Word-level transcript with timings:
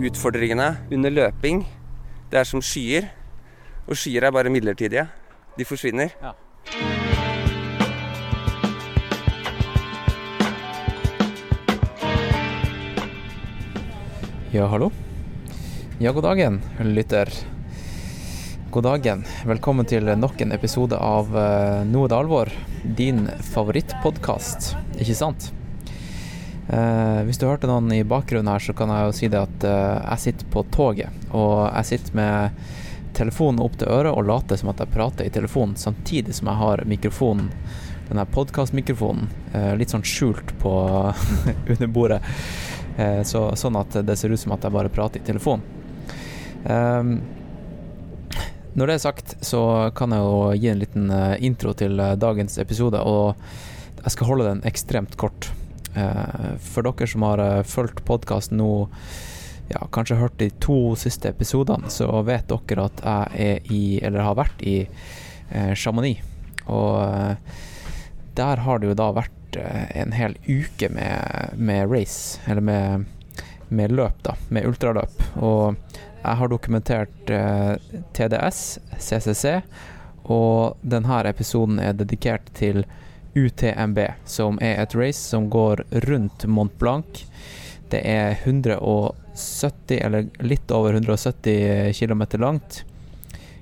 utfordringene 0.00 0.76
under 0.92 1.12
løping, 1.12 1.64
det 2.30 2.40
er 2.40 2.48
som 2.48 2.62
skyer. 2.64 3.10
Og 3.84 3.98
skyer 3.98 4.26
er 4.26 4.34
bare 4.34 4.50
midlertidige. 4.52 5.06
De 5.58 5.64
forsvinner. 5.68 6.14
Ja. 6.22 6.32
Ja, 14.54 14.68
hallo. 14.70 14.90
Ja, 15.98 16.12
god 16.14 16.22
dagen, 16.22 16.60
lytter. 16.78 17.30
God 18.70 18.86
dagen. 18.86 19.24
Velkommen 19.46 19.86
til 19.86 20.06
nok 20.18 20.40
en 20.42 20.54
episode 20.54 20.98
av 20.98 21.30
uh, 21.34 21.82
Noe 21.86 22.10
det 22.10 22.18
alvor. 22.18 22.50
Din 22.98 23.26
favorittpodkast, 23.50 24.74
ikke 25.02 25.18
sant? 25.18 25.52
Uh, 26.64 27.20
hvis 27.28 27.36
du 27.36 27.44
hørte 27.44 27.68
noen 27.68 27.92
i 27.92 28.04
bakgrunnen 28.08 28.48
her, 28.48 28.62
så 28.62 28.72
kan 28.76 28.88
jeg 28.88 29.04
jo 29.04 29.16
si 29.16 29.28
det 29.28 29.40
at 29.42 29.66
uh, 29.68 30.00
jeg 30.00 30.22
sitter 30.22 30.50
på 30.52 30.64
toget. 30.72 31.26
Og 31.36 31.58
jeg 31.68 31.90
sitter 31.90 32.16
med 32.16 32.62
telefonen 33.14 33.60
opp 33.62 33.76
til 33.78 33.90
øret 33.92 34.16
og 34.16 34.24
later 34.26 34.58
som 34.58 34.72
at 34.72 34.80
jeg 34.80 34.92
prater 34.94 35.28
i 35.28 35.34
telefonen, 35.34 35.76
samtidig 35.78 36.34
som 36.34 36.48
jeg 36.50 36.60
har 36.62 36.84
mikrofonen, 36.88 37.50
denne 38.08 38.24
podkastmikrofonen, 38.28 39.30
litt 39.78 39.94
sånn 39.94 40.02
skjult 40.04 40.50
på 40.60 40.72
under 41.72 41.88
bordet. 41.88 42.18
Så, 43.24 43.46
sånn 43.56 43.78
at 43.80 43.96
det 44.04 44.18
ser 44.20 44.34
ut 44.34 44.42
som 44.42 44.52
at 44.52 44.66
jeg 44.66 44.74
bare 44.74 44.92
prater 44.92 45.22
i 45.22 45.24
telefon. 45.24 45.62
Um, 46.68 47.14
når 48.76 48.90
det 48.90 48.98
er 48.98 49.04
sagt, 49.06 49.36
så 49.46 49.62
kan 49.96 50.12
jeg 50.12 50.26
jo 50.26 50.36
gi 50.58 50.70
en 50.74 50.82
liten 50.82 51.16
intro 51.48 51.72
til 51.78 52.02
dagens 52.20 52.58
episode, 52.60 53.00
og 53.00 53.40
jeg 54.02 54.16
skal 54.18 54.32
holde 54.34 54.50
den 54.50 54.66
ekstremt 54.68 55.16
kort. 55.16 55.54
Uh, 55.96 56.56
for 56.58 56.82
dere 56.82 57.06
som 57.06 57.22
har 57.22 57.38
uh, 57.38 57.62
fulgt 57.62 58.02
podkasten 58.06 58.58
nå, 58.58 58.88
ja, 59.70 59.84
kanskje 59.94 60.18
hørt 60.18 60.38
de 60.40 60.50
to 60.62 60.96
siste 60.98 61.30
episodene, 61.30 61.90
så 61.90 62.08
vet 62.26 62.50
dere 62.50 62.88
at 62.88 63.04
jeg 63.04 63.44
er 63.46 63.70
i, 63.72 63.84
eller 64.02 64.26
har 64.26 64.38
vært 64.40 64.64
i, 64.66 64.80
uh, 65.54 65.72
Chamonix. 65.78 66.24
Og 66.64 67.36
der 68.34 68.62
har 68.64 68.80
det 68.80 68.90
jo 68.90 68.98
da 68.98 69.10
vært 69.14 69.58
en 69.94 70.14
hel 70.16 70.32
uke 70.48 70.88
med, 70.90 71.52
med 71.54 71.92
race, 71.92 72.40
eller 72.48 72.64
med, 72.64 73.04
med, 73.68 73.92
løp, 73.92 74.16
da. 74.26 74.34
Med 74.48 74.66
ultraløp. 74.66 75.20
Og 75.36 75.76
jeg 76.24 76.38
har 76.40 76.50
dokumentert 76.50 77.30
TDS, 78.16 78.62
CCC, 78.96 79.60
og 80.24 80.80
denne 80.80 81.20
episoden 81.28 81.78
er 81.84 81.92
dedikert 82.00 82.48
til 82.56 82.82
UTMB, 83.34 83.98
som 84.24 84.58
er 84.62 84.82
et 84.82 84.94
race 84.94 85.20
som 85.20 85.50
går 85.50 85.84
rundt 85.90 86.46
Mont 86.46 86.78
Blanc. 86.78 87.24
Det 87.90 88.00
er 88.06 88.38
170, 88.44 89.98
eller 90.00 90.28
litt 90.38 90.70
over 90.70 90.94
170 90.94 91.92
km 91.92 92.22
langt. 92.38 92.84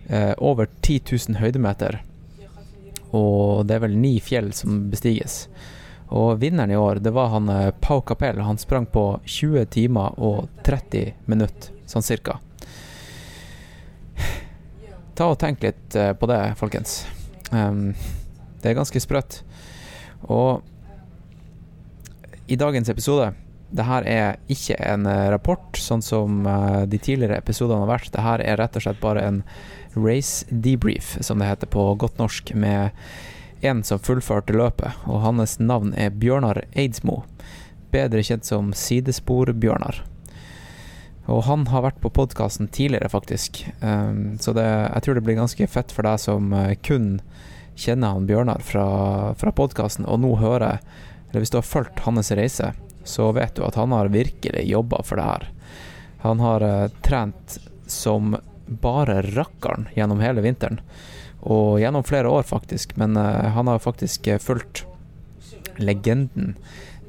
Eh, 0.06 0.32
over 0.38 0.68
10 0.80 1.00
000 1.28 1.40
høydemeter. 1.40 2.02
Og 3.10 3.66
det 3.66 3.76
er 3.76 3.84
vel 3.86 3.96
ni 3.96 4.18
fjell 4.20 4.52
som 4.56 4.90
bestiges. 4.92 5.46
Og 6.12 6.36
vinneren 6.40 6.70
i 6.70 6.76
år, 6.76 7.00
det 7.00 7.12
var 7.16 7.32
han 7.32 7.48
Pau 7.80 8.02
Capell. 8.08 8.40
Han 8.40 8.58
sprang 8.58 8.86
på 8.86 9.20
20 9.24 9.66
timer 9.72 10.18
og 10.20 10.48
30 10.64 11.14
minutter, 11.24 11.72
sånn 11.88 12.04
cirka. 12.04 12.38
Ta 15.16 15.28
og 15.32 15.38
tenk 15.40 15.64
litt 15.64 15.96
på 15.96 16.28
det, 16.28 16.40
folkens. 16.60 17.02
Um, 17.52 17.94
det 18.62 18.70
er 18.70 18.78
ganske 18.78 19.00
sprøtt. 19.00 19.42
Og 20.30 20.62
i 22.46 22.58
dagens 22.58 22.90
episode 22.92 23.32
det 23.72 23.86
her 23.88 24.04
er 24.04 24.40
ikke 24.52 24.76
en 24.84 25.06
rapport, 25.32 25.78
sånn 25.80 26.02
som 26.04 26.42
de 26.44 26.98
tidligere 27.00 27.38
episodene 27.40 27.86
har 27.86 27.88
vært. 27.94 28.10
Det 28.12 28.24
her 28.24 28.42
er 28.44 28.58
rett 28.60 28.76
og 28.76 28.84
slett 28.84 29.00
bare 29.00 29.22
en 29.24 29.38
race 29.96 30.44
debrief, 30.50 31.14
som 31.24 31.40
det 31.40 31.48
heter 31.48 31.70
på 31.72 31.86
godt 32.00 32.20
norsk, 32.20 32.52
med 32.52 32.92
en 33.64 33.82
som 33.86 34.02
fullførte 34.02 34.52
løpet. 34.56 35.00
Og 35.08 35.22
hans 35.24 35.58
navn 35.62 35.94
er 35.96 36.12
Bjørnar 36.12 36.64
Eidsmo, 36.76 37.22
bedre 37.94 38.24
kjent 38.26 38.48
som 38.48 38.72
Sidespor-Bjørnar. 38.76 40.02
Og 41.30 41.44
han 41.46 41.68
har 41.70 41.84
vært 41.86 42.00
på 42.02 42.10
podkasten 42.12 42.68
tidligere, 42.68 43.08
faktisk. 43.12 43.62
Um, 43.80 44.36
så 44.42 44.52
det, 44.56 44.66
jeg 44.66 45.04
tror 45.04 45.16
det 45.16 45.24
blir 45.24 45.38
ganske 45.38 45.68
fett 45.70 45.94
for 45.94 46.04
deg 46.04 46.20
som 46.20 46.50
kun 46.82 47.14
kjenner 47.76 48.08
han 48.08 48.26
Bjørnar 48.26 48.62
fra, 48.64 48.86
fra 49.38 49.52
podkasten, 49.52 50.06
og 50.06 50.20
nå 50.22 50.34
hører 50.40 50.80
Eller 51.30 51.40
hvis 51.40 51.50
du 51.50 51.56
har 51.56 51.64
fulgt 51.64 52.02
hans 52.04 52.30
reise, 52.36 52.74
så 53.08 53.30
vet 53.32 53.56
du 53.56 53.64
at 53.64 53.78
han 53.80 53.92
har 53.96 54.12
virkelig 54.12 54.66
jobba 54.68 55.00
for 55.02 55.16
det 55.16 55.24
her. 55.24 55.46
Han 56.22 56.42
har 56.44 56.62
uh, 56.62 56.88
trent 57.02 57.56
som 57.88 58.36
bare 58.66 59.22
rakkeren 59.22 59.88
gjennom 59.96 60.20
hele 60.20 60.44
vinteren. 60.44 60.82
Og 61.40 61.80
gjennom 61.80 62.04
flere 62.04 62.28
år, 62.28 62.44
faktisk. 62.44 62.92
Men 63.00 63.16
uh, 63.16 63.48
han 63.56 63.66
har 63.66 63.80
faktisk 63.80 64.28
fulgt 64.44 64.84
legenden 65.80 66.52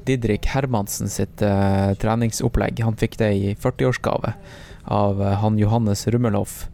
Didrik 0.08 0.48
Hermansen 0.54 1.12
sitt 1.12 1.40
treningsopplegg. 2.00 2.80
Han 2.84 2.96
fikk 2.96 3.18
det 3.20 3.30
i 3.36 3.52
40-årsgave 3.60 4.32
av 4.84 5.20
han 5.40 5.56
Johannes 5.60 6.06
Rummelhoff. 6.08 6.66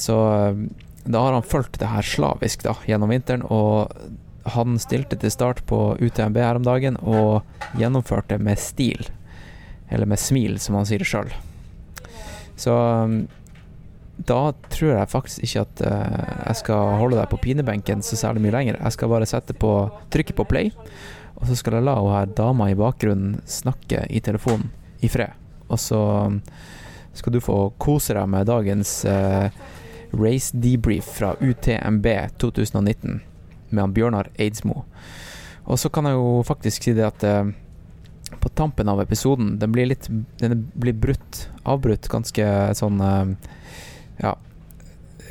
så 0.00 0.16
da 1.04 1.22
har 1.24 1.32
han 1.32 1.46
fulgt 1.46 1.78
det 1.80 1.90
her 1.90 2.04
slavisk 2.04 2.64
da, 2.66 2.74
gjennom 2.86 3.12
vinteren, 3.12 3.44
og 3.48 3.92
han 4.50 4.78
stilte 4.80 5.18
til 5.20 5.32
start 5.32 5.62
på 5.68 5.96
UTMB 6.00 6.38
her 6.40 6.58
om 6.60 6.66
dagen 6.66 6.96
og 7.00 7.42
gjennomførte 7.78 8.38
med 8.40 8.60
stil. 8.60 9.08
Eller 9.90 10.08
med 10.08 10.20
smil, 10.20 10.58
som 10.62 10.78
han 10.78 10.88
sier 10.88 11.04
sjøl. 11.06 11.32
Så 12.60 12.74
da 14.28 14.40
tror 14.68 14.92
jeg 14.92 15.10
faktisk 15.10 15.44
ikke 15.46 15.64
at 15.64 15.82
uh, 15.86 16.32
jeg 16.46 16.60
skal 16.60 16.98
holde 17.00 17.16
deg 17.16 17.30
på 17.30 17.40
pinebenken 17.40 18.04
så 18.04 18.18
særlig 18.20 18.44
mye 18.44 18.54
lenger. 18.58 18.80
Jeg 18.80 18.96
skal 18.96 19.12
bare 19.12 19.28
sette 19.28 19.56
på, 19.56 19.72
trykke 20.12 20.36
på 20.36 20.46
play, 20.48 20.72
og 21.40 21.48
så 21.48 21.56
skal 21.56 21.78
jeg 21.78 21.86
la 21.88 21.96
hun 21.96 22.12
her 22.12 22.34
dama 22.36 22.68
i 22.68 22.78
bakgrunnen 22.78 23.40
snakke 23.48 24.04
i 24.12 24.20
telefonen 24.24 24.68
i 25.00 25.08
fred. 25.08 25.32
Og 25.70 25.80
så 25.80 26.02
skal 27.16 27.32
du 27.32 27.40
få 27.42 27.70
kose 27.80 28.14
deg 28.16 28.28
med 28.30 28.48
dagens 28.50 29.00
uh, 29.08 29.48
race 30.12 30.56
debrief 30.56 31.08
fra 31.18 31.34
UTMB 31.40 32.06
2019 32.38 33.20
med 33.70 33.82
han 33.82 33.94
Bjørnar 33.94 34.30
Eidsmo. 34.38 34.84
Og 35.64 35.78
så 35.78 35.90
kan 35.92 36.08
jeg 36.08 36.18
jo 36.18 36.40
faktisk 36.46 36.86
si 36.86 36.94
det 36.96 37.06
at 37.06 37.24
eh, 37.26 37.50
på 38.40 38.50
tampen 38.54 38.88
av 38.88 39.00
episoden 39.02 39.56
Den 39.58 39.72
blir 39.74 39.88
litt 39.90 40.06
Den 40.38 40.62
blir 40.78 40.94
brutt, 40.94 41.48
avbrutt 41.68 42.08
ganske 42.10 42.46
sånn 42.78 43.02
eh, 43.04 43.32
Ja, 44.22 44.36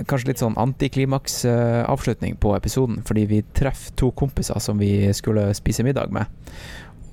kanskje 0.08 0.32
litt 0.32 0.42
sånn 0.42 0.58
antiklimaks-avslutning 0.60 2.38
på 2.40 2.54
episoden, 2.56 3.02
fordi 3.04 3.26
vi 3.28 3.42
treffer 3.58 3.96
to 4.00 4.12
kompiser 4.16 4.62
som 4.64 4.80
vi 4.80 5.10
skulle 5.18 5.50
spise 5.58 5.84
middag 5.84 6.14
med. 6.16 6.30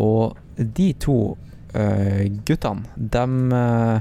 Og 0.03 0.37
de 0.56 0.93
to 1.03 1.16
uh, 1.75 2.22
guttene, 2.47 2.87
dem 2.94 3.50
uh, 3.50 3.99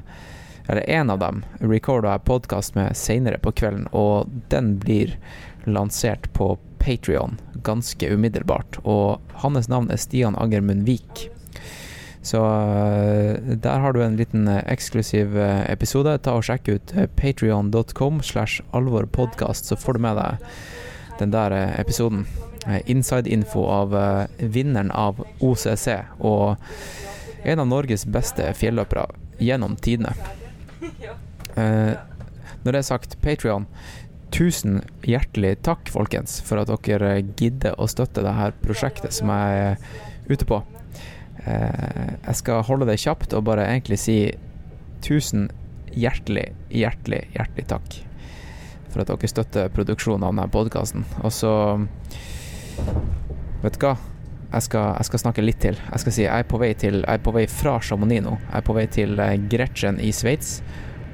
eller 0.68 0.90
en 0.90 1.09
av 1.09 1.20
dem, 1.20 1.44
recorda 1.59 2.16
jeg 2.16 2.26
podkast 2.26 2.76
med 2.76 2.98
seinere 2.98 3.38
på 3.42 3.53
kvelden, 3.56 3.88
og 3.94 4.31
den 4.50 4.76
blir 4.81 5.16
lansert 5.66 6.31
på 6.34 6.56
Patrion 6.81 7.38
ganske 7.66 8.09
umiddelbart. 8.14 8.80
Og 8.84 9.22
hans 9.42 9.70
navn 9.70 9.90
er 9.94 10.02
Stian 10.02 10.38
Angermund 10.38 10.86
Vik. 10.86 11.28
Så 12.25 12.42
der 13.62 13.80
har 13.80 13.94
du 13.94 14.02
en 14.02 14.18
liten 14.18 14.48
eksklusiv 14.50 15.38
episode. 15.70 16.18
Ta 16.25 16.38
og 16.38 16.46
Sjekk 16.46 16.70
ut 16.70 16.94
patrion.com 17.18 18.22
slash 18.25 18.64
alvorpodkast, 18.74 19.70
så 19.70 19.78
får 19.78 19.98
du 19.98 20.06
med 20.08 20.18
deg 20.18 20.48
den 21.20 21.34
der 21.36 21.54
episoden. 21.75 22.25
Inside-info 22.66 23.68
av 23.70 23.94
vinneren 24.42 24.90
av 24.90 25.22
OCC 25.38 25.92
og 26.18 26.56
en 27.46 27.62
av 27.62 27.70
Norges 27.70 28.08
beste 28.09 28.50
fjelløpere 28.58 29.06
gjennom 29.38 29.78
tidene. 29.78 30.16
Eh, 31.56 31.94
når 32.66 32.76
det 32.76 32.80
er 32.82 32.88
sagt, 32.88 33.18
Patrion, 33.24 33.68
tusen 34.36 34.82
hjertelig 35.06 35.56
takk, 35.66 35.90
folkens, 35.94 36.40
for 36.46 36.60
at 36.62 36.72
dere 36.88 37.20
gidder 37.38 37.78
å 37.80 37.88
støtte 37.90 38.26
dette 38.26 38.50
prosjektet 38.64 39.16
som 39.16 39.32
jeg 39.32 39.62
er 39.68 40.32
ute 40.32 40.48
på. 40.50 40.62
Eh, 41.46 42.16
jeg 42.26 42.42
skal 42.42 42.66
holde 42.68 42.90
det 42.90 43.00
kjapt 43.02 43.36
og 43.38 43.46
bare 43.48 43.68
egentlig 43.70 44.02
si 44.02 44.18
tusen 45.06 45.48
hjertelig, 45.96 46.50
hjertelig, 46.74 47.26
hjertelig 47.36 47.70
takk 47.70 48.02
for 48.96 49.04
at 49.04 49.12
dere 49.12 49.30
støtter 49.30 49.72
produksjonen 49.76 50.24
av 50.24 50.34
denne 50.34 50.52
podkasten. 50.52 51.06
Og 51.24 51.34
så 51.36 51.54
Vet 53.64 53.78
du 53.80 53.86
hva? 53.86 53.96
Jeg 54.51 54.65
skal, 54.68 54.95
jeg 55.00 55.07
skal, 55.09 55.21
snakke 55.25 55.44
litt 55.44 55.59
til. 55.63 55.77
Jeg 55.92 56.03
skal 56.03 56.15
si 56.15 56.24
jeg 56.25 56.31
er 56.31 56.47
på 56.47 56.59
vei, 56.62 56.71
til, 56.80 57.01
jeg 57.01 57.19
er 57.19 57.24
på 57.24 57.33
vei 57.36 57.45
fra 57.51 57.77
Chamonix 57.83 58.24
nå. 58.24 58.36
Jeg 58.45 58.59
er 58.59 58.65
på 58.68 58.75
vei 58.77 58.86
til 58.92 59.21
Gretchen 59.51 60.00
i 60.00 60.12
Sveits. 60.15 60.59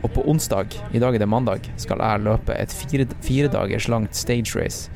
Og 0.01 0.09
på 0.15 0.25
onsdag, 0.29 0.73
i 0.93 1.01
dag 1.01 1.15
er 1.15 1.21
det 1.21 1.29
mandag, 1.29 1.67
skal 1.77 2.01
jeg 2.01 2.23
løpe 2.25 2.55
et 2.57 2.73
fire, 2.73 3.05
fire 3.21 3.51
dagers 3.53 3.87
langt 3.91 4.17
stage 4.17 4.55
race. 4.57 4.89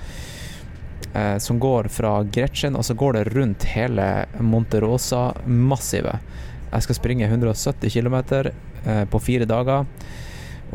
Eh, 1.14 1.38
som 1.38 1.62
går 1.62 1.90
fra 1.94 2.18
Gretchen, 2.24 2.76
og 2.76 2.86
så 2.86 2.98
går 2.98 3.20
det 3.20 3.26
rundt 3.36 3.68
hele 3.76 4.10
Monterosa-massivet. 4.42 6.34
Jeg 6.72 6.88
skal 6.88 6.98
springe 6.98 7.30
170 7.30 7.94
km 7.94 8.18
på 9.10 9.20
fire 9.24 9.46
dager. 9.50 9.86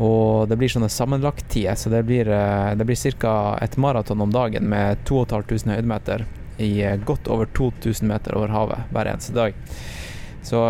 Og 0.01 0.47
det 0.49 0.57
blir 0.57 0.71
sånne 0.71 0.89
sammenlagttider, 0.89 1.75
så 1.75 1.91
det 1.91 2.03
blir, 2.07 2.29
eh, 2.29 2.75
det 2.75 2.85
blir 2.85 2.95
ca. 2.95 3.57
et 3.61 3.77
maraton 3.77 4.21
om 4.21 4.31
dagen 4.31 4.67
med 4.69 5.03
2500 5.05 5.75
høydemeter 5.75 6.25
i 6.61 6.71
eh, 6.85 6.97
godt 7.05 7.29
over 7.31 7.49
2000 7.57 8.07
meter 8.07 8.35
over 8.37 8.53
havet 8.53 8.91
hver 8.93 9.09
eneste 9.11 9.35
dag. 9.35 9.57
Så 10.45 10.61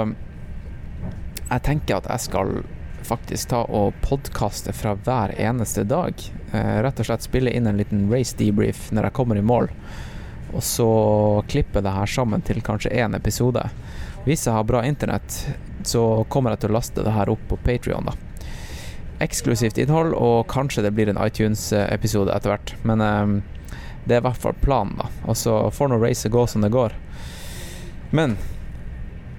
jeg 1.51 1.63
tenker 1.67 1.99
at 1.99 2.09
jeg 2.09 2.25
skal 2.27 2.61
faktisk 3.07 3.51
ta 3.51 3.63
og 3.65 3.97
podkaste 4.05 4.73
fra 4.75 4.95
hver 4.95 5.35
eneste 5.39 5.83
dag. 5.87 6.15
Eh, 6.53 6.77
rett 6.85 7.01
og 7.01 7.09
slett 7.09 7.27
spille 7.27 7.53
inn 7.53 7.67
en 7.67 7.79
liten 7.79 8.07
race 8.11 8.37
debrief 8.39 8.89
når 8.91 9.09
jeg 9.09 9.17
kommer 9.19 9.39
i 9.39 9.45
mål. 9.45 9.71
Og 10.51 10.63
så 10.65 10.89
klippe 11.51 11.83
det 11.83 11.95
her 11.95 12.09
sammen 12.11 12.43
til 12.43 12.63
kanskje 12.63 12.91
én 12.91 13.15
episode. 13.15 13.63
Hvis 14.25 14.45
jeg 14.45 14.55
har 14.55 14.67
bra 14.67 14.83
internett, 14.85 15.45
så 15.87 16.25
kommer 16.29 16.53
jeg 16.53 16.63
til 16.63 16.73
å 16.73 16.77
laste 16.77 17.05
det 17.05 17.15
her 17.15 17.31
opp 17.31 17.47
på 17.49 17.57
Patrion, 17.65 18.11
da 18.11 18.17
eksklusivt 19.21 19.77
innhold, 19.81 20.15
og 20.17 20.47
kanskje 20.51 20.85
det 20.85 20.93
blir 20.97 21.11
en 21.11 21.19
iTunes-episode 21.21 22.33
etter 22.33 22.53
hvert. 22.53 22.73
Men 22.87 23.03
um, 23.05 23.35
det 24.05 24.17
er 24.17 24.23
i 24.23 24.25
hvert 24.25 24.41
fall 24.41 24.57
planen, 24.61 24.97
da. 24.97 25.09
Og 25.29 25.37
så 25.37 25.55
får 25.71 25.91
nå 25.91 25.99
racet 26.01 26.31
gå 26.31 26.45
som 26.47 26.65
det 26.65 26.71
går. 26.73 26.95
Men 28.11 28.37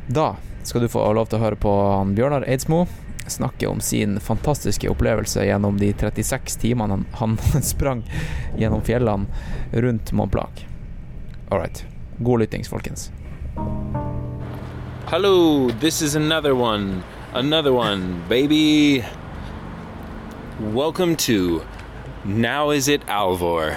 da 0.07 0.37
skal 0.63 0.85
du 0.85 0.89
få 0.89 1.05
lov 1.13 1.31
til 1.31 1.41
å 1.41 1.45
høre 1.47 1.59
på 1.59 1.73
han 1.91 2.15
Bjørnar 2.17 2.47
Eidsmo 2.49 2.87
snakke 3.27 3.67
om 3.67 3.81
sin 3.81 4.21
fantastiske 4.21 4.89
opplevelse 4.91 5.45
gjennom 5.45 5.79
de 5.79 5.93
36 5.93 6.57
timene 6.57 6.93
han, 6.93 7.39
han 7.53 7.63
sprang 7.63 8.03
gjennom 8.59 8.83
fjellene 8.83 9.27
rundt 9.73 10.13
Mont 10.13 10.33
Blanc. 10.33 10.67
All 11.51 11.59
right. 11.59 11.85
God 12.19 12.41
lyttings, 12.41 12.69
folkens. 12.69 13.11
Hello, 15.07 15.71
this 15.81 16.03
is 16.03 16.15
another 16.15 16.55
one. 16.55 17.03
Another 17.35 17.73
one, 17.73 18.23
baby. 18.29 19.05
Welcome 20.61 21.17
to 21.17 21.63
Now 22.25 22.71
Is 22.71 22.89
It 22.89 23.07
Alvor 23.07 23.77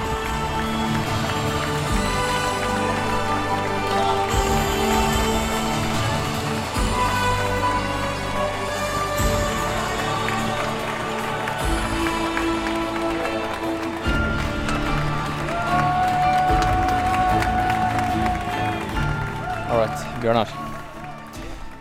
Bjørnar. 20.21 20.49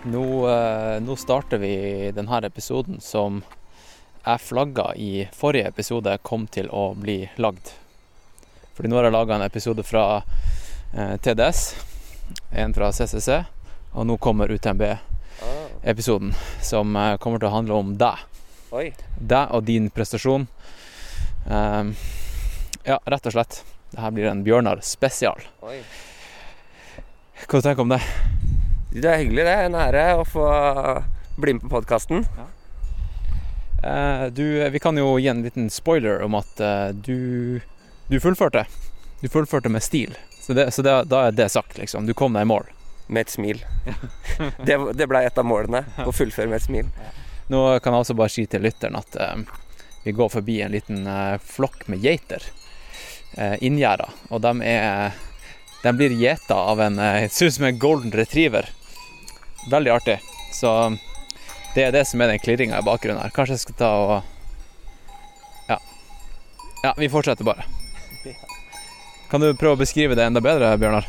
Nå, 0.05 0.51
eh, 0.51 1.01
nå, 1.01 1.17
starter 1.17 1.59
vi 1.59 2.11
denne 2.17 2.39
episoden 2.47 3.01
som 3.05 3.43
jeg 4.25 4.41
flagga 4.41 4.95
i 4.97 5.29
forrige 5.37 5.69
episode 5.69 6.15
kom 6.25 6.47
til 6.49 6.71
å 6.73 6.95
bli 6.97 7.19
lagd. 7.37 7.75
Fordi 8.73 8.89
nå 8.89 8.97
har 8.97 9.11
jeg 9.11 9.17
laga 9.19 9.37
en 9.37 9.45
episode 9.45 9.85
fra 9.85 10.23
eh, 10.97 11.17
TDS, 11.21 11.63
en 12.65 12.73
fra 12.73 12.89
CCC, 12.97 13.43
og 13.93 14.09
nå 14.09 14.17
kommer 14.17 14.57
UTMB-episoden, 14.57 16.33
som 16.65 16.97
eh, 16.97 17.17
kommer 17.21 17.43
til 17.43 17.53
å 17.53 17.57
handle 17.59 17.85
om 17.85 17.95
deg. 18.01 18.25
Oi. 18.73 18.87
Deg 19.21 19.53
og 19.53 19.69
din 19.69 19.93
prestasjon. 19.93 20.49
Ja, 21.45 22.97
rett 23.05 23.27
og 23.27 23.35
slett. 23.35 23.65
Dette 23.91 24.13
blir 24.15 24.31
en 24.31 24.47
Bjørnar 24.47 24.81
spesial. 24.87 25.45
Oi. 25.67 25.83
Hva 27.49 27.61
tenker 27.61 27.81
du 27.81 27.83
om 27.83 27.93
det? 27.95 28.01
Det 28.91 29.07
er 29.07 29.21
hyggelig, 29.23 29.45
det. 29.47 29.57
En 29.67 29.77
ære 29.79 30.05
å 30.19 30.25
få 30.27 30.47
bli 31.41 31.55
med 31.57 31.63
på 31.65 31.71
podkasten. 31.77 32.25
Ja. 32.37 32.47
Eh, 33.83 34.71
vi 34.71 34.83
kan 34.83 34.99
jo 34.99 35.15
gi 35.19 35.29
en 35.29 35.43
liten 35.43 35.71
spoiler 35.71 36.23
om 36.27 36.35
at 36.37 36.61
eh, 36.61 36.89
du, 36.93 37.61
du, 38.09 38.19
fullførte. 38.21 38.67
Du 39.21 39.29
fullførte 39.29 39.73
med 39.73 39.83
stil. 39.83 40.17
Så, 40.41 40.53
det, 40.53 40.71
så 40.75 40.83
det, 40.83 40.97
da 41.09 41.27
er 41.29 41.33
det 41.37 41.49
sagt, 41.49 41.79
liksom. 41.79 42.07
Du 42.07 42.15
kom 42.15 42.37
deg 42.37 42.45
i 42.45 42.51
mål. 42.51 42.69
Med 43.07 43.27
et 43.27 43.33
smil. 43.33 43.65
det 44.67 44.77
det 44.99 45.09
blei 45.11 45.25
et 45.27 45.39
av 45.39 45.47
målene. 45.47 45.85
Å 46.05 46.13
fullføre 46.13 46.51
med 46.51 46.61
et 46.61 46.69
smil. 46.69 46.93
Nå 47.51 47.65
kan 47.83 47.95
jeg 47.95 48.05
også 48.05 48.19
bare 48.19 48.31
si 48.31 48.47
til 48.47 48.63
lytteren 48.67 48.99
at 49.01 49.17
eh, 49.19 49.43
vi 50.05 50.15
går 50.17 50.29
forbi 50.37 50.61
en 50.63 50.75
liten 50.75 51.07
eh, 51.07 51.39
flokk 51.43 51.89
med 51.91 52.05
geiter. 52.05 52.45
Eh, 53.39 53.57
Inngjerda. 53.65 54.11
Og 54.31 54.43
de 54.45 54.55
er 54.67 55.19
den 55.82 55.97
blir 55.97 56.12
gjeta 56.12 56.55
av 56.55 56.81
en 56.85 56.99
Jeg 57.00 57.31
ser 57.32 57.47
ut 57.47 57.55
som 57.55 57.65
en 57.69 57.79
golden 57.79 58.12
retriever. 58.12 58.69
Veldig 59.71 59.93
artig. 59.94 60.19
Så 60.53 60.73
det 61.75 61.87
er 61.87 61.94
det 61.94 62.05
som 62.09 62.21
er 62.21 62.32
den 62.32 62.43
klirringa 62.43 62.81
i 62.81 62.87
bakgrunnen 62.87 63.23
her. 63.23 63.32
Kanskje 63.35 63.56
jeg 63.56 63.65
skal 63.67 63.79
ta 63.79 63.91
og 64.05 64.17
Ja. 65.71 65.79
Ja, 66.82 66.94
vi 66.99 67.09
fortsetter 67.12 67.47
bare. 67.47 67.65
Kan 69.31 69.41
du 69.44 69.53
prøve 69.55 69.79
å 69.79 69.81
beskrive 69.85 70.17
det 70.19 70.25
enda 70.27 70.41
bedre, 70.43 70.73
Bjørnar? 70.81 71.06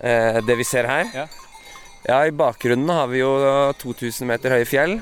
Eh, 0.00 0.42
det 0.44 0.56
vi 0.58 0.64
ser 0.68 0.84
her? 0.84 1.06
Ja. 1.14 1.26
ja, 2.04 2.18
i 2.28 2.34
bakgrunnen 2.36 2.90
har 2.92 3.08
vi 3.08 3.22
jo 3.22 3.30
2000 3.80 4.28
meter 4.28 4.52
høye 4.52 4.68
fjell. 4.68 4.98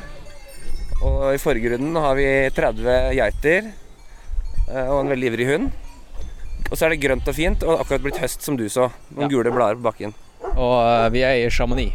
Og 1.03 1.35
i 1.35 1.41
forgrunnen 1.43 1.99
har 1.99 2.15
vi 2.15 2.29
30 2.55 3.17
geiter 3.19 3.67
eh, 3.67 4.87
og 4.87 5.01
en 5.01 5.11
veldig 5.11 5.33
ivrig 5.33 5.49
hund. 5.51 5.73
Og 6.75 6.79
så 6.79 6.89
er 6.89 6.91
det 6.97 7.05
grønt 7.05 7.29
og 7.31 7.37
fint, 7.37 7.61
og 7.63 7.85
akkurat 7.85 8.03
blitt 8.03 8.17
høst, 8.19 8.43
som 8.43 8.57
du 8.59 8.65
så. 8.67 8.89
Noen 9.15 9.29
ja. 9.29 9.37
gule 9.37 9.51
blader 9.55 9.77
på 9.79 9.85
bakken. 9.85 10.11
Og 10.57 10.73
uh, 10.83 11.05
vi 11.15 11.21
er 11.23 11.39
i 11.39 11.45
Chamonix. 11.47 11.95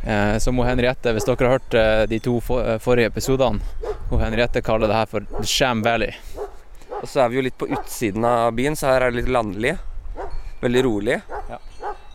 Uh, 0.00 0.38
som 0.40 0.56
Henriette, 0.64 1.12
hvis 1.12 1.28
dere 1.28 1.44
har 1.44 1.58
hørt 1.58 1.76
uh, 1.76 2.04
de 2.08 2.16
to 2.24 2.38
for, 2.40 2.80
forrige 2.80 3.10
episodene, 3.12 3.60
hun 4.08 4.24
Henriette 4.24 4.64
kaller 4.64 4.88
det 4.88 4.96
her 4.96 5.12
for 5.12 5.44
Sham 5.44 5.84
Valley. 5.84 6.16
Og 7.02 7.04
så 7.04 7.26
er 7.26 7.28
vi 7.28 7.36
jo 7.36 7.44
litt 7.50 7.60
på 7.60 7.68
utsiden 7.68 8.24
av 8.24 8.56
byen, 8.56 8.80
så 8.80 8.94
her 8.94 9.04
er 9.10 9.12
det 9.12 9.20
litt 9.20 9.30
landlig. 9.36 9.76
Veldig 10.64 10.86
rolig. 10.88 11.20
Ja. 11.52 11.60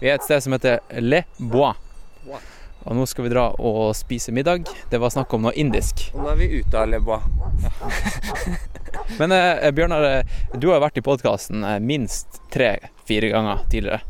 Vi 0.02 0.10
er 0.10 0.18
et 0.18 0.26
sted 0.26 0.42
som 0.48 0.58
heter 0.58 0.82
Le 0.98 1.22
Bois. 1.38 1.78
Og 2.90 2.98
nå 2.98 3.06
skal 3.06 3.30
vi 3.30 3.36
dra 3.38 3.52
og 3.62 3.94
spise 3.96 4.34
middag. 4.34 4.66
Det 4.90 4.98
var 4.98 5.14
snakk 5.14 5.38
om 5.38 5.46
noe 5.46 5.54
indisk. 5.54 6.08
Og 6.18 6.26
nå 6.26 6.34
er 6.34 6.42
vi 6.42 6.54
ute 6.58 6.74
av 6.74 6.90
Le 6.90 7.06
Bois. 7.06 7.30
Ja. 7.62 8.64
Men 9.20 9.34
eh, 9.36 9.72
Bjørnar, 9.76 10.04
eh, 10.08 10.42
du 10.58 10.70
har 10.72 10.84
vært 10.84 11.00
i 11.00 11.06
podkasten 11.06 11.64
eh, 11.68 11.80
minst 11.84 12.42
tre-fire 12.54 13.32
ganger 13.34 13.64
tidligere. 13.72 14.02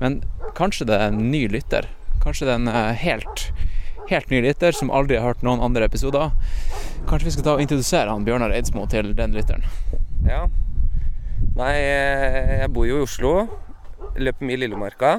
Men 0.00 0.22
kanskje 0.58 0.88
det 0.90 0.98
er 0.98 1.12
en 1.12 1.30
ny 1.32 1.46
lytter? 1.52 1.88
Kanskje 2.24 2.48
det 2.48 2.54
er 2.54 2.62
en 2.62 2.72
eh, 2.72 3.04
helt, 3.04 3.46
helt 4.10 4.32
ny 4.32 4.42
lytter 4.44 4.76
som 4.76 4.92
aldri 4.94 5.18
har 5.20 5.34
hørt 5.34 5.44
noen 5.46 5.62
andre 5.64 5.88
episoder? 5.88 6.32
Kanskje 7.08 7.28
vi 7.28 7.36
skal 7.36 7.48
ta 7.48 7.56
og 7.56 7.64
introdusere 7.64 8.10
han 8.10 8.26
Bjørnar 8.26 8.54
Eidsmo 8.54 8.86
til 8.90 9.12
den 9.16 9.36
lytteren? 9.36 9.66
Ja. 10.28 10.46
Nei, 11.54 11.74
jeg 11.78 12.72
bor 12.74 12.88
jo 12.88 13.02
i 13.02 13.04
Oslo. 13.04 13.34
Løper 14.16 14.46
mye 14.46 14.56
i 14.56 14.62
Lillemarka. 14.64 15.18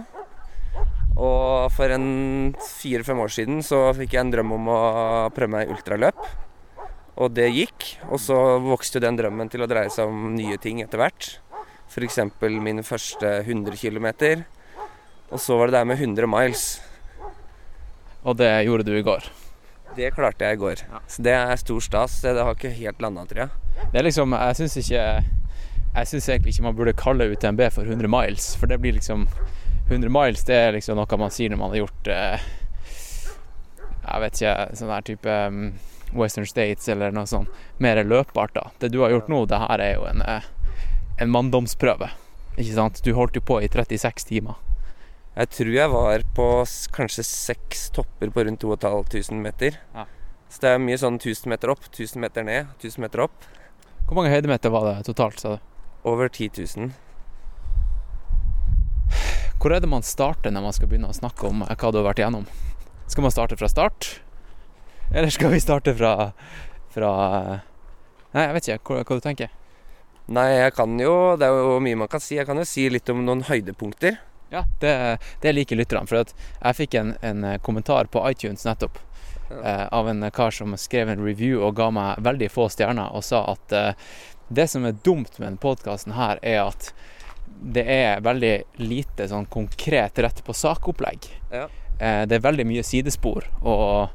Og 1.16 1.72
for 1.72 1.92
en 1.96 2.56
fire-fem 2.60 3.20
år 3.24 3.32
siden 3.32 3.62
så 3.64 3.88
fikk 3.96 4.18
jeg 4.18 4.26
en 4.26 4.34
drøm 4.34 4.52
om 4.58 4.68
å 4.72 4.80
prøve 5.36 5.54
meg 5.54 5.72
ultraløp. 5.72 6.20
Og 7.16 7.32
det 7.36 7.48
gikk. 7.56 7.88
Og 8.10 8.20
så 8.20 8.38
vokste 8.64 9.02
den 9.04 9.18
drømmen 9.20 9.52
til 9.52 9.64
å 9.64 9.70
dreie 9.72 9.92
seg 9.94 10.12
om 10.12 10.34
nye 10.36 10.58
ting 10.62 10.82
etter 10.84 11.02
hvert. 11.02 11.38
F.eks. 11.88 12.20
min 12.42 12.84
første 12.84 13.38
100 13.46 13.78
km. 13.80 14.08
Og 15.32 15.40
så 15.42 15.58
var 15.58 15.70
det 15.72 15.80
der 15.80 15.88
med 15.88 16.02
100 16.02 16.28
miles. 16.28 16.66
Og 18.26 18.38
det 18.38 18.52
gjorde 18.66 18.88
du 18.88 18.96
i 18.98 19.06
går? 19.06 19.30
Det 19.96 20.12
klarte 20.16 20.44
jeg 20.44 20.58
i 20.58 20.60
går. 20.60 20.82
Ja. 20.90 21.00
Så 21.08 21.24
det 21.24 21.36
er 21.38 21.62
stor 21.62 21.80
stas. 21.84 22.20
Det 22.24 22.36
har 22.36 22.56
ikke 22.56 22.74
helt 22.76 23.02
landa, 23.02 23.24
tror 23.30 23.46
jeg. 23.46 23.66
Det 23.92 24.00
er 24.00 24.08
liksom 24.08 24.32
Jeg 24.32 24.56
syns 24.56 24.78
ikke 24.80 25.04
Jeg 25.96 26.08
syns 26.08 26.30
egentlig 26.30 26.54
ikke 26.54 26.64
man 26.64 26.76
burde 26.76 26.94
kalle 27.00 27.28
UTMB 27.32 27.62
for 27.72 27.84
100 27.84 28.08
miles, 28.12 28.56
for 28.60 28.68
det 28.68 28.80
blir 28.84 28.96
liksom 28.96 29.28
100 29.88 30.10
miles 30.10 30.44
det 30.44 30.56
er 30.56 30.72
liksom 30.76 30.98
noe 30.98 31.18
man 31.20 31.32
sier 31.32 31.52
når 31.52 31.60
man 31.62 31.72
har 31.72 31.82
gjort 31.84 32.08
eh, 32.12 32.46
Jeg 34.06 34.24
vet 34.24 34.40
ikke, 34.40 34.54
sånn 34.80 34.92
her 34.92 35.06
type 35.06 35.36
um, 35.48 35.62
Western 36.16 36.48
States 36.50 36.88
eller 36.92 37.14
noe 37.16 37.28
sånn 37.30 37.48
mer 37.84 38.02
løpbart. 38.04 38.54
da. 38.56 38.70
Det 38.80 38.92
du 38.94 39.02
har 39.04 39.14
gjort 39.14 39.32
nå, 39.32 39.46
det 39.46 39.60
her 39.60 39.84
er 39.84 39.94
jo 39.96 40.06
en, 40.10 40.22
eh, 40.22 40.42
en 41.20 41.32
manndomsprøve. 41.32 42.10
Ikke 42.56 42.74
sant? 42.74 43.02
Du 43.04 43.14
holdt 43.14 43.36
jo 43.36 43.42
på 43.42 43.60
i 43.62 43.68
36 43.68 44.26
timer. 44.32 44.56
Jeg 45.36 45.50
tror 45.52 45.74
jeg 45.76 45.92
var 45.92 46.22
på 46.36 46.48
kanskje 46.96 47.24
seks 47.28 47.90
topper 47.92 48.30
på 48.32 48.46
rundt 48.48 48.62
2500 48.64 49.42
meter. 49.44 49.80
Ja. 49.94 50.06
Så 50.48 50.62
det 50.64 50.70
er 50.72 50.80
mye 50.80 50.96
sånn 50.98 51.18
1000 51.20 51.52
meter 51.52 51.74
opp, 51.74 51.90
1000 51.92 52.22
meter 52.24 52.46
ned, 52.48 52.70
1000 52.80 53.04
meter 53.04 53.26
opp. 53.26 53.36
Hvor 54.08 54.16
mange 54.16 54.32
høydemeter 54.32 54.72
var 54.72 54.86
det 54.88 55.06
totalt, 55.10 55.42
sa 55.42 55.58
du? 55.58 55.60
Over 56.08 56.30
10 56.30 56.56
000. 56.78 56.94
Hvor 59.60 59.74
er 59.74 59.82
det 59.82 59.90
man 59.90 60.06
starter 60.06 60.54
når 60.54 60.62
man 60.62 60.76
skal 60.78 60.88
begynne 60.88 61.10
å 61.10 61.18
snakke 61.18 61.50
om 61.50 61.66
hva 61.66 61.92
du 61.92 62.00
har 62.00 62.08
vært 62.08 62.22
igjennom? 62.22 62.46
Skal 63.10 63.26
man 63.26 63.34
starte 63.34 63.58
fra 63.60 63.68
start? 63.68 64.22
Eller 65.14 65.30
skal 65.30 65.52
vi 65.54 65.60
starte 65.64 65.94
fra, 65.96 66.32
fra 66.94 67.12
Nei, 68.36 68.44
jeg 68.50 68.54
vet 68.58 68.68
ikke 68.74 68.96
hva, 68.98 69.04
hva 69.08 69.16
du 69.20 69.24
tenker. 69.24 69.52
Nei, 70.28 70.48
jeg 70.58 70.74
kan 70.76 70.96
jo 71.00 71.36
Det 71.40 71.46
er 71.48 71.56
jo 71.62 71.80
mye 71.84 72.00
man 72.02 72.10
kan 72.12 72.20
si. 72.24 72.36
Jeg 72.40 72.48
kan 72.50 72.58
jo 72.60 72.66
si 72.68 72.88
litt 72.92 73.10
om 73.14 73.22
noen 73.26 73.46
høydepunkter. 73.48 74.18
Ja, 74.52 74.64
det, 74.82 74.92
det 75.42 75.54
liker 75.56 75.78
lytterne. 75.80 76.08
For 76.10 76.22
jeg 76.24 76.78
fikk 76.80 76.98
en, 77.00 77.14
en 77.26 77.46
kommentar 77.66 78.10
på 78.14 78.24
iTunes 78.30 78.66
nettopp 78.68 79.00
Ja. 79.50 79.58
eh, 79.62 79.84
av 79.94 80.08
en 80.10 80.26
kar 80.34 80.50
som 80.52 80.74
skrev 80.78 81.10
en 81.14 81.22
review 81.22 81.62
og 81.62 81.76
ga 81.78 81.92
meg 81.94 82.22
veldig 82.26 82.48
få 82.50 82.66
stjerner, 82.74 83.12
og 83.14 83.22
sa 83.24 83.44
at 83.52 83.76
eh, 83.78 83.92
det 84.50 84.66
som 84.72 84.86
er 84.90 84.96
dumt 85.06 85.36
med 85.38 85.46
denne 85.48 85.62
podkasten 85.62 86.16
her, 86.18 86.40
er 86.42 86.64
at 86.64 86.88
det 87.62 87.84
er 87.86 88.24
veldig 88.26 88.56
lite 88.82 89.28
sånn 89.30 89.46
konkret 89.54 90.18
rett 90.26 90.42
på 90.46 90.54
sakopplegg. 90.58 91.28
Ja. 91.54 91.68
Eh, 92.00 92.24
det 92.26 92.40
er 92.40 92.46
veldig 92.48 92.66
mye 92.72 92.84
sidespor, 92.86 93.46
og, 93.62 94.10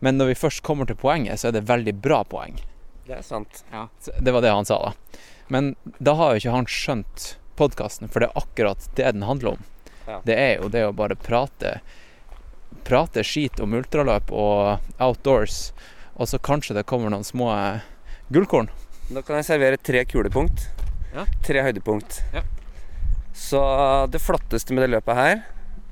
men 0.00 0.18
når 0.18 0.32
vi 0.32 0.40
først 0.42 0.62
kommer 0.66 0.88
til 0.88 0.98
poenget, 0.98 1.40
så 1.40 1.48
er 1.48 1.56
det 1.58 1.66
veldig 1.68 1.94
bra 2.04 2.22
poeng. 2.24 2.58
Det 3.06 3.18
er 3.18 3.22
sant. 3.22 3.64
Ja. 3.72 3.86
Det 4.18 4.32
var 4.32 4.44
det 4.44 4.52
han 4.54 4.68
sa, 4.68 4.78
da. 4.80 5.20
Men 5.52 5.74
da 5.98 6.14
har 6.18 6.32
jo 6.32 6.42
ikke 6.42 6.54
han 6.56 6.68
skjønt 6.70 7.34
podkasten, 7.58 8.08
for 8.08 8.24
det 8.24 8.30
er 8.30 8.40
akkurat 8.40 8.88
det 8.96 9.12
den 9.12 9.26
handler 9.28 9.54
om. 9.54 9.66
Ja. 10.06 10.20
Det 10.24 10.36
er 10.36 10.56
jo 10.60 10.70
det 10.72 10.86
å 10.86 10.94
bare 10.96 11.16
prate 11.16 11.78
Prate 12.84 13.22
skit 13.24 13.60
om 13.64 13.72
ultraløp 13.78 14.28
og 14.34 14.82
outdoors, 15.00 15.70
og 16.20 16.28
så 16.28 16.40
kanskje 16.42 16.74
det 16.76 16.82
kommer 16.90 17.08
noen 17.08 17.24
små 17.24 17.46
eh, 17.54 17.86
gullkorn. 18.34 18.68
Nå 19.14 19.22
kan 19.24 19.38
jeg 19.38 19.46
servere 19.46 19.78
tre 19.80 20.02
kulepunkt. 20.08 20.66
Ja. 21.14 21.24
Tre 21.46 21.62
høydepunkt. 21.64 22.18
Ja. 22.34 22.42
Så 23.32 23.62
det 24.12 24.20
flotteste 24.20 24.74
med 24.74 24.84
det 24.84 24.92
løpet 24.94 25.18
her 25.18 25.40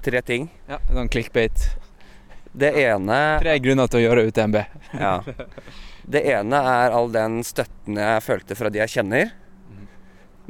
Tre 0.02 0.18
ting. 0.26 0.48
Ja, 0.66 0.80
Noen 0.90 1.08
clickbait. 1.10 1.68
Det 2.52 2.68
ene 2.82 3.18
Tre 3.40 3.54
grunner 3.64 3.88
til 3.88 4.02
å 4.02 4.04
gjøre 4.06 4.26
UTMB. 4.28 4.58
Ja. 5.00 5.14
Det 6.02 6.20
ene 6.34 6.58
er 6.58 6.92
all 6.92 7.08
den 7.14 7.40
støtten 7.46 7.96
jeg 7.96 8.24
følte 8.26 8.56
fra 8.58 8.70
de 8.72 8.80
jeg 8.82 8.92
kjenner, 8.98 9.30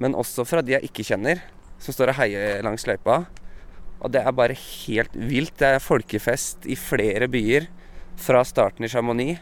men 0.00 0.16
også 0.18 0.46
fra 0.48 0.62
de 0.64 0.74
jeg 0.74 0.88
ikke 0.88 1.04
kjenner, 1.06 1.42
som 1.82 1.94
står 1.94 2.14
og 2.14 2.18
heier 2.22 2.64
langs 2.64 2.86
løypa. 2.88 3.20
Og 4.02 4.10
det 4.14 4.22
er 4.24 4.34
bare 4.34 4.56
helt 4.56 5.14
vilt. 5.14 5.54
Det 5.60 5.76
er 5.76 5.84
folkefest 5.84 6.66
i 6.66 6.74
flere 6.78 7.28
byer. 7.30 7.68
Fra 8.18 8.42
starten 8.48 8.86
i 8.86 8.90
Chamonix 8.90 9.38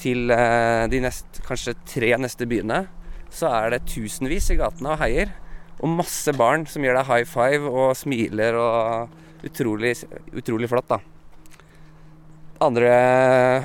til 0.00 0.28
eh, 0.34 0.84
de 0.90 1.00
nest, 1.06 1.40
kanskje 1.46 1.76
tre 1.88 2.12
neste 2.20 2.48
byene. 2.50 2.84
Så 3.32 3.48
er 3.48 3.72
det 3.72 3.86
tusenvis 3.88 4.50
i 4.52 4.58
gatene 4.60 4.92
og 4.92 5.00
heier. 5.00 5.32
Og 5.80 5.90
masse 6.02 6.34
barn 6.36 6.66
som 6.70 6.84
gir 6.84 6.98
deg 6.98 7.08
high 7.08 7.28
five 7.28 7.70
og 7.70 7.94
smiler 7.98 8.58
og 8.60 9.20
Utrolig, 9.44 9.90
utrolig 10.32 10.70
flott, 10.70 10.86
da. 10.88 10.96
Andre 12.64 12.90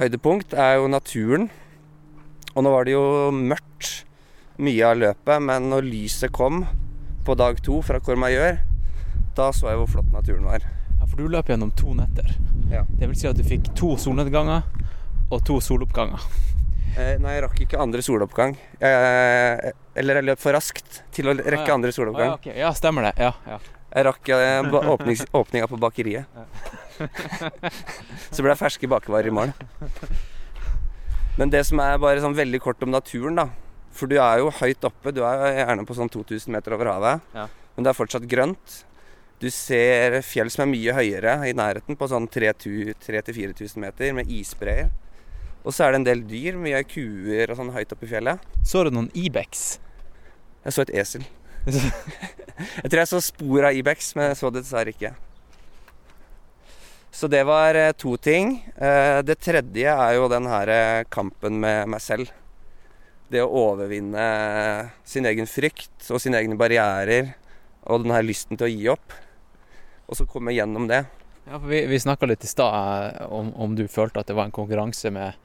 høydepunkt 0.02 0.54
er 0.58 0.78
jo 0.80 0.90
naturen. 0.92 1.50
Og 2.56 2.66
nå 2.66 2.72
var 2.74 2.88
det 2.88 2.96
jo 2.96 3.04
mørkt 3.36 4.04
mye 4.60 4.84
av 4.90 4.98
løpet, 5.00 5.40
men 5.46 5.70
når 5.72 5.86
lyset 5.88 6.34
kom 6.36 6.66
på 7.26 7.36
dag 7.40 7.62
to 7.64 7.80
fra 7.86 8.02
Cormayeur, 8.04 8.58
da 9.38 9.52
så 9.56 9.70
jeg 9.72 9.80
hvor 9.80 9.88
flott 9.94 10.10
naturen 10.12 10.44
var. 10.50 10.66
Ja, 11.00 11.06
For 11.08 11.22
du 11.22 11.30
løp 11.32 11.48
gjennom 11.52 11.72
to 11.80 11.94
netter. 11.96 12.34
Ja. 12.74 12.84
Det 13.00 13.08
vil 13.08 13.16
si 13.20 13.30
at 13.30 13.38
du 13.40 13.46
fikk 13.48 13.70
to 13.80 13.94
solnedganger 14.02 14.66
og 15.30 15.44
to 15.48 15.60
soloppganger. 15.64 16.20
Eh, 16.98 17.16
nei, 17.22 17.36
jeg 17.38 17.44
rakk 17.46 17.60
ikke 17.64 17.80
andre 17.80 18.02
soloppgang. 18.04 18.58
Eh, 18.82 19.70
eller 20.02 20.20
jeg 20.20 20.28
løp 20.32 20.42
for 20.42 20.58
raskt 20.58 21.04
til 21.16 21.30
å 21.30 21.36
rekke 21.38 21.62
Ah, 21.62 21.68
ja. 21.70 21.76
andre 21.78 21.94
Ah, 21.94 21.96
soloppgang. 21.96 22.32
ja, 22.34 22.38
okay. 22.42 22.58
ja, 22.60 22.72
stemmer 22.76 23.08
det. 23.08 23.14
Ja, 23.22 23.32
ja. 23.48 23.60
Jeg 23.94 24.06
rakk 24.10 24.30
eh, 24.36 25.30
åpninga 25.40 25.70
på 25.72 25.80
bakeriet. 25.82 26.26
Så 28.34 28.44
ble 28.44 28.52
det 28.52 28.60
ferske 28.60 28.90
bakervarer 28.92 29.32
i 29.32 29.34
morgen. 29.34 29.56
Men 31.40 31.52
det 31.54 31.64
som 31.70 31.80
er 31.84 32.00
bare 32.02 32.22
sånn 32.24 32.38
veldig 32.38 32.60
kort 32.64 32.84
om 32.84 32.92
naturen, 32.92 33.40
da. 33.40 33.48
For 33.96 34.12
du 34.12 34.18
er 34.22 34.42
jo 34.42 34.52
høyt 34.60 34.86
oppe. 34.88 35.14
Du 35.16 35.24
er 35.26 35.62
gjerne 35.62 35.86
på 35.88 35.96
sånn 35.98 36.12
2000 36.12 36.54
meter 36.54 36.76
over 36.76 36.92
havet. 36.92 37.26
Ja. 37.36 37.48
Men 37.76 37.86
det 37.86 37.92
er 37.94 38.00
fortsatt 38.00 38.28
grønt. 38.30 38.82
Du 39.40 39.48
ser 39.54 40.18
fjell 40.28 40.52
som 40.52 40.66
er 40.66 40.72
mye 40.74 40.96
høyere 40.98 41.38
i 41.48 41.54
nærheten, 41.56 41.96
på 41.96 42.10
sånn 42.12 42.28
3000-4000 42.28 43.80
meter, 43.80 44.12
med 44.18 44.28
isbreer. 44.36 44.90
Og 45.64 45.72
så 45.76 45.86
er 45.86 45.94
det 45.94 46.02
en 46.02 46.08
del 46.08 46.24
dyr, 46.28 46.58
mye 46.60 46.82
kuer 46.88 47.52
og 47.52 47.60
sånn 47.60 47.72
høyt 47.76 47.96
oppe 47.96 48.08
i 48.08 48.12
fjellet. 48.12 48.44
Så 48.68 48.84
du 48.84 48.92
noen 48.96 49.08
Ibex? 49.16 49.80
Jeg 50.66 50.76
så 50.76 50.84
et 50.84 50.94
esel. 51.04 51.24
Jeg 52.84 52.92
tror 52.92 53.00
jeg 53.00 53.08
så 53.08 53.20
spor 53.24 53.66
av 53.70 53.76
Ibex, 53.78 54.10
men 54.18 54.34
jeg 54.34 54.38
så 54.42 54.50
det 54.52 54.66
dessverre 54.66 54.92
ikke. 54.92 55.14
Så 57.12 57.28
det 57.28 57.44
var 57.44 57.76
eh, 57.76 57.92
to 57.98 58.16
ting. 58.18 58.60
Eh, 58.76 59.22
Det 59.26 59.40
tredje 59.42 59.94
er 59.94 60.16
jo 60.16 60.28
den 60.32 60.46
her 60.50 60.70
eh, 60.74 61.04
kampen 61.10 61.60
med 61.60 61.90
meg 61.90 62.02
selv. 62.04 62.30
Det 63.30 63.42
å 63.44 63.50
overvinne 63.50 64.26
sin 65.06 65.26
egen 65.30 65.50
frykt 65.50 66.08
og 66.10 66.22
sine 66.22 66.40
egne 66.42 66.58
barrierer 66.58 67.34
og 67.90 68.04
den 68.04 68.14
her 68.14 68.26
lysten 68.26 68.58
til 68.58 68.68
å 68.70 68.74
gi 68.74 68.88
opp. 68.94 69.14
Og 70.10 70.18
så 70.18 70.26
komme 70.30 70.54
gjennom 70.54 70.88
det. 70.90 71.04
Ja, 71.50 71.58
for 71.58 71.68
Vi, 71.70 71.84
vi 71.90 72.00
snakka 72.02 72.30
litt 72.30 72.46
i 72.46 72.50
stad 72.50 73.20
om, 73.30 73.52
om 73.54 73.76
du 73.78 73.88
følte 73.90 74.22
at 74.22 74.30
det 74.30 74.38
var 74.38 74.50
en 74.50 74.54
konkurranse 74.56 75.10
med 75.14 75.38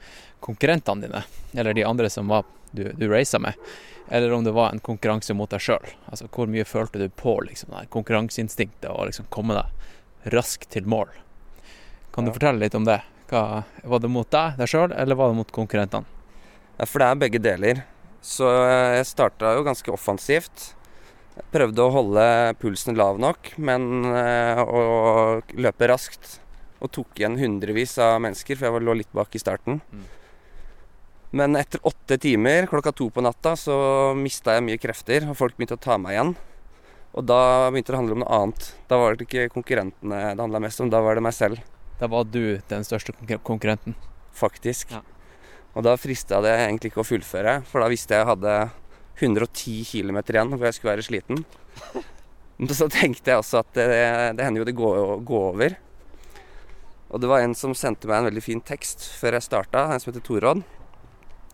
konkurrentene 0.45 1.05
dine, 1.07 1.21
eller 1.57 1.73
de 1.73 1.85
andre 1.85 2.09
som 2.13 2.29
var, 2.29 2.45
du, 2.71 2.91
du 2.93 3.07
raca 3.09 3.39
med, 3.41 3.57
eller 4.13 4.33
om 4.33 4.43
det 4.45 4.53
var 4.53 4.73
en 4.73 4.81
konkurranse 4.85 5.33
mot 5.33 5.49
deg 5.49 5.63
sjøl. 5.65 5.93
Altså, 6.11 6.27
hvor 6.29 6.49
mye 6.49 6.65
følte 6.69 7.01
du 7.01 7.07
på 7.09 7.39
liksom, 7.47 7.73
konkurranseinstinktet 7.93 8.89
og 8.91 9.07
liksom 9.09 9.29
komme 9.33 9.57
deg 9.57 10.33
raskt 10.35 10.69
til 10.75 10.85
mål? 10.89 11.09
Kan 12.15 12.25
du 12.25 12.31
Ja. 12.31 12.37
fortelle 12.37 12.59
litt 12.63 12.75
om 12.75 12.85
det? 12.87 13.01
Hva, 13.29 13.63
var 13.83 13.99
det 13.99 14.09
mot 14.09 14.29
deg, 14.31 14.55
deg 14.57 14.69
sjøl, 14.69 14.93
eller 14.95 15.15
var 15.19 15.31
det 15.31 15.37
mot 15.41 15.51
konkurrentene? 15.51 16.05
Ja, 16.79 16.85
for 16.85 16.99
det 16.99 17.07
er 17.09 17.15
begge 17.19 17.41
deler. 17.41 17.83
Så 18.25 18.45
eh, 18.47 18.95
jeg 18.99 19.05
starta 19.09 19.53
jo 19.57 19.63
ganske 19.65 19.91
offensivt. 19.93 20.71
Jeg 21.35 21.45
prøvde 21.51 21.83
å 21.83 21.91
holde 21.91 22.25
pulsen 22.61 22.95
lav 22.95 23.19
nok, 23.19 23.51
men 23.59 24.05
eh, 24.15 24.61
å 24.63 25.41
løpe 25.59 25.89
raskt. 25.91 26.39
Og 26.83 26.91
tok 26.91 27.19
igjen 27.19 27.37
hundrevis 27.39 27.97
av 27.99 28.21
mennesker, 28.23 28.55
for 28.59 28.69
jeg 28.69 28.85
lå 28.87 28.95
litt 29.01 29.11
bak 29.15 29.35
i 29.35 29.41
starten. 29.41 29.81
Mm. 29.91 30.05
Men 31.35 31.55
etter 31.59 31.81
åtte 31.83 32.17
timer, 32.21 32.67
klokka 32.71 32.93
to 32.95 33.09
på 33.11 33.23
natta, 33.25 33.55
så 33.59 34.13
mista 34.15 34.53
jeg 34.55 34.63
mye 34.63 34.79
krefter, 34.79 35.25
og 35.27 35.35
folk 35.35 35.57
begynte 35.57 35.75
å 35.75 35.81
ta 35.83 35.97
meg 35.99 36.15
igjen. 36.15 36.35
Og 37.15 37.25
da 37.27 37.71
begynte 37.71 37.91
det 37.91 37.97
å 37.97 38.01
handle 38.03 38.15
om 38.17 38.23
noe 38.23 38.37
annet. 38.39 38.69
Da 38.87 38.99
var 39.01 39.15
det 39.15 39.25
ikke 39.27 39.49
konkurrentene 39.51 40.21
det 40.35 40.43
handla 40.43 40.61
mest 40.63 40.79
om, 40.83 40.91
da 40.91 41.01
var 41.03 41.15
det 41.15 41.23
meg 41.25 41.35
selv, 41.35 41.59
Da 41.99 42.09
var 42.11 42.25
du 42.27 42.57
den 42.69 42.83
største 42.83 43.13
konkurrenten. 43.43 43.95
faktisk. 44.35 44.91
Ja. 44.91 44.99
Og 45.75 45.83
da 45.83 45.95
frista 45.95 46.41
det 46.43 46.51
egentlig 46.51 46.91
ikke 46.91 47.03
å 47.03 47.07
fullføre, 47.07 47.61
for 47.67 47.79
da 47.79 47.87
visste 47.87 48.15
jeg 48.15 48.23
jeg 48.23 48.29
hadde 48.33 48.55
110 49.15 49.85
km 49.87 50.19
igjen 50.19 50.51
hvor 50.51 50.67
jeg 50.67 50.75
skulle 50.75 50.91
være 50.91 51.05
sliten. 51.07 51.45
Men 52.59 52.71
så 52.75 52.87
tenkte 52.91 53.31
jeg 53.31 53.39
også 53.39 53.61
at 53.63 53.71
det, 53.75 53.87
det 54.35 54.43
hender 54.43 54.63
jo 54.63 54.67
det 54.67 54.75
går, 54.75 55.19
går 55.27 55.45
over. 55.53 55.75
Og 57.11 57.21
det 57.21 57.29
var 57.31 57.43
en 57.43 57.55
som 57.55 57.75
sendte 57.75 58.07
meg 58.07 58.21
en 58.21 58.29
veldig 58.29 58.43
fin 58.43 58.63
tekst 58.63 59.03
før 59.19 59.37
jeg 59.37 59.47
starta, 59.47 59.85
en 59.91 60.01
som 60.03 60.11
heter 60.11 60.23
Torodd. 60.25 60.63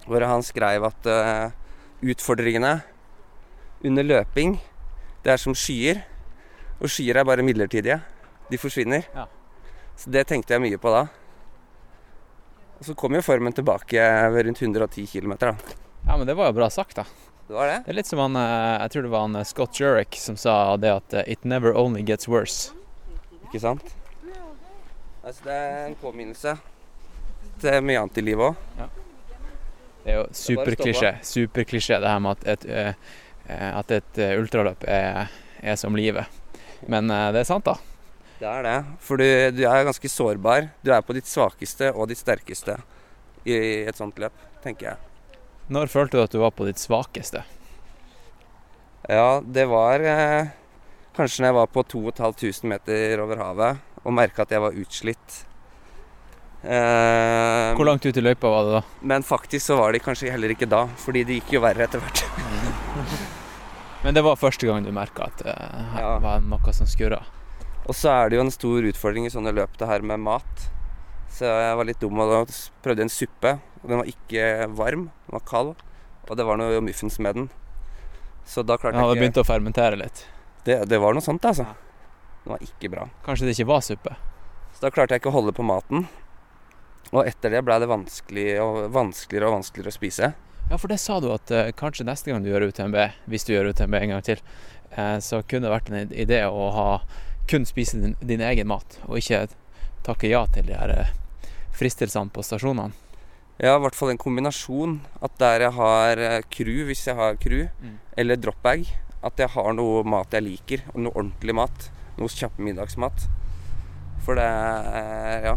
Hvor 0.07 0.25
han 0.25 0.45
skrev 0.45 0.85
at 0.87 1.09
uh, 1.09 1.53
utfordringene 2.01 2.79
under 3.85 4.05
løping, 4.05 4.55
det 5.25 5.33
er 5.33 5.41
som 5.41 5.57
skyer. 5.57 6.01
Og 6.81 6.89
skyer 6.89 7.21
er 7.21 7.27
bare 7.29 7.45
midlertidige. 7.45 7.99
De 8.49 8.57
forsvinner. 8.61 9.05
Ja. 9.13 9.27
Så 10.01 10.09
det 10.09 10.23
tenkte 10.31 10.55
jeg 10.55 10.63
mye 10.63 10.79
på 10.81 10.89
da. 10.89 11.03
Og 12.81 12.87
så 12.87 12.95
kom 12.97 13.13
jo 13.13 13.21
formen 13.21 13.53
tilbake 13.53 14.01
ved 14.33 14.47
rundt 14.47 14.61
110 14.65 15.05
km, 15.11 15.35
da. 15.37 15.51
Ja, 16.07 16.15
men 16.17 16.25
det 16.25 16.33
var 16.33 16.49
jo 16.49 16.55
bra 16.57 16.69
sagt, 16.73 16.97
da. 16.97 17.05
Det 17.45 17.53
var 17.53 17.69
det. 17.69 17.75
Det 17.85 17.93
er 17.93 17.97
litt 17.99 18.09
som 18.09 18.21
han 18.23 18.37
eh, 18.39 18.79
Jeg 18.81 18.93
tror 18.93 19.05
det 19.05 19.11
var 19.11 19.25
han 19.27 19.35
eh, 19.37 19.45
Scott 19.45 19.77
Jurek 19.77 20.17
som 20.17 20.37
sa 20.39 20.55
det 20.81 20.89
at 20.89 21.13
eh, 21.13 21.33
It 21.35 21.45
never 21.45 21.75
only 21.77 22.01
gets 22.01 22.29
worse. 22.31 22.71
Ikke 23.45 23.61
sant? 23.61 23.93
Altså, 25.21 25.43
det 25.45 25.53
er 25.53 25.85
en 25.91 25.97
påminnelse. 26.01 26.55
Er 27.61 27.83
mye 27.85 28.01
annet 28.01 28.17
i 28.17 28.25
livet 28.25 28.55
òg. 28.55 28.89
Det 30.01 30.15
er 30.15 30.17
jo 30.17 30.25
superklisjé. 30.33 31.13
Superklisjé 31.27 31.99
det 32.01 32.09
her 32.09 32.23
med 32.25 32.39
at 32.39 32.47
et, 32.55 32.65
eh, 32.65 32.93
eh, 33.45 33.69
at 33.69 33.93
et 33.93 34.21
eh, 34.23 34.33
ultraløp 34.41 34.87
er, 34.89 35.29
er 35.61 35.77
som 35.77 35.93
livet. 35.93 36.25
Men 36.89 37.13
eh, 37.13 37.27
det 37.35 37.43
er 37.43 37.51
sant, 37.51 37.69
da. 37.69 37.77
Det 38.41 38.49
er 38.49 38.63
det. 38.65 38.77
For 39.05 39.21
du, 39.21 39.25
du 39.53 39.61
er 39.69 39.85
ganske 39.85 40.09
sårbar. 40.09 40.71
Du 40.81 40.89
er 40.93 41.03
på 41.05 41.13
ditt 41.13 41.27
svakeste 41.29 41.91
og 41.93 42.07
ditt 42.09 42.17
sterkeste 42.21 42.79
i 43.45 43.53
et 43.85 43.97
sånt 43.97 44.17
løp, 44.21 44.33
tenker 44.63 44.91
jeg. 44.91 45.37
Når 45.71 45.91
følte 45.93 46.17
du 46.17 46.23
at 46.25 46.33
du 46.33 46.39
var 46.41 46.53
på 46.57 46.65
ditt 46.67 46.81
svakeste? 46.81 47.43
Ja, 49.09 49.41
det 49.45 49.67
var 49.69 50.01
eh, 50.05 50.49
kanskje 51.17 51.43
når 51.43 51.51
jeg 51.51 51.57
var 51.59 51.69
på 51.73 51.83
2500 51.93 52.69
meter 52.73 53.21
over 53.23 53.39
havet 53.41 53.79
og 54.01 54.13
merka 54.17 54.43
at 54.45 54.53
jeg 54.55 54.61
var 54.63 54.77
utslitt. 54.77 55.37
Eh, 56.61 57.71
Hvor 57.77 57.87
langt 57.87 58.05
ut 58.05 58.17
i 58.17 58.23
løypa 58.25 58.49
var 58.53 58.65
det 58.67 58.73
da? 58.79 58.81
Men 59.13 59.25
faktisk 59.25 59.65
så 59.71 59.77
var 59.79 59.93
de 59.93 60.01
kanskje 60.01 60.29
heller 60.33 60.53
ikke 60.53 60.69
da, 60.69 60.83
fordi 61.01 61.23
det 61.29 61.39
gikk 61.39 61.55
jo 61.57 61.61
verre 61.63 61.85
etter 61.87 62.01
hvert. 62.01 62.23
Men 64.03 64.17
det 64.17 64.23
var 64.25 64.37
første 64.41 64.65
gang 64.65 64.81
du 64.85 64.89
merka 64.93 65.29
at 65.29 65.41
det 65.45 65.53
eh, 65.53 65.95
Ja. 66.01 66.15
var 66.25 66.41
noe 66.45 66.73
som 66.73 66.89
skurra. 66.89 67.21
Og 67.87 67.97
så 67.97 68.11
er 68.13 68.29
det 68.29 68.37
jo 68.37 68.45
en 68.45 68.53
stor 68.53 68.87
utfordring 68.91 69.25
i 69.27 69.33
sånne 69.33 69.53
løp 69.55 69.77
det 69.79 69.89
her 69.89 70.05
med 70.05 70.21
mat. 70.21 70.67
Så 71.31 71.47
jeg 71.47 71.77
var 71.79 71.87
litt 71.87 72.01
dum 72.01 72.19
og 72.21 72.29
da 72.31 72.41
prøvde 72.83 73.05
en 73.05 73.13
suppe. 73.13 73.55
og 73.81 73.87
Den 73.89 74.01
var 74.03 74.11
ikke 74.11 74.67
varm, 74.77 75.07
den 75.25 75.37
var 75.37 75.45
kald. 75.47 75.73
Og 76.29 76.37
det 76.37 76.45
var 76.47 76.59
noe 76.61 76.81
muffins 76.85 77.17
med 77.19 77.39
den. 77.39 77.47
Så 78.45 78.63
da 78.63 78.77
klarte 78.77 78.97
Den 78.97 79.03
hadde 79.03 79.15
jeg 79.15 79.21
ikke 79.21 79.25
begynt 79.25 79.41
å 79.41 79.47
fermentere 79.47 79.97
litt. 79.99 80.25
det, 80.65 80.83
det 80.89 80.99
var 81.01 81.15
noe 81.15 81.25
sånt, 81.25 81.45
altså. 81.45 81.65
Den 82.43 82.55
var 82.55 82.65
ikke 82.65 82.89
bra. 82.89 83.07
Kanskje 83.25 83.47
det 83.47 83.55
ikke 83.55 83.69
var 83.71 83.81
suppe. 83.85 84.15
Så 84.73 84.85
da 84.85 84.91
klarte 84.93 85.15
jeg 85.15 85.21
ikke 85.21 85.31
å 85.31 85.37
holde 85.39 85.53
på 85.55 85.65
maten. 85.65 86.07
Og 87.11 87.25
etter 87.25 87.51
det 87.53 87.63
ble 87.65 87.77
det 87.81 87.89
vanskelig 87.91 88.47
og 88.63 88.79
vanskeligere 88.93 89.49
og 89.49 89.57
vanskeligere 89.59 89.91
å 89.91 89.97
spise. 89.97 90.31
Ja, 90.71 90.77
for 90.77 90.87
det 90.87 91.01
sa 91.03 91.17
du 91.19 91.27
at 91.33 91.51
uh, 91.51 91.73
kanskje 91.75 92.05
neste 92.07 92.31
gang 92.31 92.43
du 92.43 92.47
gjør 92.51 92.69
UTMB, 92.69 92.95
hvis 93.27 93.43
du 93.47 93.51
gjør 93.51 93.73
UTMB 93.73 93.97
en 93.99 94.13
gang 94.13 94.23
til, 94.23 94.39
uh, 94.95 95.17
så 95.19 95.41
kunne 95.43 95.67
det 95.67 95.73
vært 95.73 95.91
en 95.91 96.13
idé 96.15 96.45
å 96.47 96.69
ha 96.77 96.87
kun 97.49 97.65
spise 97.65 97.99
din, 98.01 98.15
din 98.21 98.41
egen 98.41 98.67
mat, 98.67 98.99
og 99.07 99.17
ikke 99.17 99.47
takke 100.03 100.29
ja 100.31 100.45
til 100.53 100.65
de 100.69 100.73
her 100.77 100.89
eh, 100.89 101.11
fristelsene 101.75 102.31
på 102.33 102.43
stasjonene. 102.43 102.93
Ja, 103.61 103.75
i 103.77 103.81
hvert 103.83 103.95
fall 103.95 104.09
en 104.13 104.17
kombinasjon. 104.21 104.99
At 105.21 105.35
der 105.37 105.61
jeg 105.67 105.73
har 105.77 106.17
eh, 106.17 106.41
crew, 106.49 106.85
hvis 106.87 107.05
jeg 107.07 107.15
har 107.15 107.35
crew, 107.37 107.67
Mm. 107.81 107.97
eller 108.17 108.35
dropbag, 108.41 108.87
at 109.23 109.37
jeg 109.37 109.49
har 109.53 109.73
noe 109.73 110.03
mat 110.03 110.31
jeg 110.33 110.41
liker. 110.43 110.81
og 110.93 110.99
Noe 111.03 111.13
ordentlig 111.13 111.53
mat. 111.55 111.91
Noe 112.17 112.27
kjapp 112.27 112.57
middagsmat. 112.57 113.27
For 114.25 114.35
det 114.35 114.43
er 114.45 115.45
Ja. 115.45 115.55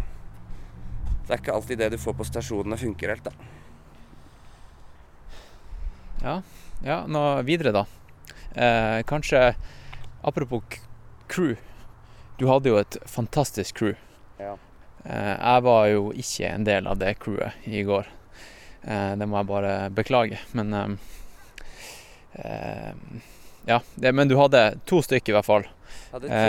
Det 1.24 1.30
er 1.32 1.38
ikke 1.40 1.54
alltid 1.54 1.78
det 1.78 1.90
du 1.92 1.96
får 1.96 2.12
på 2.18 2.24
stasjonene 2.28 2.76
funker 2.76 3.08
helt, 3.08 3.24
da. 3.24 3.30
Ja, 6.22 6.34
ja 6.84 6.98
nå 7.08 7.22
videre 7.48 7.72
da. 7.72 7.84
Eh, 8.54 9.00
kanskje, 9.08 9.54
apropos 10.22 10.62
crew, 11.28 11.56
du 12.38 12.46
hadde 12.50 12.68
jo 12.72 12.78
et 12.80 12.96
fantastisk 13.06 13.76
crew. 13.78 13.94
Ja. 14.40 14.56
Eh, 15.04 15.34
jeg 15.36 15.62
var 15.66 15.86
jo 15.92 16.06
ikke 16.16 16.48
en 16.50 16.64
del 16.66 16.86
av 16.90 16.98
det 16.98 17.14
crewet 17.22 17.52
i 17.68 17.82
går. 17.86 18.06
Eh, 18.84 19.12
det 19.20 19.28
må 19.28 19.38
jeg 19.40 19.48
bare 19.50 19.74
beklage, 19.94 20.38
men 20.52 20.74
eh, 22.34 22.90
Ja, 23.66 23.80
men 24.12 24.28
du 24.28 24.36
hadde 24.36 24.74
to 24.84 24.98
stykker 25.02 25.32
i 25.32 25.36
hvert 25.38 25.46
fall. 25.48 25.64
Hadde 26.12 26.28
tre. 26.28 26.40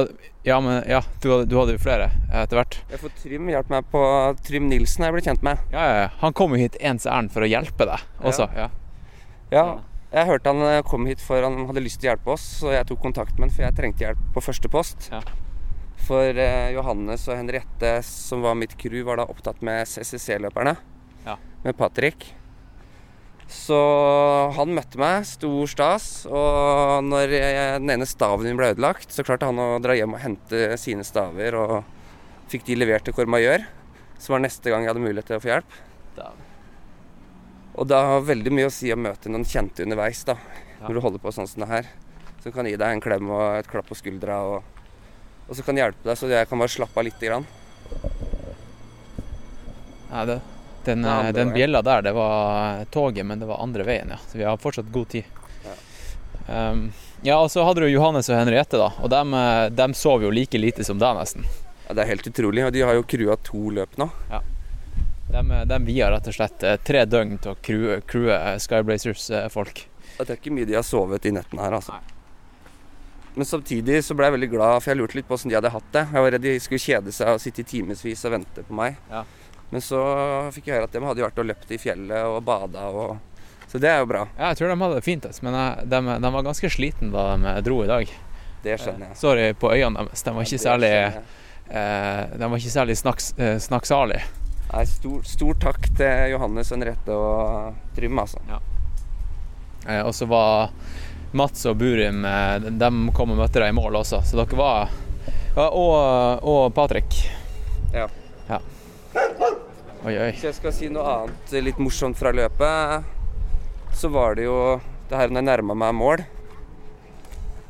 Eh, 0.00 0.22
ja, 0.48 0.56
men 0.64 0.78
ja, 0.88 1.02
du, 1.22 1.28
hadde- 1.32 1.48
du 1.50 1.56
hadde 1.58 1.74
jo 1.76 1.82
flere 1.82 2.06
etter 2.32 2.56
hvert. 2.60 2.78
Jeg 2.90 3.00
får 3.02 3.12
Trym 3.22 3.50
hjalp 3.52 3.68
meg 3.72 3.84
på 3.92 4.00
Trym 4.46 4.68
Nilsen 4.70 5.04
jeg 5.04 5.12
ble 5.16 5.22
kjent 5.26 5.42
med. 5.44 5.60
Ja, 5.74 5.82
ja, 5.84 5.98
ja. 6.04 6.08
Han 6.22 6.32
kom 6.36 6.54
jo 6.56 6.60
hit 6.62 6.76
ens 6.80 7.04
ærend 7.06 7.32
for 7.34 7.44
å 7.44 7.50
hjelpe 7.50 7.86
deg 7.90 8.00
også. 8.24 8.48
Ja. 8.56 8.70
Ja, 9.52 9.64
jeg 10.14 10.28
hørte 10.28 10.52
han 10.52 10.62
eh, 10.68 10.82
kom 10.86 11.08
hit 11.10 11.22
for 11.22 11.42
han 11.42 11.64
hadde 11.68 11.82
lyst 11.82 11.98
til 12.00 12.08
å 12.08 12.12
hjelpe 12.12 12.34
oss, 12.36 12.44
så 12.60 12.74
jeg 12.74 12.86
tok 12.88 13.02
kontakt 13.02 13.34
med 13.38 13.48
han, 13.48 13.54
for 13.56 13.66
jeg 13.66 13.76
trengte 13.78 14.06
hjelp 14.06 14.22
på 14.36 14.44
første 14.44 14.70
post. 14.70 15.08
Ja. 15.10 15.22
For 16.04 16.38
eh, 16.38 16.70
Johannes 16.76 17.26
og 17.30 17.38
Henriette, 17.38 17.96
som 18.06 18.44
var 18.44 18.56
mitt 18.58 18.76
crew, 18.80 19.02
var 19.08 19.18
da 19.20 19.26
opptatt 19.30 19.62
med 19.64 19.88
CCC-løperne. 19.90 20.76
Ja. 21.26 21.38
Med 21.64 21.78
Patrick. 21.78 22.28
Så 23.50 23.76
han 24.56 24.72
møtte 24.76 25.00
meg, 25.00 25.26
stor 25.28 25.68
stas. 25.70 26.08
Og 26.30 27.04
når 27.08 27.34
jeg, 27.34 27.82
den 27.82 27.92
ene 27.96 28.08
staven 28.08 28.48
min 28.48 28.60
ble 28.60 28.72
ødelagt, 28.74 29.12
så 29.12 29.26
klarte 29.26 29.50
han 29.50 29.60
å 29.60 29.78
dra 29.84 29.96
hjem 29.98 30.16
og 30.16 30.22
hente 30.22 30.78
sine 30.80 31.04
staver, 31.06 31.58
og 31.58 32.50
fikk 32.52 32.68
de 32.70 32.78
levert 32.78 33.06
til 33.08 33.16
Cormayeur. 33.16 33.66
Som 34.20 34.38
var 34.38 34.44
neste 34.46 34.70
gang 34.70 34.84
jeg 34.84 34.94
hadde 34.94 35.04
mulighet 35.04 35.32
til 35.32 35.40
å 35.40 35.44
få 35.44 35.56
hjelp. 35.56 35.80
Og 37.74 37.88
det 37.90 37.98
har 37.98 38.22
veldig 38.22 38.52
mye 38.54 38.68
å 38.68 38.72
si 38.72 38.92
å 38.94 38.98
møte 38.98 39.30
noen 39.32 39.46
kjente 39.48 39.82
underveis, 39.82 40.22
da. 40.28 40.36
Ja. 40.78 40.86
Når 40.86 40.94
du 40.94 41.02
holder 41.06 41.22
på 41.24 41.32
sånn 41.34 41.48
som 41.50 41.64
det 41.64 41.70
her. 41.72 41.90
Som 42.44 42.54
kan 42.54 42.68
gi 42.68 42.76
deg 42.78 42.94
en 42.94 43.02
klem 43.02 43.30
og 43.32 43.42
et 43.58 43.68
klapp 43.70 43.88
på 43.90 43.98
skuldra, 43.98 44.40
og, 44.46 44.84
og 45.48 45.56
så 45.56 45.64
kan 45.66 45.80
hjelpe 45.80 46.06
deg 46.06 46.18
så 46.20 46.30
jeg 46.30 46.50
kan 46.50 46.60
bare 46.60 46.74
slappe 46.74 47.00
av 47.00 47.08
lite 47.08 47.30
grann. 47.30 47.48
Nei, 50.12 50.26
det, 50.30 50.38
den, 50.86 51.04
eh, 51.08 51.30
den 51.34 51.50
bjella 51.54 51.82
der, 51.82 52.04
det 52.06 52.12
var 52.14 52.84
toget, 52.94 53.26
men 53.26 53.42
det 53.42 53.48
var 53.50 53.64
andre 53.64 53.88
veien, 53.88 54.14
ja. 54.14 54.20
Så 54.28 54.38
vi 54.38 54.46
har 54.46 54.60
fortsatt 54.60 54.92
god 54.94 55.10
tid. 55.16 55.42
Ja. 55.64 55.74
Um, 56.46 56.86
ja, 57.24 57.40
og 57.40 57.50
så 57.50 57.64
hadde 57.66 57.82
du 57.82 57.88
Johannes 57.88 58.28
og 58.30 58.38
Henriette, 58.38 58.78
da. 58.78 58.92
Og 59.02 59.10
dem, 59.10 59.34
eh, 59.34 59.66
dem 59.74 59.96
sov 59.98 60.22
jo 60.22 60.30
like 60.30 60.60
lite 60.60 60.86
som 60.86 61.00
deg, 61.02 61.16
nesten. 61.18 61.48
Ja, 61.88 61.96
det 61.96 62.04
er 62.04 62.12
helt 62.12 62.28
utrolig. 62.28 62.66
Og 62.68 62.74
de 62.76 62.84
har 62.84 62.94
jo 62.94 63.06
crua 63.08 63.36
to 63.42 63.70
løp 63.74 63.98
nå. 64.00 64.12
Dem, 64.30 64.53
eh, 65.32 65.64
de 65.70 65.78
via 65.86 66.10
rett 66.12 66.28
og 66.30 66.36
slett 66.36 66.62
eh, 66.66 66.76
tre 66.84 67.04
døgn 67.06 67.38
til 67.42 67.54
å 67.54 67.58
crewe, 67.64 68.00
crewe 68.08 68.34
eh, 68.36 68.58
Skyblazers-folk. 68.62 69.86
Det 70.18 70.28
er 70.28 70.36
ikke 70.38 70.52
mye 70.54 70.68
de 70.68 70.76
har 70.78 70.86
sovet 70.86 71.24
i 71.26 71.32
nettene 71.34 71.64
her, 71.64 71.74
altså. 71.80 71.96
Nei. 71.98 72.14
Men 73.34 73.48
samtidig 73.50 73.98
så 74.06 74.14
ble 74.14 74.28
jeg 74.28 74.36
veldig 74.36 74.48
glad, 74.52 74.76
for 74.78 74.92
jeg 74.92 74.98
lurte 75.00 75.18
litt 75.18 75.26
på 75.26 75.34
hvordan 75.34 75.50
de 75.50 75.56
hadde 75.58 75.72
hatt 75.74 75.88
det. 75.96 76.04
Jeg 76.12 76.22
var 76.22 76.34
redd 76.36 76.44
de 76.44 76.52
skulle 76.62 76.84
kjede 76.84 77.14
seg 77.16 77.32
og 77.34 77.40
sitte 77.42 77.64
i 77.64 77.66
timevis 77.66 78.22
og 78.28 78.34
vente 78.36 78.62
på 78.62 78.76
meg. 78.78 79.00
Ja. 79.10 79.24
Men 79.72 79.82
så 79.82 80.02
fikk 80.54 80.68
jeg 80.68 80.76
høre 80.76 80.86
at 80.86 80.94
de 80.94 81.02
hadde 81.02 81.24
vært 81.24 81.40
og 81.42 81.48
løpt 81.48 81.72
i 81.74 81.80
fjellet 81.82 82.28
og 82.30 82.44
bada 82.46 82.84
og 82.94 83.16
Så 83.66 83.80
det 83.82 83.90
er 83.90 84.04
jo 84.04 84.06
bra. 84.06 84.20
Ja, 84.38 84.52
jeg 84.52 84.60
tror 84.60 84.70
de 84.70 84.76
hadde 84.84 85.00
det 85.00 85.06
fint, 85.08 85.26
men 85.42 85.56
eh, 85.58 85.82
de, 85.90 86.00
de 86.22 86.30
var 86.36 86.46
ganske 86.46 86.70
sliten 86.70 87.10
da 87.10 87.24
de 87.32 87.48
eh, 87.56 87.60
dro 87.66 87.80
i 87.82 87.90
dag. 87.90 88.12
Det 88.62 88.76
skjønner 88.78 89.08
jeg. 89.08 89.16
Eh, 89.16 89.18
Sorry 89.18 89.48
på 89.58 89.72
øynene 89.74 90.04
deres. 90.04 90.22
De 90.22 90.34
var 90.36 90.46
ikke 90.46 90.62
særlig, 90.62 90.92
eh, 91.74 92.22
de 92.38 92.50
var 92.52 92.62
ikke 92.62 92.74
særlig 92.76 92.96
snakks, 93.02 93.32
eh, 93.34 93.56
snakksalige. 93.66 94.22
Nei, 94.74 94.86
stor, 94.90 95.20
stor 95.22 95.58
takk 95.62 95.84
til 95.94 96.32
Johannes, 96.32 96.72
Henriette 96.74 97.14
og 97.14 97.76
Trym, 97.94 98.18
altså. 98.18 98.40
Eh, 99.86 100.00
og 100.02 100.10
så 100.16 100.26
var 100.26 100.72
Mats 101.36 101.66
og 101.70 101.76
Burim 101.78 102.24
eh, 102.26 102.70
De 102.72 102.88
kom 103.14 103.34
og 103.34 103.38
møtte 103.38 103.60
deg 103.60 103.70
i 103.70 103.76
mål 103.76 104.00
også, 104.00 104.22
så 104.26 104.40
dere 104.40 104.58
var 104.58 104.94
og, 105.54 106.42
og 106.42 106.62
Patrick. 106.74 107.14
Ja. 107.94 108.08
ja. 108.48 108.58
Oi, 109.14 110.16
oi. 110.18 110.32
Hvis 110.32 110.48
jeg 110.48 110.56
skal 110.56 110.74
si 110.74 110.90
noe 110.90 111.06
annet 111.06 111.54
litt 111.62 111.78
morsomt 111.78 112.18
fra 112.18 112.34
løpet, 112.34 113.06
så 113.94 114.10
var 114.10 114.34
det 114.34 114.48
jo 114.48 114.58
det 115.06 115.20
her 115.20 115.30
når 115.30 115.44
jeg 115.44 115.50
nærma 115.52 115.78
meg 115.84 115.94
mål. 116.00 116.24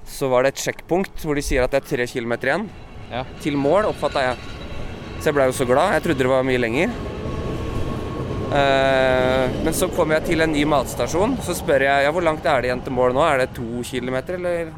Så 0.09 0.33
var 0.33 0.47
det 0.47 0.55
et 0.55 0.64
sjekkpunkt 0.64 1.21
hvor 1.21 1.37
de 1.37 1.45
sier 1.45 1.67
at 1.67 1.77
det 1.77 1.83
er 1.83 1.90
tre 1.93 2.09
kilometer 2.09 2.55
igjen. 2.55 2.69
Ja. 3.12 3.27
Til 3.45 3.61
mål, 3.61 3.93
oppfatta 3.93 4.25
jeg. 4.31 4.54
Så 5.24 5.30
jeg 5.30 5.38
blei 5.38 5.44
jo 5.48 5.52
så 5.56 5.64
glad. 5.64 5.94
Jeg 5.96 6.02
trodde 6.04 6.20
det 6.20 6.28
var 6.28 6.42
mye 6.44 6.60
lenger. 6.60 6.90
Eh, 8.58 9.54
men 9.64 9.72
så 9.72 9.87
kom 9.96 10.12
jeg 10.12 10.26
til 10.26 10.44
en 10.44 10.52
ny 10.52 10.66
matstasjon. 10.68 11.38
Så 11.46 11.56
spør 11.56 11.87
jeg 11.87 12.04
ja, 12.04 12.10
hvor 12.12 12.26
langt 12.26 12.44
er 12.44 12.60
det 12.60 12.68
igjen 12.68 12.82
til 12.84 12.92
mål 12.92 13.16
nå. 13.16 13.22
Er 13.24 13.40
det 13.40 13.46
to 13.56 13.80
kilometer, 13.88 14.37
eller? 14.37 14.74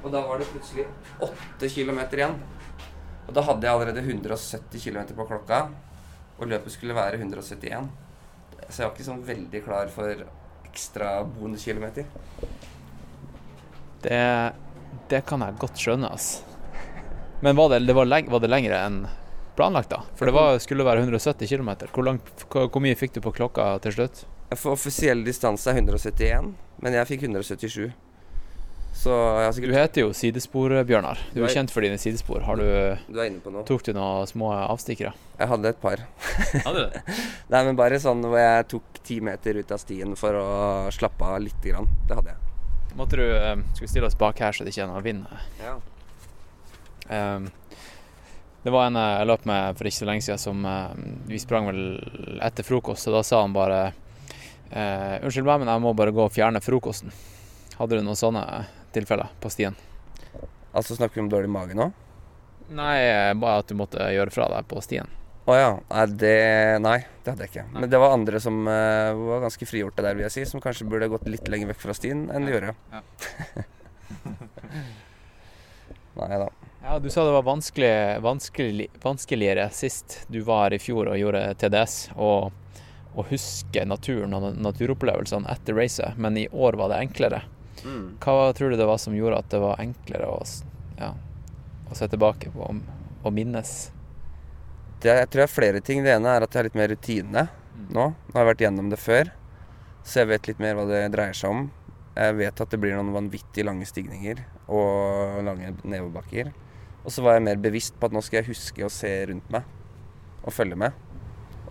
Og 0.00 0.08
da 0.08 0.24
var 0.24 0.40
det 0.40 0.48
plutselig 0.48 0.88
åtte 1.28 1.68
kilometer 1.68 2.24
igjen. 2.24 2.40
Og 3.26 3.36
da 3.36 3.44
hadde 3.44 3.68
jeg 3.68 3.74
allerede 3.76 4.06
170 4.08 4.88
km 4.88 5.12
på 5.20 5.28
klokka, 5.28 5.62
og 6.40 6.48
løpet 6.56 6.78
skulle 6.78 6.96
være 6.96 7.20
171. 7.20 7.92
Så 8.70 8.72
jeg 8.72 8.86
var 8.86 8.94
ikke 8.96 9.10
sånn 9.12 9.24
veldig 9.28 9.66
klar 9.68 9.92
for 9.92 10.24
ekstra 10.64 11.18
bonuskilometer. 11.28 12.08
Det, 14.00 14.28
det 15.12 15.26
kan 15.28 15.44
jeg 15.44 15.60
godt 15.60 15.84
skjønne, 15.84 16.08
ass. 16.08 16.38
Men 17.42 17.56
var 17.56 17.70
det, 17.72 17.82
det 17.86 17.94
var, 17.96 18.04
leng, 18.08 18.28
var 18.30 18.40
det 18.44 18.50
lengre 18.52 18.80
enn 18.86 19.00
planlagt, 19.56 19.90
da? 19.92 20.02
For 20.16 20.28
det 20.28 20.34
var, 20.36 20.58
skulle 20.62 20.84
være 20.86 21.02
170 21.04 21.48
km. 21.48 21.70
Hvor, 21.92 22.04
langt- 22.06 22.44
hvor, 22.52 22.68
hvor 22.68 22.80
mye 22.84 22.96
fikk 22.96 23.14
du 23.16 23.20
på 23.24 23.32
klokka 23.36 23.72
til 23.84 23.92
slutt? 23.96 24.24
For 24.56 24.74
offisiell 24.74 25.24
distanse 25.24 25.70
er 25.70 25.78
171, 25.80 26.52
men 26.82 26.96
jeg 26.96 27.06
fikk 27.10 27.26
177. 27.28 27.90
Så 29.00 29.12
jeg 29.14 29.46
har 29.46 29.60
Du 29.70 29.72
heter 29.72 30.00
jo 30.02 30.08
Sidespor-Bjørnar. 30.12 31.20
Du 31.32 31.40
Du 31.40 31.44
er- 31.46 31.52
kjent 31.54 31.70
for 31.70 31.80
dine 31.80 31.96
sidespor. 31.96 32.42
Har 32.44 32.56
du, 32.56 32.64
Du 33.08 33.20
er 33.20 33.26
inne 33.30 33.40
på 33.40 33.52
noe. 33.52 33.62
tok 33.64 33.82
du 33.86 33.92
noen 33.94 34.26
små 34.26 34.50
avstikkere? 34.52 35.12
Jeg 35.38 35.48
hadde 35.48 35.68
et 35.70 35.80
par. 35.80 35.96
Hadde 36.66 36.74
du 36.74 36.90
det? 36.90 37.02
Nei, 37.52 37.62
men 37.64 37.76
bare 37.78 38.00
sånn 38.02 38.20
hvor 38.26 38.36
jeg 38.36 38.66
tok 38.68 38.82
ti 39.06 39.20
meter 39.20 39.56
ut 39.62 39.70
av 39.72 39.78
stien 39.80 40.12
for 40.16 40.34
å 40.36 40.90
slappe 40.92 41.22
av 41.24 41.40
lite 41.40 41.70
grann. 41.72 41.88
Det 42.08 42.18
hadde 42.18 42.34
jeg. 42.34 42.36
Måtte 42.98 43.16
du 43.16 43.24
eh, 43.24 43.54
Skal 43.72 43.86
vi 43.86 43.92
stille 43.94 44.06
oss 44.10 44.18
bak 44.18 44.38
her 44.42 44.52
så 44.52 44.64
det 44.66 44.74
ikke 44.74 44.82
er 44.84 44.90
noe 44.92 45.00
vind? 45.06 45.24
Ja. 45.62 45.78
Um, 47.10 47.50
det 48.62 48.70
var 48.70 48.86
en 48.86 48.96
eh, 48.96 49.14
jeg 49.20 49.28
løp 49.30 49.46
med 49.48 49.78
for 49.78 49.88
ikke 49.88 50.02
så 50.02 50.08
lenge 50.08 50.24
siden 50.24 50.40
som 50.40 50.64
eh, 50.68 51.04
Vi 51.30 51.38
sprang 51.40 51.70
vel 51.70 51.80
etter 52.44 52.66
frokost, 52.66 53.08
og 53.08 53.16
da 53.16 53.22
sa 53.24 53.40
han 53.40 53.54
bare 53.56 53.78
eh, 53.88 55.16
Unnskyld 55.24 55.48
meg, 55.48 55.62
men 55.62 55.72
jeg 55.72 55.84
må 55.84 55.94
bare 55.96 56.12
gå 56.14 56.26
og 56.26 56.34
fjerne 56.34 56.60
frokosten. 56.64 57.14
Hadde 57.78 57.96
du 57.96 58.04
noen 58.04 58.18
sånne 58.20 58.44
tilfeller 58.92 59.32
på 59.40 59.52
stien? 59.52 59.78
Altså 60.76 60.98
snakker 60.98 61.18
vi 61.18 61.24
om 61.24 61.32
dårlig 61.32 61.50
mage 61.50 61.78
nå? 61.78 61.88
Nei, 62.70 63.00
bare 63.40 63.64
at 63.64 63.70
du 63.70 63.74
måtte 63.78 64.12
gjøre 64.12 64.30
fra 64.30 64.46
deg 64.52 64.68
på 64.70 64.82
stien. 64.84 65.08
Å 65.50 65.56
ja. 65.56 65.70
Nei, 65.88 66.04
det 66.20 66.36
Nei, 66.84 66.98
det 67.24 67.32
hadde 67.32 67.46
jeg 67.46 67.50
ikke. 67.54 67.64
Nei. 67.72 67.80
Men 67.82 67.90
det 67.90 67.98
var 67.98 68.14
andre 68.14 68.42
som 68.44 68.60
uh, 68.68 69.10
var 69.32 69.42
ganske 69.48 69.66
frigjorte 69.66 70.04
der, 70.06 70.14
vil 70.14 70.28
jeg 70.28 70.36
si. 70.36 70.44
Som 70.46 70.62
kanskje 70.62 70.86
burde 70.86 71.10
gått 71.10 71.26
litt 71.26 71.50
lenger 71.50 71.72
vekk 71.72 71.82
fra 71.82 71.96
stien 71.98 72.28
enn 72.30 72.46
de 72.46 72.54
gjorde. 72.54 72.76
Ja. 72.94 73.02
nei 76.20 76.38
da. 76.44 76.50
Ja, 76.82 76.98
Du 76.98 77.10
sa 77.10 77.24
det 77.24 77.30
var 77.30 77.42
vanskelig, 77.42 78.20
vanskelig, 78.22 78.88
vanskeligere 79.02 79.70
sist 79.70 80.24
du 80.28 80.40
var 80.40 80.72
i 80.72 80.78
fjor 80.80 81.10
og 81.12 81.18
gjorde 81.20 81.42
TDS, 81.60 81.96
og 82.16 82.52
å 83.18 83.24
huske 83.28 83.84
naturen 83.84 84.32
og 84.34 84.46
naturopplevelsene 84.62 85.50
etter 85.50 85.76
racet, 85.76 86.16
men 86.16 86.38
i 86.40 86.46
år 86.48 86.78
var 86.80 86.92
det 86.92 87.00
enklere. 87.04 87.42
Hva 88.20 88.52
tror 88.56 88.70
du 88.72 88.78
det 88.80 88.86
var 88.88 89.00
som 89.00 89.14
gjorde 89.16 89.38
at 89.42 89.50
det 89.52 89.60
var 89.60 89.80
enklere 89.82 90.28
å, 90.30 90.38
ja, 91.00 91.10
å 91.90 91.96
se 91.98 92.08
tilbake 92.08 92.52
på 92.54 92.64
og, 92.64 92.80
og 93.24 93.34
minnes? 93.34 93.90
Det, 95.00 95.12
jeg 95.16 95.28
tror 95.32 95.40
det 95.40 95.46
er 95.48 95.52
flere 95.52 95.80
ting. 95.84 96.02
Det 96.04 96.12
ene 96.12 96.32
er 96.36 96.44
at 96.44 96.52
jeg 96.52 96.60
har 96.60 96.68
litt 96.68 96.76
mer 96.80 96.90
rutine 96.92 97.44
nå. 97.90 97.90
Nå 97.90 98.08
har 98.34 98.42
jeg 98.44 98.48
vært 98.50 98.64
gjennom 98.66 98.90
det 98.92 98.98
før, 99.00 99.30
så 100.04 100.20
jeg 100.20 100.28
vet 100.30 100.48
litt 100.50 100.60
mer 100.62 100.76
hva 100.76 100.84
det 100.88 101.04
dreier 101.12 101.36
seg 101.36 101.54
om. 101.54 101.62
Jeg 102.16 102.36
vet 102.36 102.60
at 102.60 102.72
det 102.72 102.80
blir 102.82 102.96
noen 102.96 103.14
vanvittig 103.14 103.64
lange 103.64 103.88
stigninger 103.88 104.42
og 104.68 105.40
lange 105.46 105.72
nedoverbakker. 105.82 106.52
Og 107.04 107.12
så 107.14 107.24
var 107.24 107.36
jeg 107.36 107.46
mer 107.46 107.60
bevisst 107.60 107.96
på 107.98 108.08
at 108.08 108.14
nå 108.14 108.22
skal 108.24 108.40
jeg 108.40 108.50
huske 108.50 108.84
å 108.84 108.92
se 108.92 109.10
rundt 109.30 109.46
meg 109.52 109.68
og 110.44 110.54
følge 110.54 110.78
med. 110.80 110.96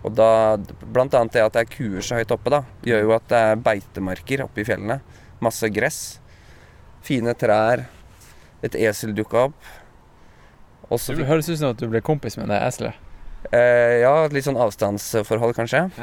Og 0.00 0.14
da, 0.16 0.56
blant 0.86 1.14
annet 1.16 1.36
det 1.36 1.44
at 1.44 1.56
det 1.56 1.64
er 1.64 1.72
kuer 1.74 2.04
så 2.04 2.18
høyt 2.18 2.32
oppe, 2.32 2.52
da, 2.52 2.62
gjør 2.86 3.04
jo 3.04 3.14
at 3.16 3.26
det 3.30 3.40
er 3.50 3.62
beitemarker 3.66 4.44
oppe 4.46 4.62
i 4.62 4.66
fjellene. 4.66 5.00
Masse 5.44 5.68
gress. 5.72 6.00
Fine 7.04 7.34
trær. 7.38 7.84
Et 8.64 8.76
esel 8.88 9.12
dukka 9.16 9.48
opp. 9.50 9.70
Også 10.90 11.14
Det 11.14 11.28
høres 11.28 11.48
ut 11.48 11.58
som 11.60 11.70
at 11.70 11.80
du 11.80 11.86
ble 11.90 12.02
kompis 12.04 12.36
med 12.40 12.50
det 12.50 12.58
eselet. 12.66 12.96
Eh, 13.54 14.00
ja, 14.02 14.12
litt 14.32 14.44
sånn 14.44 14.58
avstandsforhold, 14.60 15.54
kanskje. 15.56 15.86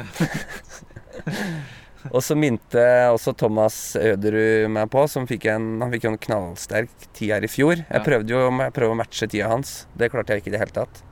og 2.14 2.22
så 2.24 2.36
minte 2.38 2.84
også 3.12 3.34
Thomas 3.38 3.76
Øderud 3.98 4.68
meg 4.74 4.88
på, 4.92 5.04
som 5.10 5.26
fikk 5.28 5.48
en, 5.52 5.68
han 5.82 5.92
fikk 5.94 6.08
en 6.10 6.18
knallsterk 6.28 7.08
tid 7.12 7.34
her 7.34 7.46
i 7.46 7.50
fjor. 7.50 7.84
Jeg 7.84 8.04
prøvde 8.06 8.34
jo 8.34 8.42
jeg 8.48 8.74
prøvde 8.76 8.96
å 8.96 8.98
matche 9.02 9.28
tida 9.30 9.52
hans. 9.52 9.80
Det 9.98 10.10
klarte 10.12 10.34
jeg 10.34 10.44
ikke 10.44 10.52
i 10.52 10.56
det 10.56 10.62
hele 10.64 10.76
tatt. 10.80 11.02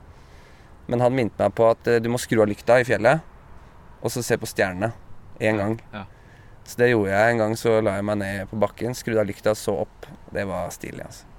Men 0.87 1.03
han 1.03 1.17
minte 1.17 1.41
meg 1.41 1.55
på 1.59 1.67
at 1.69 1.89
eh, 1.91 2.03
du 2.03 2.11
må 2.13 2.21
skru 2.23 2.41
av 2.43 2.51
lykta 2.51 2.79
i 2.81 2.87
fjellet, 2.87 3.25
og 4.01 4.13
så 4.13 4.23
se 4.23 4.39
på 4.39 4.49
stjernene 4.49 4.93
én 5.43 5.59
gang. 5.59 5.81
Ja. 5.93 6.05
Så 6.67 6.81
det 6.81 6.91
gjorde 6.91 7.15
jeg 7.15 7.33
en 7.33 7.43
gang. 7.43 7.57
Så 7.59 7.79
la 7.85 7.97
jeg 7.99 8.07
meg 8.07 8.21
ned 8.23 8.51
på 8.51 8.59
bakken, 8.63 8.95
skrudde 8.99 9.23
av 9.23 9.31
lykta, 9.31 9.55
så 9.59 9.81
opp. 9.87 10.07
Det 10.35 10.47
var 10.49 10.71
stilig, 10.75 11.05
altså. 11.07 11.36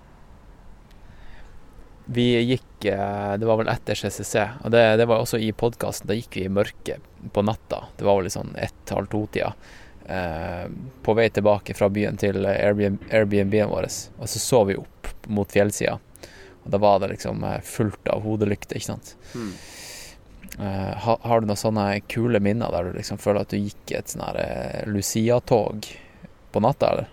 Vi 2.08 2.26
gikk 2.40 2.86
eh, 2.88 3.34
Det 3.38 3.46
var 3.50 3.58
vel 3.60 3.68
etter 3.72 3.98
CCC, 4.00 4.36
og 4.64 4.72
det, 4.72 4.84
det 5.02 5.08
var 5.10 5.20
også 5.24 5.40
i 5.44 5.50
podkasten. 5.52 6.08
Da 6.08 6.16
gikk 6.16 6.38
vi 6.40 6.46
i 6.48 6.52
mørket 6.54 7.04
på 7.36 7.44
natta. 7.44 7.82
Det 7.98 8.06
var 8.08 8.16
vel 8.20 8.28
litt 8.30 8.36
sånn 8.38 8.54
ett-halv 8.56 9.10
to-tida. 9.12 9.54
Eh, 10.08 10.66
på 11.04 11.16
vei 11.18 11.26
tilbake 11.36 11.76
fra 11.76 11.90
byen 11.92 12.16
til 12.22 12.46
Airbnb- 12.48 13.10
Airbnb-en 13.12 13.68
vår, 13.74 13.90
og 14.22 14.30
så 14.32 14.40
så 14.40 14.62
vi 14.70 14.78
opp 14.80 15.10
mot 15.28 15.52
fjellsida. 15.52 15.98
Og 16.64 16.72
da 16.72 16.80
var 16.80 17.02
det 17.04 17.10
liksom 17.18 17.44
eh, 17.44 17.60
fullt 17.68 18.08
av 18.14 18.24
hodelykter, 18.24 18.80
ikke 18.80 18.92
sant. 18.94 19.12
Eh, 20.60 20.94
ha, 21.04 21.18
har 21.28 21.42
du 21.44 21.50
noen 21.50 21.60
sånne 21.60 21.90
kule 22.10 22.40
minner 22.42 22.72
der 22.74 22.88
du 22.88 22.96
liksom 23.02 23.20
føler 23.20 23.44
at 23.44 23.52
du 23.52 23.60
gikk 23.60 23.92
et 24.00 24.14
sånn 24.16 24.24
her 24.30 24.40
eh, 24.46 24.88
Lucia-tog 24.90 25.92
på 26.56 26.64
natta, 26.64 26.94
eller? 26.96 27.12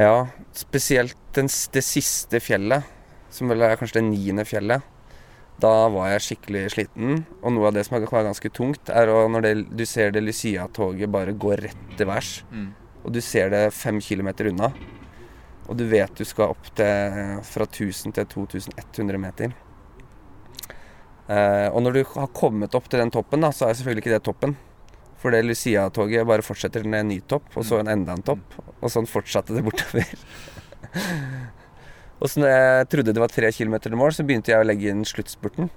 Ja, 0.00 0.14
spesielt 0.56 1.14
den, 1.36 1.46
det 1.76 1.84
siste 1.86 2.40
fjellet, 2.42 2.88
som 3.34 3.50
vel 3.50 3.64
er 3.66 3.78
kanskje 3.80 4.00
det 4.00 4.08
niende 4.08 4.46
fjellet. 4.48 4.84
Da 5.62 5.72
var 5.94 6.08
jeg 6.10 6.24
skikkelig 6.24 6.64
sliten, 6.74 7.20
og 7.40 7.54
noe 7.54 7.68
av 7.68 7.76
det 7.76 7.84
som 7.86 7.94
var 8.00 8.26
ganske 8.26 8.50
tungt, 8.50 8.90
er 8.90 9.06
når 9.06 9.44
det, 9.44 9.52
du 9.70 9.84
ser 9.86 10.10
det 10.10 10.24
Lucia-toget 10.24 11.12
bare 11.14 11.36
gå 11.36 11.54
rett 11.60 11.84
til 11.98 12.10
værs, 12.10 12.32
og 13.04 13.12
du 13.14 13.20
ser 13.22 13.52
det 13.54 13.68
fem 13.76 14.00
kilometer 14.02 14.50
unna, 14.50 14.72
og 15.68 15.78
du 15.78 15.86
vet 15.88 16.10
du 16.18 16.24
skal 16.26 16.50
opp 16.56 16.66
til 16.74 17.38
fra 17.46 17.68
1000 17.70 18.16
til 18.18 18.26
2100 18.26 19.22
meter. 19.22 19.54
Eh, 21.28 21.68
og 21.72 21.80
når 21.80 21.96
du 21.96 22.02
har 22.16 22.34
kommet 22.36 22.74
opp 22.76 22.90
til 22.90 23.00
den 23.00 23.12
toppen, 23.14 23.40
da, 23.40 23.52
så 23.54 23.68
er 23.68 23.78
selvfølgelig 23.78 24.04
ikke 24.04 24.16
det 24.18 24.24
toppen. 24.26 24.56
For 25.22 25.32
det 25.32 25.44
Lucia-toget 25.46 26.26
bare 26.28 26.44
fortsetter 26.44 26.84
ned 26.84 27.06
en 27.06 27.12
ny 27.14 27.20
topp, 27.24 27.46
og 27.56 27.64
så 27.64 27.78
en 27.80 27.88
enda 27.88 28.12
en 28.12 28.26
topp. 28.26 28.58
Og 28.82 28.92
sånn 28.92 29.08
fortsatte 29.08 29.56
det 29.56 29.64
bortover. 29.64 30.10
og 32.20 32.30
så 32.30 32.40
når 32.40 32.52
jeg 32.52 32.88
trodde 32.92 33.14
det 33.16 33.22
var 33.22 33.32
tre 33.32 33.50
kilometer 33.52 33.90
til 33.90 34.00
mål, 34.00 34.14
så 34.16 34.26
begynte 34.26 34.52
jeg 34.52 34.62
å 34.62 34.68
legge 34.68 34.90
inn 34.92 35.04
sluttspurten. 35.08 35.70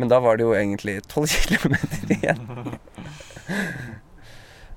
Men 0.00 0.10
da 0.10 0.20
var 0.22 0.38
det 0.38 0.46
jo 0.46 0.54
egentlig 0.56 1.00
tolv 1.10 1.32
kilometer 1.50 2.14
igjen. 2.16 2.44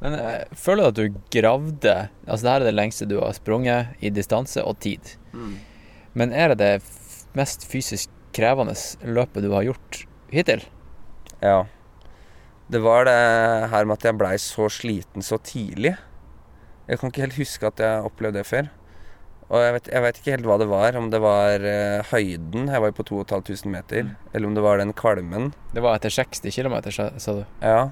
Men 0.04 0.18
jeg 0.20 0.58
føler 0.60 0.84
du 0.84 0.90
at 0.90 0.98
du 1.00 1.20
gravde 1.32 1.94
Altså, 2.26 2.42
det 2.44 2.52
her 2.52 2.64
er 2.64 2.68
det 2.68 2.76
lengste 2.76 3.06
du 3.08 3.16
har 3.22 3.36
sprunget 3.38 3.94
i 4.04 4.12
distanse 4.12 4.64
og 4.68 4.76
tid. 4.84 5.14
Men 6.14 6.34
er 6.36 6.52
det 6.52 6.60
det 6.60 6.74
mest 7.38 7.64
fysisk 7.70 8.12
krevende 8.36 8.76
løpet 9.08 9.46
du 9.46 9.54
har 9.54 9.64
gjort 9.70 10.04
hittil? 10.34 10.66
Ja. 11.40 11.64
Det 12.68 12.82
var 12.84 13.08
det 13.08 13.16
her 13.72 13.88
med 13.88 13.96
at 13.96 14.08
jeg 14.10 14.20
blei 14.20 14.36
så 14.42 14.68
sliten 14.72 15.26
så 15.26 15.40
tidlig. 15.40 15.96
Jeg 16.90 17.00
kan 17.00 17.12
ikke 17.12 17.24
helt 17.24 17.40
huske 17.40 17.70
at 17.70 17.80
jeg 17.80 18.08
opplevde 18.10 18.42
det 18.42 18.50
før. 18.50 18.70
Og 19.54 19.62
jeg 19.62 19.74
vet, 19.76 19.90
jeg 19.94 20.02
vet 20.02 20.20
ikke 20.20 20.34
helt 20.34 20.48
hva 20.50 20.56
det 20.58 20.68
var. 20.72 20.96
Om 20.98 21.12
det 21.14 21.20
var 21.22 21.62
uh, 21.62 22.08
høyden, 22.10 22.72
jeg 22.74 22.82
var 22.82 22.90
jo 22.90 22.96
på 22.98 23.06
2500 23.06 23.70
meter, 23.70 24.08
eller 24.34 24.50
om 24.50 24.56
det 24.58 24.64
var 24.66 24.82
den 24.82 24.96
kvalmen. 24.98 25.52
Det 25.76 25.84
var 25.86 26.00
etter 26.00 26.14
60 26.14 26.50
km, 26.56 26.80
sa 26.90 27.12
sa 27.22 27.36
du. 27.38 27.44
Ja. 27.62 27.84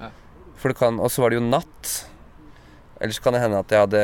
Ja. 0.00 0.08
For 0.56 0.72
det 0.72 0.80
kan, 0.80 0.96
og 0.96 1.12
så 1.12 1.26
var 1.26 1.34
det 1.34 1.40
jo 1.42 1.44
natt. 1.44 1.92
Ellers 3.00 3.20
kan 3.20 3.36
det 3.36 3.44
hende 3.44 3.60
at 3.60 3.72
jeg 3.72 3.84
hadde 3.84 4.02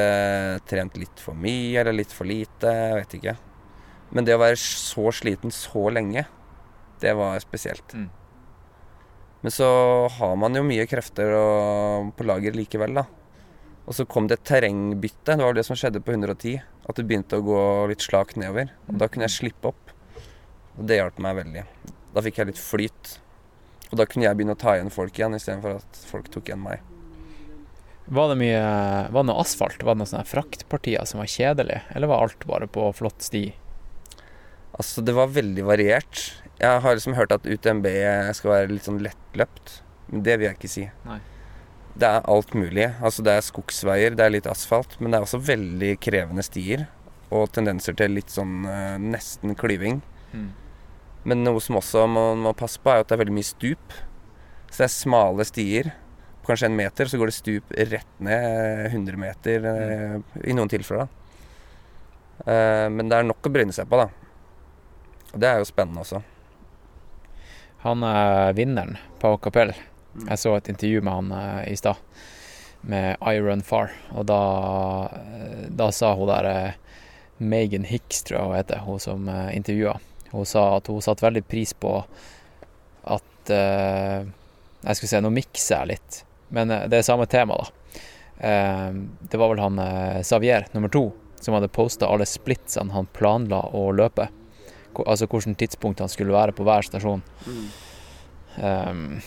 trent 0.68 1.00
litt 1.00 1.24
for 1.24 1.36
mye 1.36 1.80
eller 1.80 1.96
litt 1.96 2.12
for 2.12 2.28
lite. 2.28 2.68
Jeg 2.68 3.00
vet 3.00 3.18
ikke. 3.18 3.36
Men 4.12 4.28
det 4.28 4.36
å 4.36 4.40
være 4.40 4.60
så 4.60 5.10
sliten 5.12 5.52
så 5.52 5.88
lenge, 5.92 6.26
det 7.00 7.16
var 7.16 7.40
spesielt. 7.42 7.96
Mm. 7.96 8.08
Men 9.44 9.52
så 9.52 9.68
har 10.16 10.36
man 10.40 10.56
jo 10.56 10.64
mye 10.66 10.86
krefter 10.88 11.32
og, 11.36 12.12
på 12.16 12.24
lager 12.28 12.56
likevel, 12.56 12.96
da. 13.00 13.06
Og 13.86 13.94
så 13.94 14.06
kom 14.08 14.26
det 14.26 14.40
et 14.40 14.48
terrengbytte. 14.48 15.36
Det 15.36 15.44
var 15.44 15.54
det 15.54 15.64
som 15.66 15.78
skjedde 15.78 16.02
på 16.02 16.14
110. 16.16 16.56
At 16.86 16.98
det 16.98 17.06
begynte 17.08 17.40
å 17.40 17.44
gå 17.44 17.60
litt 17.90 18.04
slakt 18.04 18.38
nedover. 18.38 18.70
Og 18.86 18.98
da 19.00 19.08
kunne 19.10 19.26
jeg 19.26 19.36
slippe 19.36 19.72
opp. 19.72 19.94
Og 20.76 20.86
det 20.88 21.00
hjalp 21.00 21.18
meg 21.24 21.38
veldig. 21.40 21.64
Da 22.14 22.22
fikk 22.24 22.40
jeg 22.40 22.52
litt 22.52 22.62
flyt. 22.62 23.16
Og 23.90 23.98
da 24.00 24.06
kunne 24.08 24.26
jeg 24.26 24.38
begynne 24.38 24.56
å 24.56 24.60
ta 24.60 24.76
igjen 24.76 24.92
folk 24.94 25.18
igjen, 25.18 25.36
istedenfor 25.38 25.80
at 25.80 26.00
folk 26.10 26.30
tok 26.32 26.50
igjen 26.50 26.62
meg. 26.62 26.82
Var 28.06 28.28
det 28.30 28.38
mye 28.38 28.58
Var 29.10 29.22
det 29.22 29.28
noe 29.32 29.42
asfalt? 29.42 29.82
Var 29.82 29.96
det 29.96 30.02
noen 30.02 30.10
sånne 30.12 30.30
fraktpartier 30.30 31.06
som 31.10 31.22
var 31.22 31.30
kjedelige? 31.30 31.82
Eller 31.94 32.10
var 32.10 32.26
alt 32.26 32.46
bare 32.46 32.68
på 32.70 32.88
flott 32.94 33.24
sti? 33.26 33.48
Altså, 34.76 35.02
det 35.02 35.14
var 35.16 35.32
veldig 35.32 35.64
variert. 35.66 36.26
Jeg 36.60 36.82
har 36.84 36.96
liksom 36.96 37.16
hørt 37.16 37.32
at 37.34 37.46
UTMB 37.48 37.88
skal 38.36 38.52
være 38.52 38.74
litt 38.74 38.86
sånn 38.86 39.02
lettløpt. 39.02 39.80
Men 40.12 40.22
det 40.26 40.36
vil 40.38 40.48
jeg 40.50 40.58
ikke 40.58 40.70
si. 40.70 40.84
Nei. 41.08 41.18
Det 41.96 42.08
er 42.08 42.26
alt 42.28 42.52
mulig. 42.52 42.90
Altså, 43.00 43.24
det 43.24 43.32
er 43.32 43.44
skogsveier, 43.46 44.16
det 44.16 44.24
er 44.26 44.34
litt 44.34 44.48
asfalt, 44.50 44.98
men 45.00 45.12
det 45.12 45.18
er 45.18 45.24
også 45.24 45.40
veldig 45.40 45.94
krevende 46.04 46.44
stier. 46.44 46.84
Og 47.32 47.48
tendenser 47.56 47.96
til 47.96 48.12
litt 48.18 48.30
sånn 48.30 48.66
eh, 48.68 48.96
nesten 49.02 49.56
klyving. 49.58 50.02
Mm. 50.36 50.50
Men 51.26 51.42
noe 51.42 51.62
som 51.64 51.78
også 51.80 52.04
man 52.10 52.44
må 52.44 52.52
passe 52.54 52.78
på, 52.82 52.92
er 52.92 53.02
at 53.02 53.08
det 53.08 53.16
er 53.16 53.22
veldig 53.24 53.38
mye 53.38 53.48
stup. 53.48 53.96
Så 54.68 54.82
det 54.82 54.86
er 54.90 54.92
smale 54.94 55.46
stier. 55.48 55.90
På 56.42 56.52
kanskje 56.52 56.68
en 56.68 56.76
meter, 56.78 57.08
så 57.10 57.18
går 57.18 57.32
det 57.32 57.38
stup 57.38 57.72
rett 57.74 58.20
ned 58.22 58.46
eh, 58.86 58.92
100 58.92 59.18
meter 59.24 59.66
eh, 59.72 60.14
i 60.46 60.54
noen 60.54 60.70
tilfeller. 60.70 61.08
Eh, 62.44 62.86
Men 62.92 63.08
det 63.08 63.18
er 63.18 63.26
nok 63.26 63.48
å 63.48 63.54
bryne 63.56 63.74
seg 63.74 63.88
på, 63.90 63.98
da. 64.04 64.10
Og 65.32 65.42
det 65.42 65.48
er 65.48 65.58
jo 65.64 65.72
spennende 65.72 66.04
også. 66.04 66.22
Han 67.88 68.04
er 68.06 68.54
vinneren, 68.58 68.98
på 69.22 69.34
Capell. 69.42 69.72
Jeg 70.24 70.38
så 70.40 70.54
et 70.56 70.68
intervju 70.72 71.02
med 71.04 71.12
han 71.12 71.32
eh, 71.36 71.72
i 71.72 71.76
stad, 71.76 72.00
med 72.86 73.16
Iron 73.34 73.62
Far. 73.66 73.92
Og 74.14 74.26
da, 74.28 74.40
eh, 75.12 75.66
da 75.70 75.90
sa 75.92 76.14
hun 76.16 76.30
der 76.30 76.48
eh, 76.50 76.72
Megan 77.38 77.84
Hicks, 77.84 78.22
tror 78.24 78.38
jeg 78.38 78.46
hun 78.48 78.56
heter, 78.56 78.78
hun 78.86 79.00
som 79.02 79.26
uh, 79.28 79.50
intervjua. 79.54 79.98
Hun 80.32 80.46
sa 80.48 80.62
at 80.78 80.86
hun 80.88 81.02
satte 81.04 81.26
veldig 81.26 81.42
pris 81.46 81.74
på 81.76 81.90
at 83.06 83.50
eh, 83.52 84.24
Jeg 84.86 84.96
skulle 84.96 85.10
si, 85.10 85.20
nå 85.22 85.30
mikser 85.34 85.82
jeg 85.82 85.90
litt, 85.92 86.16
men 86.56 86.70
eh, 86.72 86.86
det 86.88 86.98
er 87.02 87.06
samme 87.06 87.26
tema, 87.30 87.58
da. 87.60 88.00
Eh, 88.40 88.96
det 89.30 89.38
var 89.40 89.52
vel 89.52 89.60
han 89.62 89.78
eh, 89.82 90.22
Xavier, 90.24 90.66
nummer 90.72 90.88
to, 90.92 91.04
som 91.40 91.54
hadde 91.58 91.68
posta 91.76 92.08
alle 92.08 92.24
splitsene 92.26 92.94
han 92.96 93.06
planla 93.14 93.60
å 93.76 93.90
løpe. 93.92 94.30
Hvor- 94.96 95.06
Altså 95.12 95.28
hvilket 95.28 95.58
tidspunkt 95.60 96.00
han 96.00 96.08
skulle 96.08 96.32
være 96.32 96.54
på 96.56 96.64
hver 96.64 96.86
stasjon. 96.88 97.20
Um, 98.56 99.20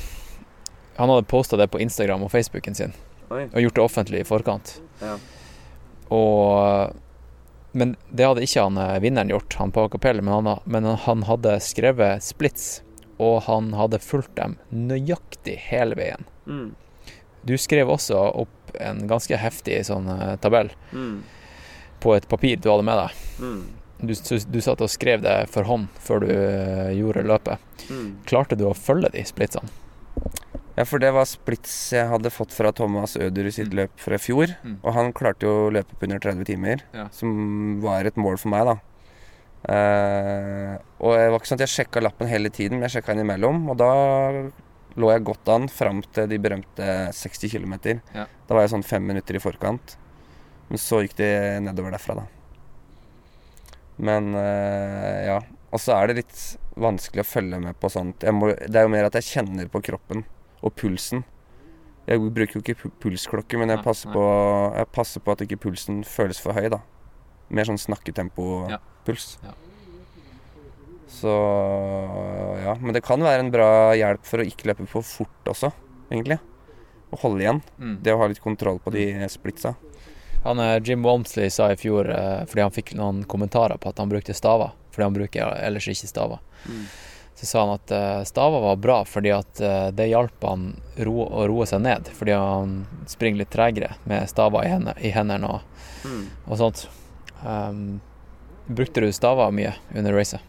han 0.99 1.09
hadde 1.13 1.27
posta 1.31 1.57
det 1.59 1.69
på 1.71 1.79
Instagram 1.81 2.23
og 2.27 2.31
Facebooken 2.33 2.75
sin 2.77 2.93
Oi. 3.31 3.45
og 3.53 3.61
gjort 3.63 3.77
det 3.79 3.83
offentlig 3.85 4.21
i 4.23 4.27
forkant. 4.27 4.75
Ja. 5.01 5.15
Og 6.09 6.93
Men 7.71 7.95
det 8.09 8.25
hadde 8.25 8.41
ikke 8.41 8.63
han 8.65 8.77
eh, 8.81 8.95
vinneren 9.03 9.29
gjort, 9.29 9.53
han 9.59 9.71
på 9.71 9.83
Acapelle, 9.85 10.23
men, 10.25 10.33
han 10.47 10.59
men 10.65 10.85
han 11.05 11.23
hadde 11.29 11.59
skrevet 11.61 12.23
splits, 12.25 12.81
og 13.21 13.43
han 13.45 13.73
hadde 13.77 13.99
fulgt 14.01 14.33
dem 14.39 14.55
nøyaktig 14.73 15.53
hele 15.69 15.93
veien. 15.99 16.25
Mm. 16.49 16.71
Du 17.45 17.53
skrev 17.61 17.91
også 17.93 18.17
opp 18.41 18.73
en 18.81 19.03
ganske 19.07 19.37
heftig 19.37 19.83
sånn 19.85 20.09
eh, 20.09 20.33
tabell 20.41 20.71
Mm. 20.91 21.21
på 22.01 22.15
et 22.15 22.25
papir 22.27 22.57
du 22.57 22.71
hadde 22.71 22.87
med 22.89 22.97
deg. 23.03 23.21
Mm. 23.39 23.61
du, 24.01 24.13
du 24.49 24.59
satt 24.65 24.81
og 24.81 24.89
skrev 24.89 25.21
det 25.21 25.37
for 25.53 25.63
hånd 25.69 25.87
før 26.01 26.25
du 26.25 26.29
eh, 26.33 26.89
gjorde 26.97 27.21
løpet. 27.29 27.85
Klarte 28.25 28.57
du 28.57 28.65
å 28.65 28.73
følge 28.73 29.13
de 29.13 29.23
splitsene? 29.29 29.69
Ja, 30.79 30.85
for 30.87 31.01
det 31.03 31.09
var 31.11 31.25
splits 31.27 31.73
jeg 31.91 32.07
hadde 32.07 32.31
fått 32.31 32.53
fra 32.55 32.69
Thomas 32.71 33.17
Øder 33.19 33.49
i 33.49 33.51
sitt 33.51 33.73
løp 33.75 33.97
fra 33.99 34.15
i 34.15 34.21
fjor. 34.23 34.53
Mm. 34.63 34.77
Og 34.79 34.93
han 34.95 35.09
klarte 35.11 35.43
jo 35.43 35.65
å 35.65 35.73
løpe 35.75 35.97
på 35.99 36.07
under 36.07 36.21
30 36.23 36.47
timer, 36.47 36.85
Ja. 36.95 37.09
som 37.11 37.81
var 37.83 38.07
et 38.07 38.15
mål 38.15 38.39
for 38.39 38.53
meg, 38.53 38.63
da. 38.69 38.77
Uh, 39.59 40.79
og 41.03 41.17
det 41.17 41.25
var 41.27 41.35
ikke 41.35 41.49
sånn 41.49 41.59
at 41.59 41.65
jeg 41.65 41.73
sjekka 41.73 41.99
lappen 41.99 42.31
hele 42.31 42.47
tiden, 42.47 42.79
men 42.79 42.87
jeg 42.87 42.95
sjekka 42.95 43.11
innimellom. 43.11 43.67
Og 43.73 43.75
da 43.75 43.91
lå 44.95 45.11
jeg 45.11 45.25
godt 45.27 45.51
an 45.51 45.67
fram 45.67 45.99
til 46.15 46.31
de 46.31 46.39
berømte 46.39 46.87
60 47.11 47.51
km. 47.51 47.99
Ja. 48.15 48.29
Da 48.47 48.55
var 48.55 48.63
jeg 48.63 48.71
sånn 48.77 48.87
fem 48.87 49.03
minutter 49.03 49.35
i 49.35 49.43
forkant. 49.43 49.97
Men 50.69 50.79
så 50.79 51.03
gikk 51.03 51.19
det 51.19 51.59
nedover 51.67 51.91
derfra, 51.91 52.21
da. 52.21 52.27
Men 53.99 54.31
uh, 54.31 55.19
ja. 55.27 55.39
Og 55.75 55.83
så 55.83 55.99
er 55.99 56.07
det 56.07 56.21
litt 56.23 56.43
vanskelig 56.79 57.27
å 57.27 57.31
følge 57.35 57.59
med 57.67 57.75
på 57.83 57.91
sånt. 57.91 58.23
Må, 58.31 58.55
det 58.55 58.79
er 58.79 58.87
jo 58.87 58.95
mer 58.95 59.11
at 59.11 59.19
jeg 59.19 59.27
kjenner 59.35 59.67
på 59.67 59.83
kroppen 59.83 60.23
og 60.63 60.75
pulsen. 60.75 61.23
Jeg 62.09 62.19
bruker 62.33 62.57
jo 62.57 62.61
ikke 62.63 62.75
pu- 62.79 62.91
pulsklokke, 63.03 63.57
men 63.61 63.69
jeg 63.69 63.83
passer, 63.85 64.09
på, 64.11 64.23
jeg 64.75 64.87
passer 64.95 65.21
på 65.21 65.31
at 65.35 65.41
ikke 65.45 65.59
pulsen 65.67 66.03
føles 66.03 66.39
for 66.41 66.53
høy, 66.57 66.69
da. 66.73 66.79
Mer 67.53 67.65
sånn 67.69 67.77
snakketempo-puls. 67.81 69.37
Ja. 69.45 69.53
Så 71.09 71.31
ja. 72.63 72.75
Men 72.81 72.93
det 72.93 73.03
kan 73.05 73.21
være 73.25 73.43
en 73.45 73.51
bra 73.53 73.69
hjelp 73.97 74.25
for 74.27 74.41
å 74.41 74.47
ikke 74.47 74.69
løpe 74.71 74.87
for 74.89 75.05
fort 75.05 75.49
også, 75.53 75.71
egentlig. 76.11 76.39
Å 77.09 77.17
holde 77.23 77.41
igjen. 77.45 77.61
Det 78.05 78.13
å 78.13 78.19
ha 78.21 78.27
litt 78.29 78.41
kontroll 78.43 78.79
på 78.83 78.93
de 78.93 79.05
splitsa. 79.33 79.75
Han, 80.45 80.59
eh, 80.63 80.79
Jim 80.85 81.01
Walmsley 81.03 81.49
sa 81.51 81.67
i 81.71 81.75
fjor, 81.75 82.07
eh, 82.09 82.45
fordi 82.45 82.61
han 82.61 82.71
fikk 82.71 82.93
noen 82.95 83.23
kommentarer 83.27 83.77
på 83.81 83.89
at 83.89 83.97
han 83.99 84.09
brukte 84.09 84.33
staver, 84.37 84.71
fordi 84.93 85.03
han 85.03 85.13
bruker 85.17 85.57
ellers 85.65 85.87
ikke 85.91 86.07
staver, 86.07 86.39
så 87.39 87.47
sa 87.47 87.61
han 87.63 87.69
at 87.77 87.91
eh, 87.95 88.21
staver 88.27 88.59
var 88.65 88.79
bra 88.83 88.97
fordi 89.07 89.31
at 89.31 89.61
eh, 89.63 89.89
det 89.95 90.09
hjalp 90.11 90.43
han 90.43 90.65
ro, 91.07 91.13
å 91.23 91.45
roe 91.47 91.67
seg 91.69 91.79
ned, 91.85 92.09
fordi 92.11 92.35
han 92.35 92.73
springer 93.07 93.45
litt 93.45 93.53
tregere 93.53 93.93
med 94.09 94.27
staver 94.27 94.65
i, 94.67 94.71
henne, 94.73 94.95
i 94.99 95.11
hendene 95.15 95.47
og, 95.47 95.61
og 96.49 96.59
sånt. 96.59 96.81
Um, 97.39 98.01
brukte 98.67 98.99
du 99.05 99.07
staver 99.15 99.53
mye 99.55 99.71
under 99.95 100.17
racet? 100.19 100.43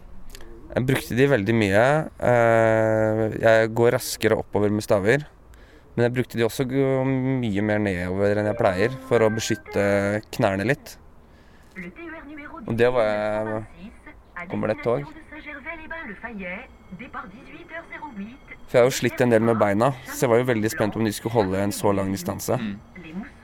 Jeg 0.70 0.86
brukte 0.86 1.14
de 1.18 1.28
veldig 1.30 1.54
mye. 1.58 1.84
Eh, 2.22 3.22
Jeg 3.42 3.70
går 3.74 3.94
raskere 3.96 4.38
oppover 4.42 4.70
med 4.74 4.82
staver. 4.86 5.24
Men 5.94 6.04
jeg 6.06 6.14
brukte 6.14 6.38
de 6.38 6.44
også 6.46 6.66
mye 6.70 7.62
mer 7.66 7.80
nedover 7.82 8.38
enn 8.38 8.46
jeg 8.50 8.58
pleier, 8.58 8.98
for 9.08 9.22
å 9.26 9.30
beskytte 9.34 9.82
knærne 10.34 10.66
litt. 10.70 10.92
Og 12.66 12.76
det 12.78 12.90
var 12.94 13.08
jeg 13.10 14.50
Kommer 14.50 14.70
det 14.70 14.78
et 14.78 14.84
tog? 14.86 15.08
For 18.70 18.78
jeg 18.78 18.82
har 18.84 18.86
jo 18.86 18.94
slitt 18.94 19.20
en 19.22 19.32
del 19.32 19.42
med 19.42 19.58
beina, 19.58 19.92
så 20.06 20.24
jeg 20.24 20.30
var 20.32 20.40
jo 20.42 20.48
veldig 20.50 20.70
spent 20.70 20.96
om 20.98 21.06
de 21.06 21.12
skulle 21.14 21.34
holde 21.34 21.58
en 21.58 21.72
så 21.74 21.92
lang 21.96 22.12
distanse. 22.14 22.58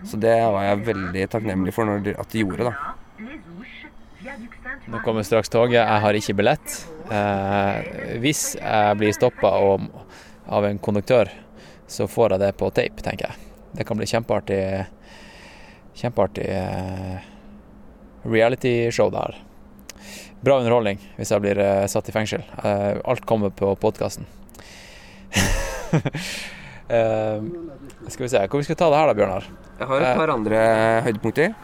Så 0.07 0.19
det 0.23 0.37
var 0.55 0.63
jeg 0.69 0.85
veldig 0.87 1.25
takknemlig 1.33 1.75
for 1.75 1.89
når 1.89 2.05
de, 2.05 2.15
at 2.19 2.31
de 2.31 2.45
gjorde, 2.45 2.69
da. 2.69 2.75
Nå 4.87 5.01
kommer 5.03 5.27
straks 5.27 5.51
toget. 5.51 5.81
Jeg 5.81 6.03
har 6.05 6.19
ikke 6.19 6.37
billett. 6.39 6.77
Eh, 7.11 8.19
hvis 8.23 8.43
jeg 8.59 8.99
blir 9.01 9.15
stoppa 9.17 9.51
av 9.57 10.69
en 10.69 10.79
konduktør, 10.83 11.31
så 11.91 12.07
får 12.11 12.37
jeg 12.37 12.45
det 12.45 12.53
på 12.59 12.71
tape, 12.75 13.03
tenker 13.03 13.31
jeg. 13.31 13.51
Det 13.77 13.87
kan 13.87 13.99
bli 13.99 14.09
kjempeartig 14.11 14.61
Kjempeartig 15.97 16.45
eh, 16.53 17.21
realityshow, 18.29 19.09
det 19.09 19.23
her. 19.23 19.37
Bra 20.45 20.59
underholdning 20.61 21.01
hvis 21.17 21.33
jeg 21.33 21.43
blir 21.45 21.61
eh, 21.63 21.87
satt 21.91 22.09
i 22.11 22.15
fengsel. 22.15 22.45
Eh, 22.63 22.99
alt 23.09 23.25
kommer 23.29 23.53
på 23.55 23.73
podkasten. 23.81 24.27
eh, 26.89 27.39
skal 28.09 28.25
vi 28.25 28.29
se 28.31 28.43
Hvor 28.47 28.61
vi 28.61 28.67
skal 28.69 28.79
ta 28.79 28.89
det 28.93 29.01
her 29.01 29.11
da, 29.11 29.17
Bjørnar? 29.17 29.49
Jeg 29.77 29.89
har 29.91 30.05
et 30.05 30.21
par 30.21 30.33
andre 30.35 30.61
høydepunkter. 31.07 31.55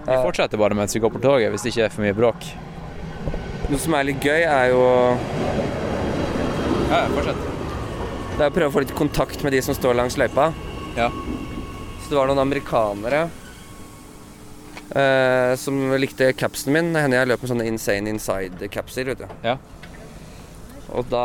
Vi 0.00 0.16
fortsetter 0.16 0.58
bare 0.60 0.74
mens 0.78 0.94
vi 0.96 1.02
går 1.02 1.12
på 1.14 1.22
toget, 1.22 1.50
hvis 1.52 1.66
det 1.66 1.72
ikke 1.74 1.86
er 1.86 1.94
for 1.94 2.06
mye 2.06 2.16
bråk. 2.16 2.50
Noe 3.70 3.78
som 3.78 3.94
er 3.94 4.08
litt 4.08 4.24
gøy, 4.24 4.42
er 4.42 4.72
jo 4.72 4.82
Ja, 6.90 7.04
fortsett. 7.14 7.46
Det 8.34 8.46
er 8.46 8.48
å 8.48 8.54
prøve 8.54 8.70
å 8.70 8.74
få 8.74 8.82
litt 8.82 8.96
kontakt 8.96 9.44
med 9.44 9.52
de 9.54 9.60
som 9.62 9.76
står 9.76 9.98
langs 9.98 10.16
løypa. 10.18 10.48
Ja. 10.96 11.10
Så 12.00 12.10
det 12.10 12.18
var 12.18 12.30
noen 12.30 12.42
amerikanere 12.42 13.28
eh, 14.96 15.52
som 15.60 15.78
likte 16.00 16.32
capsen 16.38 16.74
min. 16.74 16.92
Hender 16.96 17.20
jeg 17.20 17.30
løp 17.30 17.44
med 17.44 17.52
sånne 17.52 17.66
Insane 17.70 18.12
Inside-capser, 18.14 19.10
vet 19.12 19.22
du. 19.22 19.26
Ja. 19.46 19.56
Og 20.90 21.06
da 21.10 21.24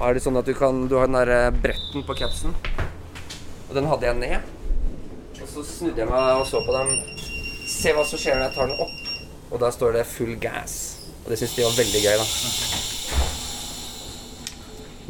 er 0.00 0.16
det 0.16 0.22
sånn 0.24 0.38
at 0.40 0.48
du 0.48 0.54
kan 0.58 0.88
Du 0.90 0.96
har 0.98 1.06
den 1.06 1.18
der 1.20 1.34
eh, 1.36 1.50
bretten 1.54 2.06
på 2.06 2.16
capsen. 2.18 2.54
Og 3.68 3.76
den 3.76 3.86
hadde 3.90 4.08
jeg 4.08 4.18
ned. 4.18 4.54
Og 5.40 5.48
så 5.48 5.64
snudde 5.66 6.02
jeg 6.02 6.10
meg 6.10 6.40
og 6.40 6.46
så 6.48 6.62
på 6.66 6.74
den. 6.74 6.96
Se 7.70 7.94
hva 7.94 8.04
som 8.06 8.18
skjer 8.20 8.38
når 8.38 8.48
jeg 8.48 8.56
tar 8.56 8.72
den 8.72 8.82
opp. 8.82 8.96
Og 9.50 9.60
der 9.62 9.74
står 9.74 9.92
det 9.98 10.06
'full 10.06 10.34
gas'. 10.38 10.78
Og 11.24 11.30
det 11.30 11.38
syns 11.38 11.54
de 11.54 11.62
var 11.64 11.76
veldig 11.76 12.02
gøy, 12.02 12.16
da. 12.18 12.26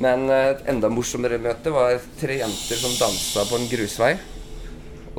Men 0.00 0.30
eh, 0.30 0.50
et 0.54 0.68
enda 0.72 0.88
morsommere 0.88 1.38
møte 1.38 1.72
var 1.72 2.00
tre 2.20 2.40
jenter 2.40 2.76
som 2.80 2.92
dansa 2.96 3.44
på 3.48 3.58
en 3.58 3.68
grusvei. 3.68 4.14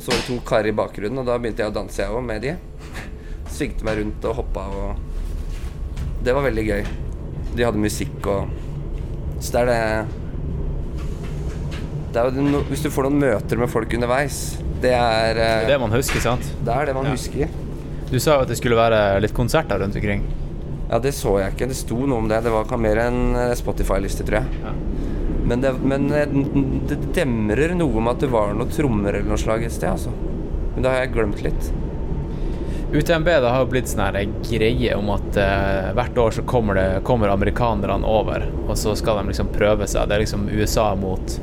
Og 0.02 0.06
så 0.08 0.10
var 0.10 0.18
det 0.18 0.26
to 0.32 0.36
karer 0.50 0.68
i 0.72 0.74
bakgrunnen, 0.74 1.20
og 1.22 1.28
da 1.30 1.36
begynte 1.38 1.62
jeg 1.62 1.70
å 1.70 1.74
danse, 1.76 2.00
jeg 2.02 2.10
òg, 2.10 2.24
med 2.26 2.42
de. 2.42 2.56
Svingte 3.54 3.86
meg 3.86 4.00
rundt 4.00 4.24
og 4.26 4.40
hoppa 4.40 4.64
og 4.74 6.24
Det 6.26 6.34
var 6.34 6.48
veldig 6.48 6.64
gøy. 6.66 6.88
De 7.54 7.66
hadde 7.68 7.82
musikk 7.84 8.26
og 8.32 8.50
Så 9.44 9.54
det 9.54 9.62
er 9.62 9.70
det 9.70 10.18
det 12.12 12.20
er 12.24 12.40
no, 12.42 12.64
Hvis 12.72 12.82
du 12.84 12.90
får 12.92 13.08
noen 13.08 13.22
møter 13.22 13.60
med 13.62 13.70
folk 13.72 13.94
underveis, 13.94 14.40
det 14.82 14.92
er 14.96 15.38
Det 15.38 15.46
eh, 15.46 15.62
er 15.68 15.70
det 15.70 15.80
man 15.84 15.94
husker, 15.94 16.24
sant? 16.24 16.50
Det 16.66 16.74
er 16.74 16.90
det 16.90 16.96
man 16.98 17.06
Ja. 17.06 17.14
husker. 17.14 17.54
Du 18.10 18.18
sa 18.20 18.40
jo 18.40 18.48
at 18.48 18.50
det 18.50 18.58
skulle 18.58 18.76
være 18.80 19.22
litt 19.22 19.36
konserter 19.38 19.80
rundt 19.80 19.96
omkring. 19.96 20.26
Ja, 20.90 20.98
det 21.00 21.14
så 21.16 21.38
jeg 21.40 21.54
ikke. 21.54 21.70
Det 21.70 21.78
sto 21.78 22.02
noe 22.04 22.20
om 22.20 22.28
det. 22.28 22.42
Det 22.44 22.52
var 22.52 22.66
mer 22.82 23.06
enn 23.06 23.22
eh, 23.38 23.54
Spotify-liste, 23.56 24.26
tror 24.28 24.42
jeg. 24.42 24.66
Ja. 24.66 24.74
Men, 25.52 25.62
det, 25.66 25.72
men 25.84 26.06
eh, 26.16 26.36
det 26.88 26.98
demrer 27.18 27.74
noe 27.76 27.98
om 28.00 28.08
at 28.08 28.22
det 28.24 28.30
var 28.32 28.54
noe 28.56 28.72
trommer 28.72 29.18
eller 29.18 29.28
noe 29.34 29.40
slag 29.42 29.66
et 29.68 29.74
sted, 29.76 29.90
altså. 29.92 30.14
Men 30.72 30.86
det 30.86 30.92
har 30.94 31.02
jeg 31.04 31.12
glemt 31.18 31.42
litt. 31.44 31.72
UTMB 32.92 33.28
det 33.28 33.50
har 33.52 33.68
blitt 33.72 33.88
sånn 33.92 34.02
her 34.04 34.18
greie 34.48 34.96
om 35.00 35.12
at 35.14 35.38
eh, 35.40 35.92
hvert 35.96 36.18
år 36.24 36.34
så 36.36 36.44
kommer, 36.48 36.76
det, 36.80 36.88
kommer 37.08 37.32
amerikanerne 37.32 38.08
over, 38.08 38.48
og 38.68 38.74
så 38.80 38.96
skal 39.00 39.20
de 39.22 39.30
liksom 39.32 39.52
prøve 39.56 39.88
seg. 39.88 40.08
Det 40.12 40.18
er 40.18 40.24
liksom 40.26 40.48
USA 40.52 40.90
mot 41.00 41.36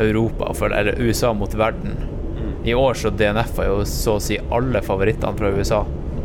Europa, 0.00 0.52
for- 0.54 0.74
eller 0.74 0.98
USA 1.02 1.32
mot 1.34 1.54
verden. 1.54 1.98
I 2.64 2.74
år 2.76 2.94
så 2.98 3.10
DNF-a 3.10 3.66
jo 3.66 3.80
så 3.88 4.18
å 4.18 4.22
si 4.22 4.38
alle 4.52 4.82
favorittene 4.84 5.38
fra 5.38 5.50
USA. 5.54 5.82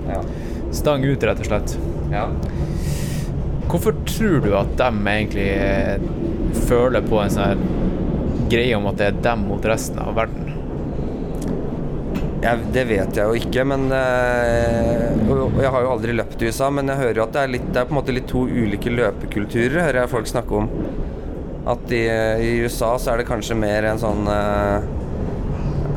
Ja. 0.09 0.21
Stang 0.75 1.05
ut, 1.05 1.23
rett 1.23 1.41
og 1.41 1.49
slett. 1.49 1.77
ja. 2.13 2.27
Hvorfor 3.69 3.95
tror 4.05 4.43
du 4.45 4.51
at 4.55 4.75
de 4.77 4.89
egentlig 5.09 5.49
eh, 5.49 6.03
føler 6.67 7.05
på 7.05 7.19
en 7.21 7.33
sånn 7.33 7.63
greie 8.51 8.75
om 8.77 8.85
at 8.91 8.99
det 8.99 9.07
er 9.09 9.23
dem 9.25 9.47
mot 9.49 9.65
resten 9.65 9.99
av 10.03 10.13
verden? 10.17 10.51
Jeg, 12.45 12.61
det 12.75 12.83
vet 12.85 13.17
jeg 13.17 13.25
jo 13.25 13.37
ikke, 13.39 13.63
men 13.65 13.87
øh, 13.89 15.61
Jeg 15.63 15.71
har 15.73 15.81
jo 15.81 15.93
aldri 15.95 16.13
løpt 16.13 16.43
i 16.43 16.51
USA, 16.51 16.69
men 16.69 16.91
jeg 16.91 17.01
hører 17.01 17.19
jo 17.19 17.25
at 17.25 17.33
det 17.33 17.41
er, 17.41 17.53
litt, 17.55 17.65
det 17.73 17.81
er 17.81 17.87
på 17.89 17.95
en 17.95 17.99
måte 17.99 18.13
litt 18.13 18.27
to 18.29 18.43
ulike 18.45 18.93
løpekulturer, 18.93 19.79
hører 19.81 20.03
jeg 20.03 20.13
folk 20.13 20.29
snakke 20.29 20.59
om. 20.61 20.69
At 21.73 21.89
i, 21.95 22.03
i 22.05 22.51
USA 22.61 22.91
så 23.01 23.15
er 23.15 23.23
det 23.23 23.29
kanskje 23.31 23.57
mer 23.57 23.87
en 23.89 24.01
sånn 24.01 24.27
øh, 24.29 24.85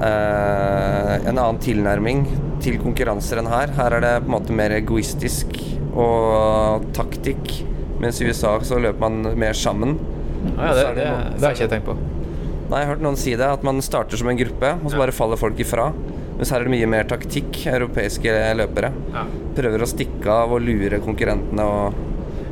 øh, 0.01 1.13
En 1.19 1.35
annen 1.35 1.61
tilnærming 1.61 2.25
til 2.65 2.81
konkurranser 2.81 3.43
enn 3.43 3.51
her. 3.53 3.75
Her 3.77 3.99
er 3.99 4.07
det 4.07 4.15
på 4.23 4.31
en 4.31 4.37
måte 4.39 4.57
mer 4.57 4.73
egoistisk 4.79 5.53
og 5.94 6.87
taktikk. 6.96 7.53
Mens 7.98 8.20
i 8.22 8.29
USA 8.29 8.55
så 8.62 8.79
løper 8.79 9.01
man 9.09 9.35
mer 9.38 9.57
sammen. 9.59 9.96
Ah, 10.57 10.68
ja, 10.70 10.74
det, 10.74 10.85
det, 11.01 11.09
det 11.38 11.42
har 11.42 11.55
jeg 11.55 11.59
ikke 11.64 11.72
tenkt 11.74 11.88
på. 11.88 11.96
Nei, 12.68 12.83
jeg 12.83 12.87
har 12.87 12.92
hørt 12.92 13.03
noen 13.03 13.16
si 13.18 13.33
det, 13.33 13.46
at 13.48 13.64
man 13.66 13.81
starter 13.83 14.20
som 14.20 14.29
en 14.31 14.38
gruppe, 14.38 14.74
og 14.85 14.90
så 14.92 15.01
bare 15.01 15.14
faller 15.16 15.40
folk 15.40 15.59
ifra. 15.64 15.88
Mens 16.38 16.53
her 16.55 16.61
er 16.62 16.68
det 16.68 16.74
mye 16.77 16.87
mer 16.90 17.07
taktikk, 17.11 17.57
europeiske 17.66 18.35
løpere. 18.61 18.92
Ja. 19.14 19.24
Prøver 19.57 19.83
å 19.83 19.88
stikke 19.90 20.31
av 20.44 20.53
og 20.55 20.62
lure 20.62 21.01
konkurrentene 21.03 21.64
og 21.66 22.05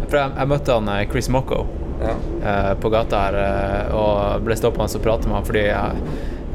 For 0.09 0.19
jeg, 0.19 0.33
jeg 0.39 0.51
møtte 0.51 0.75
han 0.75 0.89
eh, 0.91 1.05
Chris 1.11 1.29
Mocco 1.35 1.61
Ja. 2.01 2.15
eh, 2.43 2.73
på 2.83 2.91
gata 2.95 3.21
her 3.27 3.39
eh, 3.43 3.95
og 3.95 4.43
ble 4.47 4.57
stoppa 4.59 4.87
og 4.87 5.03
prata 5.05 5.31
med 5.31 5.39
han 5.39 5.47
fordi 5.47 5.63
jeg, 5.69 6.03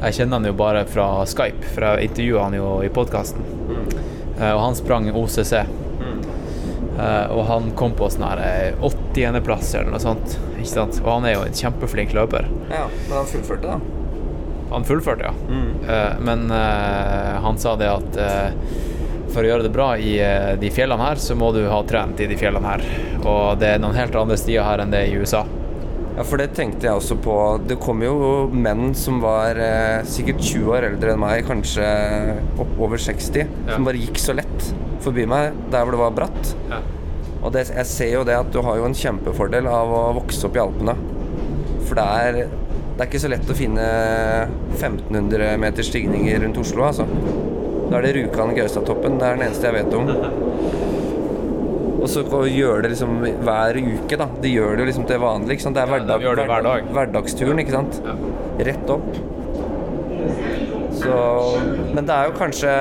jeg 0.02 0.18
kjenner 0.18 0.38
han 0.40 0.48
jo 0.50 0.52
bare 0.60 0.84
fra 0.88 1.06
Skype, 1.28 1.64
for 1.72 1.86
jeg 1.88 2.10
intervjua 2.10 2.46
han 2.48 2.56
jo 2.58 2.68
i 2.84 2.90
podkasten. 2.92 3.44
og 4.42 4.60
han 4.66 4.76
sprang 4.76 5.08
OCC. 5.14 5.54
Eh, 6.98 7.32
og 7.32 7.46
han 7.48 7.70
kom 7.78 7.94
på 7.96 8.08
sånn 8.12 8.26
eh, 8.36 8.74
80.-plass 8.84 9.74
eller 9.78 9.94
noe 9.94 10.02
sånt. 10.02 10.36
Ikke 10.58 10.68
sant? 10.74 11.00
Og 11.04 11.10
han 11.14 11.28
er 11.30 11.36
jo 11.38 11.44
en 11.46 11.56
kjempeflink 11.62 12.12
løper. 12.16 12.48
ja. 12.70 12.86
Men 13.08 13.16
han 13.22 13.28
fullførte, 13.30 13.74
da. 13.76 13.98
Han 14.72 14.84
fullførte, 14.88 15.28
ja. 15.28 15.34
Eh, 15.88 16.20
men 16.24 16.46
eh, 16.50 17.32
han 17.44 17.58
sa 17.60 17.74
det 17.76 17.90
at 17.92 18.16
eh, 18.20 18.76
for 19.32 19.44
å 19.44 19.48
gjøre 19.48 19.64
det 19.64 19.72
bra 19.72 19.90
i 19.96 20.14
eh, 20.20 20.52
de 20.60 20.68
fjellene 20.72 21.06
her, 21.08 21.20
så 21.20 21.36
må 21.36 21.52
du 21.56 21.62
ha 21.68 21.80
trent 21.88 22.20
i 22.20 22.28
de 22.28 22.36
fjellene 22.40 22.68
her. 22.74 22.84
Og 23.24 23.58
det 23.60 23.74
er 23.74 23.82
noen 23.82 23.96
helt 23.96 24.16
andre 24.16 24.36
stier 24.40 24.64
her 24.66 24.82
enn 24.84 24.92
det 24.92 25.06
er 25.06 25.12
i 25.12 25.20
USA. 25.20 25.44
Ja, 26.12 26.24
for 26.28 26.36
det 26.36 26.50
tenkte 26.56 26.84
jeg 26.88 26.92
også 26.98 27.16
på. 27.24 27.34
Det 27.64 27.78
kom 27.80 28.02
jo 28.04 28.14
menn 28.52 28.90
som 28.98 29.20
var 29.22 29.56
eh, 29.56 30.02
sikkert 30.08 30.42
20 30.44 30.72
år 30.74 30.86
eldre 30.90 31.14
enn 31.14 31.22
meg, 31.22 31.44
kanskje 31.48 31.86
opp 32.60 32.74
over 32.84 33.00
60, 33.00 33.46
som 33.70 33.86
bare 33.88 34.02
gikk 34.02 34.20
så 34.20 34.34
lett 34.36 34.66
forbi 35.02 35.24
meg 35.26 35.56
der 35.72 35.86
hvor 35.86 35.96
det 35.96 36.02
var 36.02 36.18
bratt. 36.18 36.52
Og 37.42 37.50
det, 37.56 37.64
jeg 37.72 37.88
ser 37.90 38.12
jo 38.12 38.26
det 38.28 38.36
at 38.38 38.52
du 38.54 38.60
har 38.62 38.76
jo 38.78 38.84
en 38.86 38.94
kjempefordel 38.94 39.66
av 39.66 39.90
å 39.90 40.02
vokse 40.20 40.44
opp 40.46 40.58
i 40.58 40.62
Alpene. 40.62 40.94
For 41.88 41.98
det 41.98 42.04
er, 42.04 42.38
det 42.44 43.00
er 43.00 43.08
ikke 43.08 43.22
så 43.24 43.32
lett 43.32 43.50
å 43.50 43.56
finne 43.58 43.88
1500 44.76 45.56
meters 45.64 45.90
stigninger 45.90 46.44
rundt 46.44 46.60
Oslo, 46.62 46.84
altså. 46.92 47.08
Da 47.88 47.98
er 47.98 48.06
det 48.06 48.14
Rjukan 48.20 48.54
Gaustatoppen. 48.56 49.18
Det 49.18 49.26
er 49.26 49.40
den 49.40 49.48
eneste 49.48 49.68
jeg 49.72 49.80
vet 49.80 49.96
om. 49.96 50.12
Og 52.02 52.08
så 52.10 52.22
gjør 52.50 52.82
det 52.82 52.90
liksom 52.96 53.12
hver 53.46 53.76
uke, 53.78 54.16
da. 54.18 54.26
De 54.42 54.50
gjør 54.50 54.72
det 54.76 54.82
jo 54.82 54.88
liksom 54.90 55.04
til 55.06 55.20
vanlig. 55.22 55.54
Ikke 55.56 55.66
sant? 55.68 55.76
Det 55.78 55.82
er 55.84 55.92
Ja, 55.92 55.98
de 56.02 56.34
det 56.40 56.46
hver 56.50 56.62
dag. 56.66 56.88
hverdagsturen, 56.96 57.58
ikke 57.62 57.76
sant. 57.76 58.00
Rett 58.58 58.90
opp. 58.90 59.06
Så 60.92 61.14
Men 61.94 62.06
det 62.06 62.14
er 62.14 62.24
jo 62.28 62.34
kanskje 62.38 62.72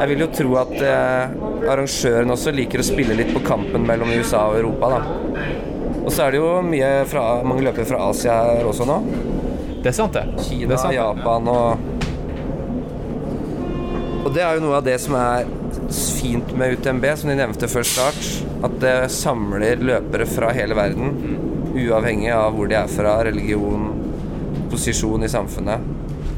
Jeg 0.00 0.08
vil 0.10 0.20
jo 0.22 0.26
tro 0.30 0.52
at 0.60 0.74
eh, 0.86 1.32
arrangøren 1.68 2.30
også 2.30 2.52
liker 2.54 2.78
å 2.82 2.86
spille 2.86 3.14
litt 3.18 3.32
på 3.34 3.40
kampen 3.46 3.86
mellom 3.88 4.08
USA 4.14 4.44
og 4.52 4.58
Europa, 4.60 4.88
da. 4.94 5.00
Og 6.04 6.10
så 6.14 6.22
er 6.26 6.30
det 6.36 6.38
jo 6.40 6.50
mye 6.64 6.90
fra, 7.10 7.24
mange 7.44 7.64
løpere 7.66 7.84
fra 7.90 7.98
Asia 8.08 8.36
her 8.52 8.64
også 8.70 8.86
nå. 8.88 8.98
Det 9.82 9.90
er 9.90 9.96
sant, 9.98 10.14
det. 10.14 10.22
det 10.36 10.44
Kina, 10.46 10.72
er 10.74 10.80
sant. 10.80 10.94
Japan 10.94 11.48
og 11.50 11.78
Og 14.26 14.30
det 14.34 14.42
er 14.44 14.54
jo 14.58 14.64
noe 14.68 14.78
av 14.78 14.84
det 14.86 14.96
som 15.02 15.14
er 15.18 15.44
fint 15.90 16.56
med 16.56 16.72
UTMB, 16.72 17.04
som 17.16 17.30
de 17.30 17.36
nevnte 17.38 17.68
før 17.70 17.86
start. 17.86 18.20
At 18.66 18.78
det 18.82 18.96
samler 19.14 19.80
løpere 19.82 20.26
fra 20.28 20.52
hele 20.56 20.76
verden, 20.78 21.36
uavhengig 21.78 22.32
av 22.34 22.56
hvor 22.56 22.70
de 22.70 22.78
er 22.78 22.90
fra, 22.92 23.18
religion, 23.28 23.90
posisjon 24.72 25.24
i 25.24 25.30
samfunnet. 25.32 25.94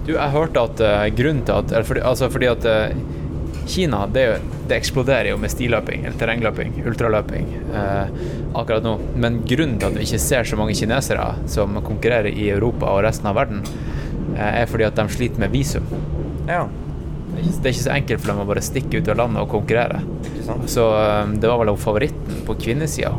Du, 0.07 0.15
jeg 0.15 0.35
hørte 0.35 0.67
at 0.67 0.83
uh, 0.83 1.07
grunnen 1.15 1.45
til 1.47 1.57
at 1.57 1.73
eller 1.73 1.87
fordi, 1.87 2.03
Altså 2.09 2.31
fordi 2.33 2.49
at 2.51 2.67
uh, 2.67 3.01
Kina 3.71 4.01
det, 4.11 4.25
det 4.67 4.79
eksploderer 4.81 5.29
jo 5.31 5.39
med 5.39 5.53
stiløping, 5.53 6.07
eller 6.07 6.19
terrengløping, 6.19 6.81
ultraløping 6.89 7.51
uh, 7.75 8.09
akkurat 8.59 8.87
nå. 8.87 8.97
Men 9.21 9.43
grunnen 9.47 9.79
til 9.79 9.91
at 9.91 9.99
vi 9.99 10.07
ikke 10.09 10.23
ser 10.25 10.49
så 10.49 10.59
mange 10.59 10.75
kinesere 10.79 11.29
som 11.51 11.79
konkurrerer 11.85 12.33
i 12.33 12.49
Europa 12.51 12.91
og 12.91 13.05
resten 13.07 13.31
av 13.31 13.39
verden, 13.39 13.63
er 14.41 14.67
fordi 14.71 14.87
at 14.87 14.97
de 14.97 15.05
sliter 15.13 15.43
med 15.43 15.53
visum. 15.53 15.87
Ja, 16.49 16.65
Det 17.37 17.67
er 17.67 17.73
ikke- 17.73 17.83
så 17.85 17.93
enkelt 17.95 18.21
for 18.21 18.33
dem 18.33 18.41
å 18.43 18.47
bare 18.49 18.61
stikke 18.65 18.99
ut 19.01 19.09
av 19.09 19.17
landet 19.17 19.43
og 19.43 19.49
konkurrere. 19.53 20.01
Så 20.67 20.85
eh, 20.97 21.27
det 21.41 21.49
var 21.49 21.59
vel 21.65 21.77
favoritten 21.77 22.43
på 22.47 22.55
kvinnesida. 22.59 23.13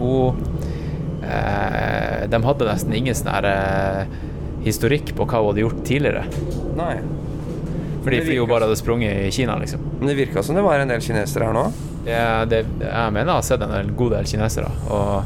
Eh, 1.24 2.28
De 2.30 2.44
hadde 2.44 2.66
nesten 2.68 2.94
ingen 2.98 3.16
sånn 3.18 3.32
her 3.34 3.48
eh, 3.50 4.06
historikk 4.66 5.14
på 5.18 5.26
hva 5.26 5.42
hun 5.42 5.52
hadde 5.52 5.64
gjort 5.66 5.84
tidligere. 5.88 6.26
Nei. 6.78 6.96
Fordi 8.02 8.38
hun 8.40 8.50
bare 8.50 8.66
hadde 8.66 8.78
sprunget 8.80 9.28
i 9.28 9.32
Kina, 9.34 9.56
liksom. 9.62 9.82
Men 10.00 10.08
det 10.10 10.18
virka 10.18 10.42
som 10.44 10.56
det 10.58 10.64
var 10.66 10.80
en 10.82 10.90
del 10.90 11.02
kinesere 11.06 11.46
her 11.50 11.54
nå. 11.54 11.68
Ja, 12.08 12.46
det, 12.50 12.64
jeg 12.82 13.14
mener 13.14 13.30
jeg 13.30 13.36
har 13.38 13.46
sett 13.46 13.62
en 13.62 13.92
god 13.96 14.16
del 14.16 14.26
kinesere. 14.26 14.72
Og 14.90 15.24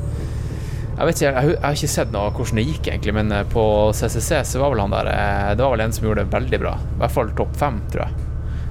jeg 0.97 1.07
vet 1.07 1.15
ikke, 1.21 1.31
jeg, 1.31 1.53
jeg 1.53 1.61
har 1.63 1.77
ikke 1.79 1.91
sett 1.93 2.11
noe 2.15 2.31
hvordan 2.35 2.59
det 2.59 2.65
gikk, 2.67 2.89
egentlig, 2.91 3.13
men 3.15 3.31
eh, 3.31 3.45
på 3.51 3.63
CCC 3.95 4.41
så 4.51 4.59
var 4.63 4.73
vel 4.75 4.83
han 4.83 4.91
der 4.95 5.09
eh, 5.13 5.49
Det 5.55 5.63
var 5.63 5.75
vel 5.77 5.85
en 5.87 5.95
som 5.95 6.07
gjorde 6.09 6.25
det 6.25 6.35
veldig 6.35 6.59
bra. 6.65 6.75
I 6.75 6.99
hvert 7.03 7.15
fall 7.15 7.31
topp 7.39 7.55
fem, 7.59 7.79
tror 7.93 8.05
jeg. 8.09 8.24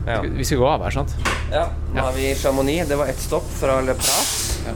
Ja. 0.06 0.20
Vi 0.22 0.44
skal 0.44 0.58
gå 0.60 0.66
av 0.68 0.82
her, 0.84 0.90
sant? 0.90 1.14
ja. 1.52 1.68
Nå 1.94 2.02
er 2.08 2.16
vi 2.16 2.26
i 2.30 2.34
Chamonix. 2.36 2.88
Det 2.88 2.96
var 3.00 3.06
ett 3.12 3.20
stopp 3.20 3.46
fra 3.60 3.80
Le 3.80 3.94
Prat. 3.94 4.34
Ja. 4.66 4.74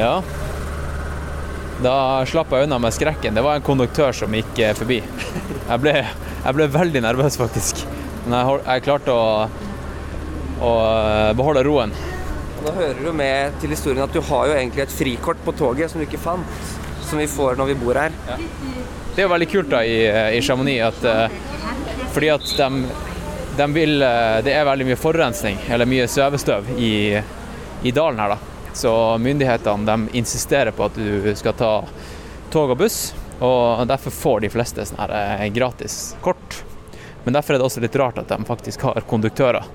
Ja. 0.00 0.12
Da 1.84 1.94
slapp 2.28 2.52
jeg 2.52 2.68
unna 2.68 2.78
med 2.80 2.94
skrekken. 2.94 3.34
Det 3.36 3.42
var 3.44 3.58
en 3.58 3.64
konduktør 3.64 4.12
som 4.16 4.34
gikk 4.36 4.58
eh, 4.60 4.74
forbi. 4.76 5.00
Jeg 5.00 5.82
ble, 5.82 5.94
jeg 6.04 6.56
ble 6.56 6.68
veldig 6.72 7.02
nervøs, 7.04 7.36
faktisk. 7.40 7.82
Men 8.26 8.36
jeg, 8.36 8.62
jeg 8.66 8.84
klarte 8.86 9.14
å, 9.16 9.26
å 10.60 10.72
eh, 10.84 11.30
beholde 11.38 11.64
roen. 11.66 11.94
Og 12.60 12.66
Nå 12.66 12.74
hører 12.76 13.00
du 13.00 13.10
med 13.16 13.56
til 13.62 13.72
historien 13.72 14.04
at 14.04 14.12
du 14.12 14.20
har 14.28 14.50
jo 14.50 14.56
egentlig 14.58 14.84
et 14.84 14.92
frikort 14.92 15.40
på 15.46 15.56
toget 15.56 15.92
som 15.92 16.00
du 16.00 16.04
ikke 16.06 16.20
fant. 16.20 16.79
Som 17.10 17.18
vi 17.18 17.26
får 17.30 17.58
når 17.58 17.72
vi 17.72 17.78
bor 17.80 17.98
her. 17.98 18.14
Det 19.10 19.18
er 19.18 19.26
jo 19.26 19.32
veldig 19.32 19.48
kult 19.50 19.70
da 19.72 19.82
i, 19.84 19.96
i 20.36 20.42
Chamonix 20.44 20.84
at 20.86 21.06
eh, 21.10 21.40
fordi 22.14 22.30
at 22.30 22.46
de, 22.56 22.84
de 23.56 23.66
vil 23.74 24.02
eh, 24.02 24.38
Det 24.46 24.54
er 24.54 24.66
veldig 24.66 24.86
mye 24.88 24.98
forurensning, 24.98 25.58
eller 25.70 25.88
mye 25.90 26.06
svevestøv, 26.10 26.70
i, 26.78 27.18
i 27.82 27.92
dalen 27.94 28.22
her, 28.22 28.34
da. 28.34 28.38
Så 28.74 28.92
myndighetene 29.18 29.86
de 29.86 30.18
insisterer 30.18 30.70
på 30.74 30.86
at 30.86 30.98
du 30.98 31.34
skal 31.38 31.56
ta 31.58 31.72
tog 32.50 32.70
og 32.70 32.78
buss, 32.80 33.12
og 33.40 33.86
derfor 33.90 34.14
får 34.14 34.42
de 34.44 34.50
fleste 34.52 34.86
sånne 34.86 35.06
her 35.06 35.44
eh, 35.44 35.46
gratis 35.54 36.14
kort. 36.22 36.62
Men 37.24 37.36
derfor 37.36 37.54
er 37.54 37.60
det 37.60 37.66
også 37.68 37.82
litt 37.84 37.98
rart 38.00 38.18
at 38.22 38.30
de 38.30 38.48
faktisk 38.48 38.86
har 38.86 39.02
konduktører. 39.10 39.66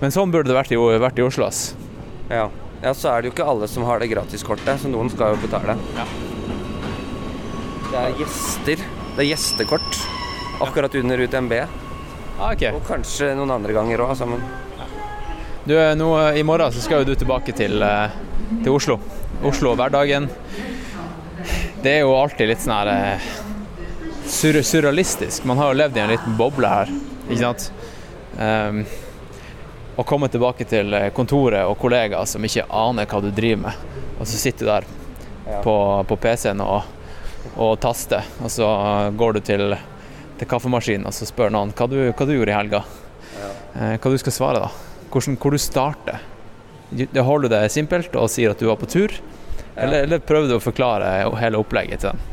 Men 0.00 0.14
sånn 0.14 0.32
burde 0.32 0.48
det 0.48 0.56
vært 0.56 0.72
i, 0.72 0.78
vært 0.78 1.18
i 1.20 1.26
Oslo. 1.26 1.50
Ja. 2.30 2.48
Ja, 2.82 2.94
så 2.96 3.12
er 3.12 3.22
det 3.22 3.30
jo 3.30 3.34
ikke 3.34 3.48
alle 3.52 3.68
som 3.68 3.84
har 3.88 4.00
det 4.00 4.10
gratiskortet, 4.12 4.80
så 4.80 4.88
noen 4.88 5.10
skal 5.12 5.34
jo 5.34 5.42
betale. 5.42 5.76
Ja. 5.98 6.06
Det 7.90 8.00
er 8.00 8.16
gjester. 8.22 8.82
Det 9.16 9.24
er 9.24 9.28
gjestekort. 9.32 10.00
Akkurat 10.64 10.94
under 11.00 11.20
UTMB. 11.20 11.54
Ah, 12.38 12.52
ok. 12.54 12.66
Og 12.78 12.82
kanskje 12.86 13.34
noen 13.36 13.52
andre 13.52 13.74
ganger 13.76 14.04
òg, 14.04 14.14
sammen. 14.16 14.44
Du, 15.64 15.74
eh, 15.76 15.94
nå, 15.98 16.08
eh, 16.20 16.40
I 16.40 16.44
morgen 16.46 16.72
så 16.72 16.80
skal 16.80 17.02
jo 17.02 17.10
du 17.10 17.14
tilbake 17.18 17.52
til, 17.52 17.82
eh, 17.82 18.16
til 18.62 18.72
Oslo. 18.72 19.00
Oslo 19.44 19.74
hverdagen. 19.76 20.28
Det 21.82 21.98
er 21.98 22.00
jo 22.00 22.14
alltid 22.16 22.48
litt 22.48 22.62
sånn 22.64 22.76
her 22.76 22.88
eh, 22.92 23.28
sur 24.28 24.56
surrealistisk. 24.62 25.44
Man 25.44 25.60
har 25.60 25.72
jo 25.72 25.80
levd 25.82 25.96
i 25.96 26.00
en 26.00 26.12
liten 26.14 26.36
boble 26.38 26.68
her, 26.68 26.90
ikke 27.28 27.40
sant. 27.40 27.70
Um, 28.38 28.84
å 30.00 30.06
komme 30.06 30.30
tilbake 30.32 30.64
til 30.68 30.94
eh, 30.96 31.10
kontoret 31.12 31.66
og 31.68 31.76
kollegaer 31.80 32.28
som 32.28 32.44
ikke 32.46 32.66
aner 32.72 33.08
hva 33.10 33.20
du 33.20 33.28
driver 33.34 33.66
med, 33.66 34.00
og 34.16 34.28
så 34.28 34.40
sitter 34.40 34.66
du 34.66 34.72
der 34.72 34.88
på, 35.64 35.74
på 36.08 36.16
PC-en 36.22 36.62
og, 36.64 36.88
og 37.60 37.74
taster, 37.82 38.24
og 38.40 38.52
så 38.52 38.68
går 39.18 39.36
du 39.36 39.40
til, 39.44 39.76
til 40.40 40.50
kaffemaskinen 40.50 41.08
og 41.08 41.16
så 41.16 41.28
spør 41.28 41.52
noen 41.52 41.74
hva 41.76 41.88
du, 41.90 41.98
hva 42.08 42.28
du 42.28 42.34
gjorde 42.36 42.54
i 42.54 42.56
helga. 42.56 42.84
Eh, 43.74 43.96
hva 43.98 44.12
du 44.12 44.18
skal 44.22 44.36
svare 44.36 44.64
da. 44.64 44.70
Hvordan, 45.10 45.36
hvor 45.42 45.54
du 45.54 45.60
starter. 45.60 46.26
Holder 47.14 47.46
du 47.46 47.54
det 47.54 47.64
simpelt 47.74 48.16
og 48.18 48.30
sier 48.32 48.54
at 48.54 48.62
du 48.62 48.66
var 48.70 48.78
på 48.80 48.88
tur, 48.90 49.14
eller, 49.76 50.04
eller 50.04 50.22
prøver 50.26 50.50
du 50.50 50.56
å 50.56 50.62
forklare 50.62 51.12
hele 51.38 51.60
opplegget 51.60 52.02
til 52.02 52.14
dem? 52.14 52.29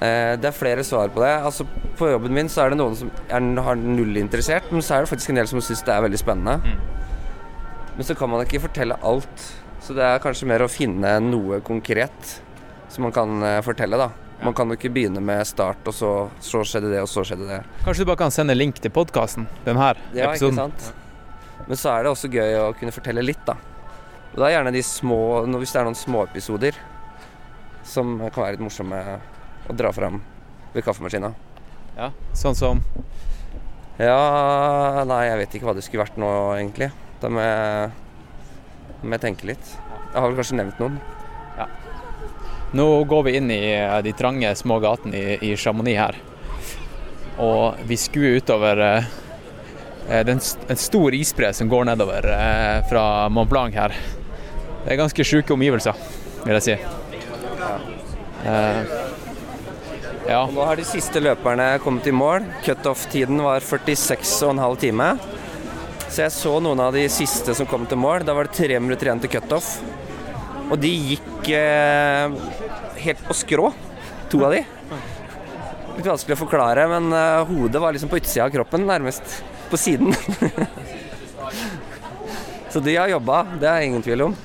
Eh, 0.00 0.34
det 0.40 0.50
er 0.50 0.56
flere 0.56 0.84
svar 0.86 1.08
på 1.14 1.22
det. 1.24 1.32
Altså, 1.48 1.66
på 1.98 2.10
jobben 2.12 2.34
min 2.34 2.48
så 2.52 2.64
er 2.64 2.70
det 2.74 2.78
noen 2.80 2.96
som 2.98 3.10
er, 3.28 3.48
har 3.66 3.78
null 3.80 4.16
interessert, 4.20 4.70
men 4.72 4.82
så 4.84 4.96
er 4.98 5.04
det 5.06 5.12
faktisk 5.12 5.32
en 5.34 5.40
del 5.42 5.50
som 5.50 5.62
syns 5.64 5.82
det 5.86 5.94
er 5.94 6.04
veldig 6.06 6.20
spennende. 6.20 6.76
Men 7.98 8.06
så 8.06 8.14
kan 8.14 8.30
man 8.30 8.44
ikke 8.44 8.60
fortelle 8.68 8.98
alt. 9.02 9.48
Så 9.82 9.94
det 9.96 10.04
er 10.04 10.20
kanskje 10.22 10.46
mer 10.50 10.62
å 10.62 10.70
finne 10.70 11.16
noe 11.24 11.60
konkret 11.66 12.34
som 12.92 13.04
man 13.06 13.14
kan 13.14 13.42
eh, 13.42 13.60
fortelle, 13.66 13.98
da. 13.98 14.10
Man 14.38 14.54
kan 14.54 14.70
jo 14.70 14.76
ikke 14.78 14.92
begynne 14.94 15.18
med 15.24 15.42
start, 15.50 15.80
og 15.90 15.94
så, 15.96 16.10
så 16.38 16.60
skjedde 16.62 16.92
det, 16.92 17.00
og 17.02 17.08
så 17.10 17.24
skjedde 17.26 17.48
det. 17.48 17.56
Kanskje 17.82 18.04
du 18.04 18.10
bare 18.12 18.20
kan 18.20 18.30
sende 18.34 18.54
link 18.54 18.78
til 18.78 18.92
podkasten, 18.94 19.48
den 19.66 19.80
her 19.80 19.98
Ja, 20.14 20.28
ikke 20.30 20.46
episoden. 20.46 20.60
sant? 20.60 21.64
Men 21.66 21.80
så 21.80 21.90
er 21.90 22.06
det 22.06 22.12
også 22.12 22.30
gøy 22.30 22.54
å 22.60 22.68
kunne 22.78 22.94
fortelle 22.94 23.24
litt, 23.24 23.42
da. 23.48 23.56
Og 24.28 24.38
da 24.38 24.46
er 24.46 24.54
gjerne 24.58 24.70
de 24.76 24.82
små 24.84 25.18
Hvis 25.58 25.72
det 25.74 25.80
er 25.80 25.86
noen 25.88 25.96
småepisoder 25.98 26.76
som 27.88 28.18
kan 28.28 28.42
være 28.44 28.54
litt 28.58 28.62
morsomme 28.62 28.98
å 29.68 29.76
dra 29.76 29.92
fram 29.92 30.20
ved 30.72 30.84
kaffemaskina. 30.86 31.32
Ja, 31.98 32.12
sånn 32.36 32.54
som 32.54 32.80
Ja 33.98 35.02
Nei, 35.08 35.24
jeg 35.26 35.38
vet 35.40 35.54
ikke 35.56 35.66
hva 35.66 35.74
det 35.74 35.82
skulle 35.86 36.04
vært 36.04 36.18
nå, 36.20 36.28
egentlig. 36.54 36.92
Da 37.18 37.30
må 37.32 37.42
jeg, 37.42 37.88
må 39.02 39.16
jeg 39.16 39.24
tenke 39.24 39.48
litt. 39.50 39.72
Jeg 40.12 40.20
har 40.20 40.28
vel 40.28 40.38
kanskje 40.38 40.58
nevnt 40.60 40.82
noen. 40.82 40.98
Ja. 41.58 41.66
Nå 42.78 42.86
går 43.10 43.24
vi 43.26 43.34
inn 43.40 43.50
i 43.50 43.62
eh, 43.72 43.96
de 44.06 44.12
trange, 44.14 44.52
små 44.60 44.78
gatene 44.84 45.18
i, 45.18 45.38
i 45.50 45.56
Chamonix 45.58 45.98
her. 45.98 46.20
Og 47.42 47.82
vi 47.88 47.98
skuer 47.98 48.38
utover 48.38 48.84
eh, 48.84 49.10
eh, 50.10 50.22
en, 50.22 50.78
stor 50.78 51.18
isbre 51.18 51.50
som 51.56 51.70
går 51.70 51.90
nedover 51.90 52.30
eh, 52.36 52.78
fra 52.90 53.04
Mont 53.34 53.50
Blanc 53.50 53.74
her. 53.78 53.96
Det 54.84 54.94
er 54.94 55.02
ganske 55.02 55.26
sjuke 55.26 55.56
omgivelser, 55.56 55.98
vil 56.44 56.58
jeg 56.60 56.66
si. 56.68 56.78
Eh, 58.46 58.98
ja. 60.28 60.42
Nå 60.52 60.64
har 60.68 60.78
de 60.78 60.86
siste 60.86 61.22
løperne 61.24 61.70
kommet 61.82 62.06
i 62.06 62.14
mål. 62.14 62.46
Cutoff-tiden 62.64 63.40
var 63.42 63.64
46,5 63.64 64.78
time. 64.84 65.10
Så 66.08 66.24
jeg 66.24 66.34
så 66.34 66.54
noen 66.64 66.80
av 66.80 66.94
de 66.96 67.04
siste 67.12 67.54
som 67.56 67.68
kom 67.68 67.84
til 67.88 68.00
mål. 68.00 68.24
Da 68.28 68.36
var 68.36 68.48
det 68.48 68.56
tre 68.56 68.78
minutter 68.80 69.10
igjen 69.10 69.24
til 69.24 69.32
cutoff. 69.34 69.74
Og 70.68 70.76
de 70.80 70.92
gikk 71.14 71.52
eh, 71.56 72.38
helt 73.04 73.28
på 73.28 73.36
skrå. 73.36 73.70
To 74.32 74.44
av 74.44 74.56
de. 74.56 74.64
Litt 75.98 76.06
vanskelig 76.06 76.36
å 76.36 76.44
forklare, 76.44 76.84
men 76.92 77.12
eh, 77.16 77.46
hodet 77.48 77.80
var 77.82 77.96
liksom 77.96 78.12
på 78.12 78.20
utsida 78.20 78.46
av 78.46 78.54
kroppen, 78.54 78.86
nærmest 78.88 79.40
på 79.72 79.80
siden. 79.80 80.14
Så 82.72 82.80
de 82.84 82.96
har 82.96 83.08
jobba, 83.08 83.42
det 83.60 83.70
er 83.70 83.88
ingen 83.88 84.04
tvil 84.04 84.28
om. 84.28 84.36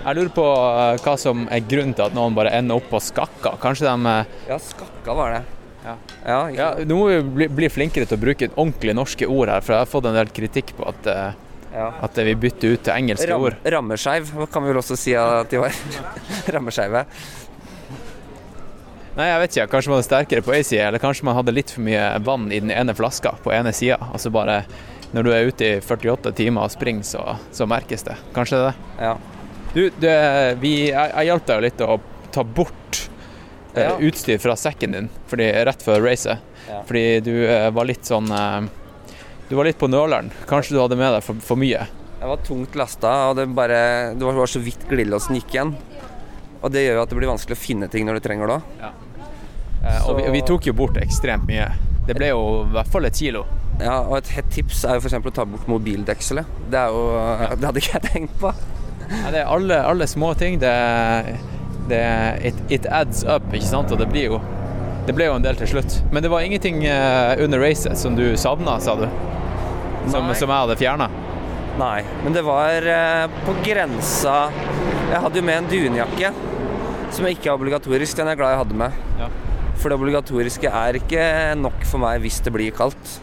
Jeg 0.00 0.16
lurer 0.16 0.30
på 0.32 0.44
eh, 0.48 1.00
hva 1.04 1.14
som 1.20 1.42
er 1.52 1.64
grunnen 1.68 1.92
til 1.96 2.06
at 2.06 2.14
noen 2.16 2.36
bare 2.36 2.52
ender 2.56 2.80
opp 2.80 2.86
på 2.92 3.00
skakka. 3.04 3.54
Kanskje 3.60 3.84
de 3.88 4.12
eh, 4.14 4.30
Ja, 4.48 4.56
skakka 4.64 5.16
var 5.16 5.34
det. 5.36 5.42
Ja. 5.84 5.94
Ja, 6.24 6.38
Ja, 6.56 6.68
nå 6.84 6.96
må 6.96 7.06
vi 7.10 7.20
bli, 7.36 7.48
bli 7.60 7.68
flinkere 7.72 8.08
til 8.08 8.18
å 8.18 8.20
bruke 8.20 8.48
ordentlige 8.54 8.96
norske 8.96 9.28
ord 9.28 9.52
her, 9.52 9.64
for 9.64 9.76
jeg 9.76 9.84
har 9.84 9.90
fått 9.92 10.08
en 10.10 10.16
del 10.16 10.32
kritikk 10.36 10.72
på 10.78 10.88
at, 10.88 11.10
eh, 11.12 11.36
ja. 11.74 11.90
at 12.04 12.20
vi 12.28 12.34
bytter 12.46 12.76
ut 12.76 12.84
til 12.88 12.94
engelske 12.96 13.28
Ram, 13.30 13.44
ord. 13.48 13.58
rammeskeiv 13.76 14.32
kan 14.52 14.64
vi 14.64 14.72
vel 14.72 14.80
også 14.82 14.98
si 15.00 15.16
at 15.16 15.52
de 15.52 15.60
var. 15.62 15.76
Rammeskeive. 16.56 17.04
Nei, 19.18 19.26
jeg 19.26 19.40
vet 19.42 19.56
ikke. 19.56 19.66
Kanskje 19.74 19.92
man 19.92 20.00
er 20.00 20.06
sterkere 20.06 20.44
på 20.46 20.54
ei 20.56 20.62
side, 20.64 20.86
eller 20.86 21.02
kanskje 21.02 21.26
man 21.28 21.36
hadde 21.36 21.52
litt 21.52 21.72
for 21.74 21.84
mye 21.84 22.04
vann 22.24 22.48
i 22.48 22.60
den 22.62 22.72
ene 22.72 22.94
flaska 22.96 23.34
på 23.44 23.52
ene 23.52 23.72
sida. 23.76 23.98
Altså 24.14 24.32
bare 24.32 24.62
når 25.12 25.26
du 25.26 25.30
er 25.34 25.48
ute 25.50 25.66
i 25.66 25.80
48 25.82 26.32
timer 26.38 26.68
og 26.68 26.72
springer, 26.72 27.04
så, 27.04 27.24
så 27.52 27.66
merkes 27.68 28.06
det. 28.06 28.14
Kanskje 28.36 28.60
det 28.60 28.68
er 28.68 28.70
det. 28.70 29.04
Ja. 29.10 29.39
Du, 29.74 29.84
det, 30.02 30.14
vi, 30.62 30.72
jeg, 30.90 31.12
jeg 31.14 31.28
hjalp 31.30 31.46
deg 31.46 31.60
jo 31.60 31.64
litt 31.66 31.82
å 31.86 31.96
ta 32.34 32.42
bort 32.44 33.00
eh, 33.74 33.84
Ja. 33.86 33.92
utstyr 34.02 34.40
fra 34.42 34.56
sekken 34.58 34.96
din 34.96 35.08
fordi, 35.30 35.46
rett 35.66 35.82
før 35.86 36.02
racet. 36.02 36.42
Ja. 36.68 36.80
Fordi 36.88 37.04
du 37.26 37.32
eh, 37.46 37.68
var 37.74 37.86
litt 37.88 38.06
sånn 38.06 38.26
eh, 38.34 38.66
Du 39.50 39.54
var 39.58 39.66
litt 39.68 39.78
på 39.78 39.88
nøleren. 39.90 40.30
Kanskje 40.50 40.74
du 40.76 40.80
hadde 40.82 40.98
med 40.98 41.14
deg 41.16 41.24
for, 41.26 41.38
for 41.42 41.58
mye. 41.58 41.86
Jeg 42.20 42.28
var 42.28 42.42
tungt 42.44 42.74
lasta, 42.76 43.10
og 43.30 43.38
det, 43.38 43.46
bare, 43.56 43.78
det 44.18 44.26
var 44.26 44.36
bare 44.36 44.50
så 44.52 44.60
vidt 44.62 44.82
glidelåsen 44.90 45.38
gikk 45.38 45.54
igjen. 45.54 45.70
Og 46.60 46.68
det 46.74 46.82
gjør 46.84 46.98
jo 46.98 47.04
at 47.06 47.12
det 47.14 47.16
blir 47.16 47.30
vanskelig 47.30 47.56
å 47.56 47.60
finne 47.62 47.88
ting 47.88 48.04
når 48.06 48.18
du 48.18 48.26
trenger 48.26 48.50
det 48.50 48.58
òg. 48.58 48.90
Eh, 49.80 50.02
og 50.10 50.18
vi, 50.18 50.26
vi 50.34 50.42
tok 50.46 50.68
jo 50.68 50.74
bort 50.76 50.98
ekstremt 51.00 51.46
mye. 51.48 51.70
Det 52.06 52.14
ble 52.18 52.28
jo 52.34 52.42
i 52.66 52.74
hvert 52.74 52.90
fall 52.92 53.08
et 53.08 53.16
kilo. 53.16 53.46
Ja, 53.80 54.02
og 54.02 54.18
et 54.18 54.28
hett 54.34 54.50
tips 54.52 54.82
er 54.84 54.98
jo 54.98 55.06
f.eks. 55.06 55.16
å 55.16 55.32
ta 55.32 55.46
bort 55.48 55.70
mobildekselet. 55.70 56.50
Det 56.74 56.82
jo 56.92 57.06
Det 57.62 57.70
hadde 57.70 57.80
ikke 57.80 57.96
jeg 57.96 58.06
tenkt 58.10 58.36
på. 58.42 58.52
Nei, 59.10 59.30
det 59.34 59.42
er 59.42 59.50
alle, 59.50 59.80
alle 59.82 60.06
små 60.06 60.32
ting. 60.38 60.58
Det, 60.62 60.72
det 61.90 62.02
it, 62.46 62.62
it 62.70 62.86
adds 62.86 63.24
up, 63.24 63.46
ikke 63.52 63.66
sant? 63.66 63.90
Og 63.90 63.98
det 64.00 64.08
blir 64.12 64.30
jo 64.30 64.40
Det 65.08 65.14
ble 65.16 65.26
jo 65.26 65.34
en 65.38 65.44
del 65.44 65.56
til 65.58 65.72
slutt. 65.72 65.96
Men 66.14 66.22
det 66.22 66.30
var 66.30 66.44
ingenting 66.46 66.84
eh, 66.86 67.40
under 67.42 67.62
racet 67.62 67.98
som 67.98 68.14
du 68.14 68.36
savna, 68.38 68.76
sa 68.80 68.94
du? 69.00 69.08
Som, 70.10 70.28
som 70.36 70.46
jeg 70.46 70.54
hadde 70.54 70.76
fjerna? 70.78 71.08
Nei, 71.80 72.02
men 72.22 72.34
det 72.36 72.44
var 72.46 72.86
eh, 72.86 73.24
på 73.46 73.54
grensa 73.64 74.36
Jeg 75.10 75.22
hadde 75.24 75.40
jo 75.40 75.44
med 75.46 75.62
en 75.62 75.70
dunjakke 75.70 76.32
som 77.10 77.26
ikke 77.26 77.48
er 77.50 77.56
obligatorisk. 77.56 78.14
Den 78.20 78.28
er 78.28 78.36
jeg 78.36 78.42
glad 78.42 78.52
jeg 78.54 78.60
hadde 78.60 78.76
med. 78.84 78.98
Ja. 79.18 79.26
For 79.80 79.90
det 79.90 79.96
obligatoriske 79.98 80.70
er 80.70 80.98
ikke 81.00 81.24
nok 81.58 81.82
for 81.88 82.02
meg 82.02 82.20
hvis 82.22 82.38
det 82.46 82.52
blir 82.54 82.70
kaldt. 82.76 83.16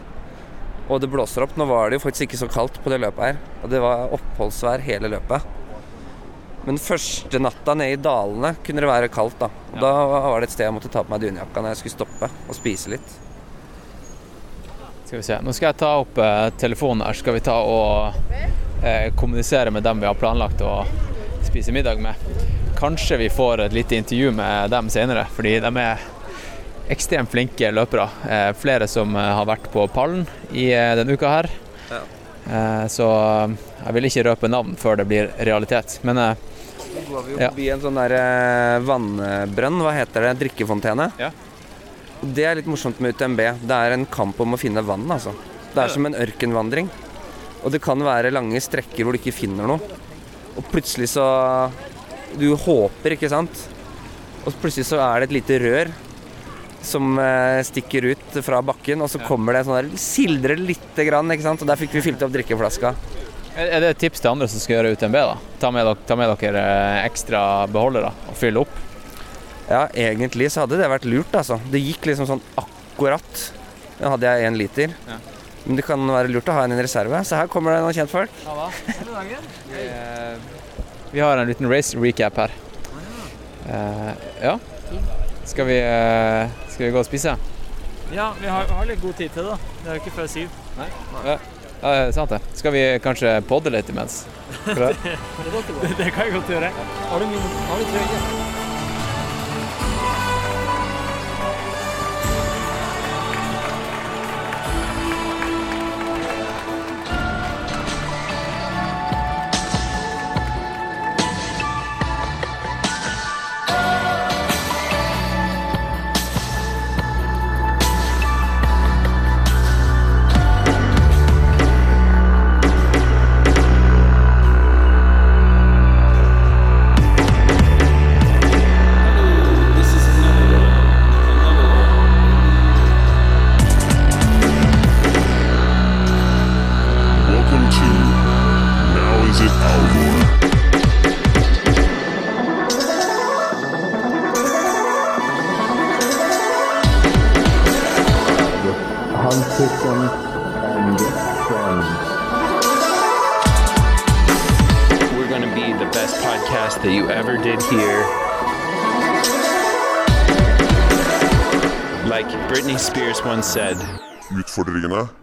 Og 0.92 1.00
det 1.00 1.08
blåser 1.12 1.46
opp. 1.46 1.54
Nå 1.56 1.64
var 1.70 1.88
det 1.88 1.96
jo 1.96 2.04
faktisk 2.04 2.26
ikke 2.26 2.40
så 2.42 2.50
kaldt 2.52 2.76
på 2.84 2.92
det 2.92 3.00
løpet 3.00 3.24
her. 3.24 3.40
Og 3.62 3.72
det 3.72 3.80
var 3.80 4.12
oppholdsvær 4.18 4.84
hele 4.84 5.08
løpet. 5.14 5.46
Men 6.66 6.80
første 6.82 7.40
natta 7.40 7.74
nede 7.78 7.96
i 7.96 8.00
dalene 8.02 8.54
kunne 8.64 8.82
det 8.84 8.90
være 8.90 9.08
kaldt, 9.12 9.38
da. 9.40 9.48
Og 9.72 9.80
Da 9.80 9.92
var 10.08 10.40
det 10.40 10.50
et 10.50 10.56
sted 10.56 10.66
jeg 10.66 10.76
måtte 10.76 10.90
ta 10.92 11.04
på 11.04 11.14
meg 11.14 11.22
dunjakka 11.22 11.62
når 11.62 11.74
jeg 11.74 11.82
skulle 11.82 11.96
stoppe 11.96 12.30
og 12.48 12.56
spise 12.56 12.92
litt. 12.92 13.16
Skal 15.08 15.22
vi 15.22 15.24
se. 15.24 15.38
Nå 15.40 15.54
skal 15.56 15.70
jeg 15.70 15.80
ta 15.80 15.94
opp 16.02 16.18
eh, 16.20 16.50
telefonen 16.60 17.06
her, 17.06 17.16
skal 17.16 17.38
vi 17.38 17.44
ta 17.46 17.56
og 17.64 18.18
eh, 18.84 19.08
kommunisere 19.16 19.72
med 19.72 19.86
dem 19.86 20.02
vi 20.02 20.10
har 20.10 20.18
planlagt 20.20 20.60
å 20.60 20.82
spise 21.48 21.72
middag 21.72 22.02
med. 22.04 22.28
Kanskje 22.78 23.16
vi 23.16 23.30
får 23.32 23.64
et 23.64 23.72
lite 23.72 23.96
intervju 23.96 24.34
med 24.36 24.70
dem 24.70 24.90
senere, 24.92 25.24
fordi 25.32 25.56
de 25.64 25.72
er 25.80 26.04
ekstremt 26.92 27.30
flinke 27.32 27.70
løpere. 27.72 28.08
Eh, 28.28 28.52
flere 28.56 28.88
som 28.88 29.16
eh, 29.16 29.32
har 29.38 29.48
vært 29.48 29.70
på 29.72 29.86
pallen 29.92 30.26
i 30.52 30.68
eh, 30.72 30.92
denne 30.98 31.16
uka 31.16 31.32
her. 31.38 31.50
Ja. 31.88 32.04
Eh, 32.48 32.84
så 32.88 33.06
eh, 33.44 33.56
jeg 33.84 33.96
vil 33.98 34.08
ikke 34.08 34.24
røpe 34.30 34.48
navn 34.50 34.76
før 34.80 35.00
det 35.02 35.08
blir 35.10 35.28
realitet. 35.44 35.98
Men 36.08 36.16
Nå 36.22 37.02
går 37.10 37.26
vi 37.26 37.32
jo 37.34 37.40
Ja. 37.42 37.50
forbi 37.50 37.68
en 37.74 37.82
sånn 37.84 37.98
der 38.00 38.14
eh, 38.16 38.78
vannbrønn, 38.88 39.82
hva 39.84 39.92
heter 39.98 40.28
det, 40.28 40.32
drikkefontene. 40.44 41.10
Ja. 41.20 41.30
Det 42.22 42.44
er 42.48 42.56
litt 42.58 42.66
morsomt 42.70 42.98
med 43.04 43.14
UTMB. 43.14 43.42
Det 43.68 43.76
er 43.76 43.94
en 43.94 44.06
kamp 44.10 44.40
om 44.42 44.56
å 44.56 44.58
finne 44.58 44.82
vann, 44.82 45.04
altså. 45.10 45.34
Det 45.74 45.84
er 45.84 45.92
som 45.92 46.06
en 46.08 46.16
ørkenvandring. 46.18 46.88
Og 47.62 47.70
det 47.74 47.82
kan 47.84 48.00
være 48.02 48.32
lange 48.32 48.58
strekker 48.62 49.04
hvor 49.04 49.14
du 49.14 49.20
ikke 49.20 49.34
finner 49.36 49.68
noe. 49.68 49.80
Og 50.56 50.64
plutselig 50.72 51.10
så 51.14 51.26
Du 52.38 52.50
håper, 52.56 53.14
ikke 53.16 53.28
sant? 53.32 53.62
Og 54.44 54.52
plutselig 54.60 54.84
så 54.84 54.98
er 55.00 55.20
det 55.22 55.28
et 55.30 55.36
lite 55.38 55.56
rør 55.62 55.88
som 56.82 57.18
eh, 57.18 57.60
stikker 57.66 58.04
ut 58.12 58.38
fra 58.44 58.60
bakken, 58.62 59.02
og 59.02 59.10
så 59.10 59.20
kommer 59.24 59.56
det 59.56 59.64
sånn 59.66 59.78
der 59.78 60.00
Sildrer 60.00 60.60
lite 60.60 61.06
grann, 61.08 61.30
ikke 61.34 61.46
sant? 61.46 61.62
Og 61.64 61.70
der 61.70 61.80
fikk 61.80 61.96
vi 61.98 62.04
fylt 62.10 62.22
opp 62.24 62.34
drikkeflaska. 62.34 62.94
er 63.58 63.80
det 63.82 63.94
et 63.94 64.02
tips 64.04 64.22
til 64.22 64.30
andre 64.30 64.48
som 64.48 64.62
skal 64.62 64.78
gjøre 64.78 64.92
UTMB? 64.96 65.18
da? 65.18 65.38
Ta 65.60 65.72
med, 65.74 65.86
dere, 65.88 66.04
ta 66.06 66.18
med 66.18 66.34
dere 66.40 66.62
eh, 66.62 67.06
ekstra 67.08 67.40
beholdere 67.72 68.12
og 68.30 68.38
fylle 68.38 68.62
opp? 68.64 68.84
Ja, 69.68 69.86
egentlig 69.92 70.48
så 70.52 70.64
hadde 70.64 70.78
det 70.80 70.88
vært 70.88 71.08
lurt, 71.08 71.34
altså. 71.36 71.58
Det 71.68 71.82
gikk 71.82 72.08
liksom 72.08 72.28
sånn 72.30 72.44
akkurat. 72.56 73.42
Da 73.98 74.14
hadde 74.14 74.30
jeg 74.30 74.48
én 74.48 74.56
liter. 74.56 74.94
Ja. 75.08 75.18
Men 75.66 75.76
det 75.76 75.84
kan 75.84 76.00
være 76.08 76.30
lurt 76.32 76.48
å 76.48 76.54
ha 76.56 76.62
en 76.64 76.72
i 76.72 76.80
reserve. 76.80 77.20
Så 77.28 77.36
her 77.36 77.50
kommer 77.52 77.74
det 77.74 77.82
noen 77.84 77.96
kjentfolk. 77.96 78.32
Vi, 79.68 79.84
eh, 79.84 80.38
vi 81.12 81.20
har 81.20 81.36
en 81.36 81.50
liten 81.50 81.68
race 81.68 81.98
recap 81.98 82.40
her. 82.40 82.56
Ja 83.68 84.14
ja. 84.40 84.58
Skal 85.48 85.66
vi, 85.66 85.78
eh, 85.80 86.50
skal 86.68 86.86
vi 86.86 86.90
gå 86.92 87.00
og 87.00 87.06
spise? 87.08 87.36
Ja, 88.12 88.32
vi 88.40 88.46
har, 88.46 88.68
har 88.68 88.84
litt 88.88 89.00
god 89.00 89.16
tid 89.16 89.32
til 89.32 89.48
det. 89.48 89.56
Det 89.82 89.88
er 89.88 89.96
jo 89.96 90.02
ikke 90.02 90.16
før 90.18 90.28
syv. 90.32 90.58
Ja, 91.24 91.38
det 91.80 91.94
er 91.94 92.12
sant 92.16 92.34
det. 92.34 92.40
Skal 92.58 92.74
vi 92.74 92.84
kanskje 93.04 93.38
podde 93.48 93.72
litt 93.72 93.88
imens? 93.92 94.26
Det? 94.66 94.92
Det, 95.04 95.94
det 95.98 96.12
kan 96.12 96.24
jeg 96.24 96.36
godt 96.38 96.52
gjøre. 96.52 96.72
Har 97.12 97.24
du, 97.24 97.40
har 97.68 97.82
du 97.82 97.90
trøye? 97.92 98.47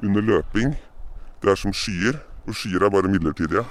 Under 0.03 0.21
løping, 0.21 0.75
det 1.41 1.51
er 1.51 1.59
som 1.59 1.73
skyer, 1.73 2.17
og 2.47 2.55
skyer 2.55 2.85
er 2.85 2.93
bare 2.93 3.11
midlertidige. 3.11 3.65